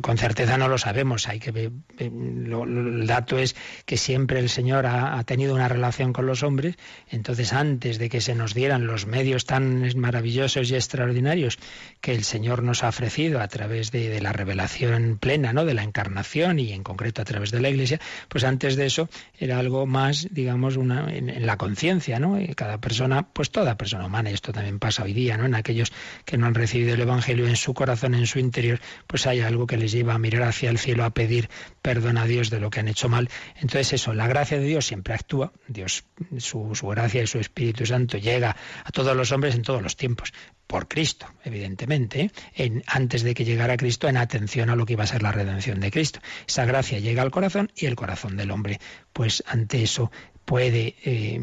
con, 0.00 0.18
certeza 0.18 0.56
no 0.56 0.68
lo 0.68 0.78
sabemos. 0.78 1.28
Hay 1.28 1.38
que 1.38 1.70
el 1.98 3.06
dato 3.06 3.36
es 3.36 3.56
que 3.84 3.98
siempre 3.98 4.38
el 4.40 4.48
Señor 4.48 4.86
ha, 4.86 5.22
tenido 5.24 5.54
una 5.54 5.68
relación 5.68 6.14
con 6.14 6.24
los 6.24 6.42
hombres. 6.42 6.76
Entonces, 7.10 7.52
antes 7.52 7.98
de 7.98 8.08
que 8.08 8.22
se 8.22 8.34
nos 8.34 8.54
dieran 8.54 8.86
los 8.86 9.06
medios 9.06 9.44
tan 9.44 9.84
maravillosos 9.98 10.70
y 10.70 10.76
extraordinarios 10.76 11.58
que 12.00 12.12
el 12.12 12.24
Señor 12.24 12.62
nos 12.62 12.84
ha 12.84 12.88
ofrecido 12.88 13.40
a 13.40 13.48
través 13.48 13.90
de, 13.90 14.18
la 14.22 14.32
revelación 14.32 15.18
plena, 15.18 15.52
¿no? 15.52 15.66
De 15.66 15.74
la 15.74 15.82
encarnación 15.82 16.58
y 16.58 16.72
en 16.72 16.82
concreto 16.82 17.20
a 17.20 17.26
través 17.26 17.50
de 17.50 17.60
la 17.60 17.68
Iglesia, 17.68 18.00
pues 18.28 18.44
antes 18.44 18.76
de 18.76 18.86
eso 18.86 19.10
era 19.38 19.58
algo 19.58 19.84
más, 19.84 20.28
digamos, 20.30 20.76
una, 20.76 21.14
en, 21.14 21.44
la 21.44 21.58
conciencia, 21.58 22.18
¿no? 22.18 22.38
cada 22.56 22.80
persona, 22.80 23.28
pues 23.28 23.50
toda 23.50 23.76
persona 23.76 24.06
humana, 24.06 24.30
y 24.30 24.34
esto 24.34 24.52
también 24.52 24.78
pasa 24.78 25.02
hoy 25.02 25.12
día, 25.12 25.36
¿no? 25.36 25.44
En 25.44 25.54
aquellos 25.54 25.92
que 26.24 26.38
no 26.38 26.46
han 26.46 26.54
recibido 26.54 26.94
el 26.94 27.00
Evangelio 27.02 27.46
en 27.46 27.57
su 27.58 27.74
corazón, 27.74 28.14
en 28.14 28.26
su 28.26 28.38
interior, 28.38 28.80
pues 29.06 29.26
hay 29.26 29.40
algo 29.40 29.66
que 29.66 29.76
les 29.76 29.92
lleva 29.92 30.14
a 30.14 30.18
mirar 30.18 30.42
hacia 30.42 30.70
el 30.70 30.78
cielo, 30.78 31.04
a 31.04 31.10
pedir 31.10 31.48
perdón 31.82 32.18
a 32.18 32.24
Dios 32.24 32.50
de 32.50 32.60
lo 32.60 32.70
que 32.70 32.80
han 32.80 32.88
hecho 32.88 33.08
mal. 33.08 33.28
Entonces 33.56 33.92
eso, 33.92 34.14
la 34.14 34.26
gracia 34.26 34.58
de 34.58 34.64
Dios 34.64 34.86
siempre 34.86 35.14
actúa, 35.14 35.52
Dios, 35.66 36.04
su, 36.38 36.70
gracia 36.82 37.22
y 37.22 37.26
su 37.26 37.38
Espíritu 37.38 37.86
Santo 37.86 38.18
llega 38.18 38.56
a 38.84 38.90
todos 38.90 39.16
los 39.16 39.32
hombres 39.32 39.54
en 39.54 39.62
todos 39.62 39.82
los 39.82 39.96
tiempos, 39.96 40.32
por 40.66 40.86
Cristo, 40.86 41.26
evidentemente, 41.44 42.20
¿eh? 42.20 42.30
en, 42.54 42.84
antes 42.86 43.22
de 43.22 43.34
que 43.34 43.46
llegara 43.46 43.78
Cristo, 43.78 44.06
en 44.06 44.18
atención 44.18 44.68
a 44.68 44.76
lo 44.76 44.84
que 44.84 44.92
iba 44.92 45.04
a 45.04 45.06
ser 45.06 45.22
la 45.22 45.32
redención 45.32 45.80
de 45.80 45.90
Cristo. 45.90 46.20
Esa 46.46 46.66
gracia 46.66 46.98
llega 46.98 47.22
al 47.22 47.30
corazón 47.30 47.72
y 47.74 47.86
el 47.86 47.96
corazón 47.96 48.36
del 48.36 48.50
hombre, 48.50 48.78
pues 49.14 49.42
ante 49.46 49.82
eso 49.82 50.10
puede 50.48 50.94
eh, 51.04 51.38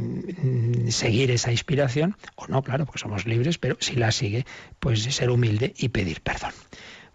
seguir 0.89 1.29
esa 1.29 1.51
inspiración 1.51 2.17
o 2.33 2.47
no, 2.47 2.63
claro, 2.63 2.87
porque 2.87 2.97
somos 2.97 3.27
libres, 3.27 3.59
pero 3.59 3.77
si 3.79 3.95
la 3.95 4.11
sigue, 4.11 4.47
pues 4.79 5.03
ser 5.03 5.29
humilde 5.29 5.75
y 5.77 5.89
pedir 5.89 6.21
perdón. 6.21 6.53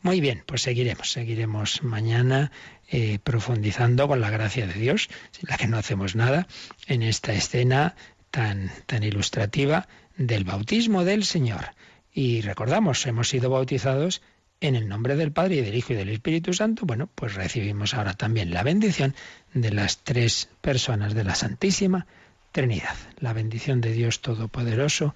Muy 0.01 0.20
bien, 0.20 0.45
pues 0.47 0.62
seguiremos, 0.62 1.11
seguiremos 1.11 1.82
mañana 1.82 2.53
eh, 2.88 3.18
profundizando 3.18 4.07
con 4.07 4.20
la 4.20 4.30
gracia 4.30 4.68
de 4.68 4.74
Dios, 4.74 5.09
sin 5.32 5.51
la 5.51 5.57
que 5.57 5.66
no 5.66 5.78
hacemos 5.78 6.14
nada, 6.14 6.47
en 6.86 7.03
esta 7.03 7.32
escena 7.32 7.97
tan, 8.30 8.70
tan 8.86 9.03
ilustrativa 9.03 9.88
del 10.16 10.45
bautismo 10.45 11.03
del 11.03 11.24
Señor. 11.24 11.74
Y 12.12 12.41
recordamos, 12.43 13.05
hemos 13.07 13.28
sido 13.28 13.51
bautizados 13.51 14.22
en 14.61 14.75
el 14.77 14.89
nombre 14.89 15.17
del 15.17 15.33
Padre 15.33 15.57
y 15.57 15.61
del 15.63 15.75
Hijo 15.75 15.93
y 15.93 15.97
del 15.97 16.11
Espíritu 16.11 16.53
Santo, 16.53 16.85
bueno, 16.87 17.09
pues 17.15 17.35
recibimos 17.35 17.95
ahora 17.95 18.15
también 18.15 18.53
la 18.53 18.63
bendición 18.63 19.15
de 19.55 19.73
las 19.73 19.99
tres 19.99 20.49
personas 20.61 21.15
de 21.15 21.25
la 21.25 21.35
Santísima 21.35 22.07
Trinidad. 22.53 22.97
La 23.19 23.33
bendición 23.33 23.81
de 23.81 23.93
Dios 23.93 24.21
Todopoderoso, 24.21 25.15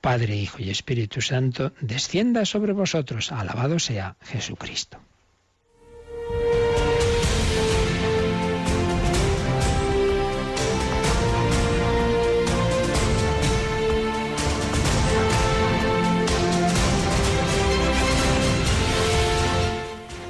Padre, 0.00 0.36
Hijo 0.36 0.58
y 0.60 0.70
Espíritu 0.70 1.20
Santo, 1.20 1.72
descienda 1.80 2.44
sobre 2.44 2.72
vosotros. 2.72 3.32
Alabado 3.32 3.78
sea 3.78 4.16
Jesucristo. 4.22 5.00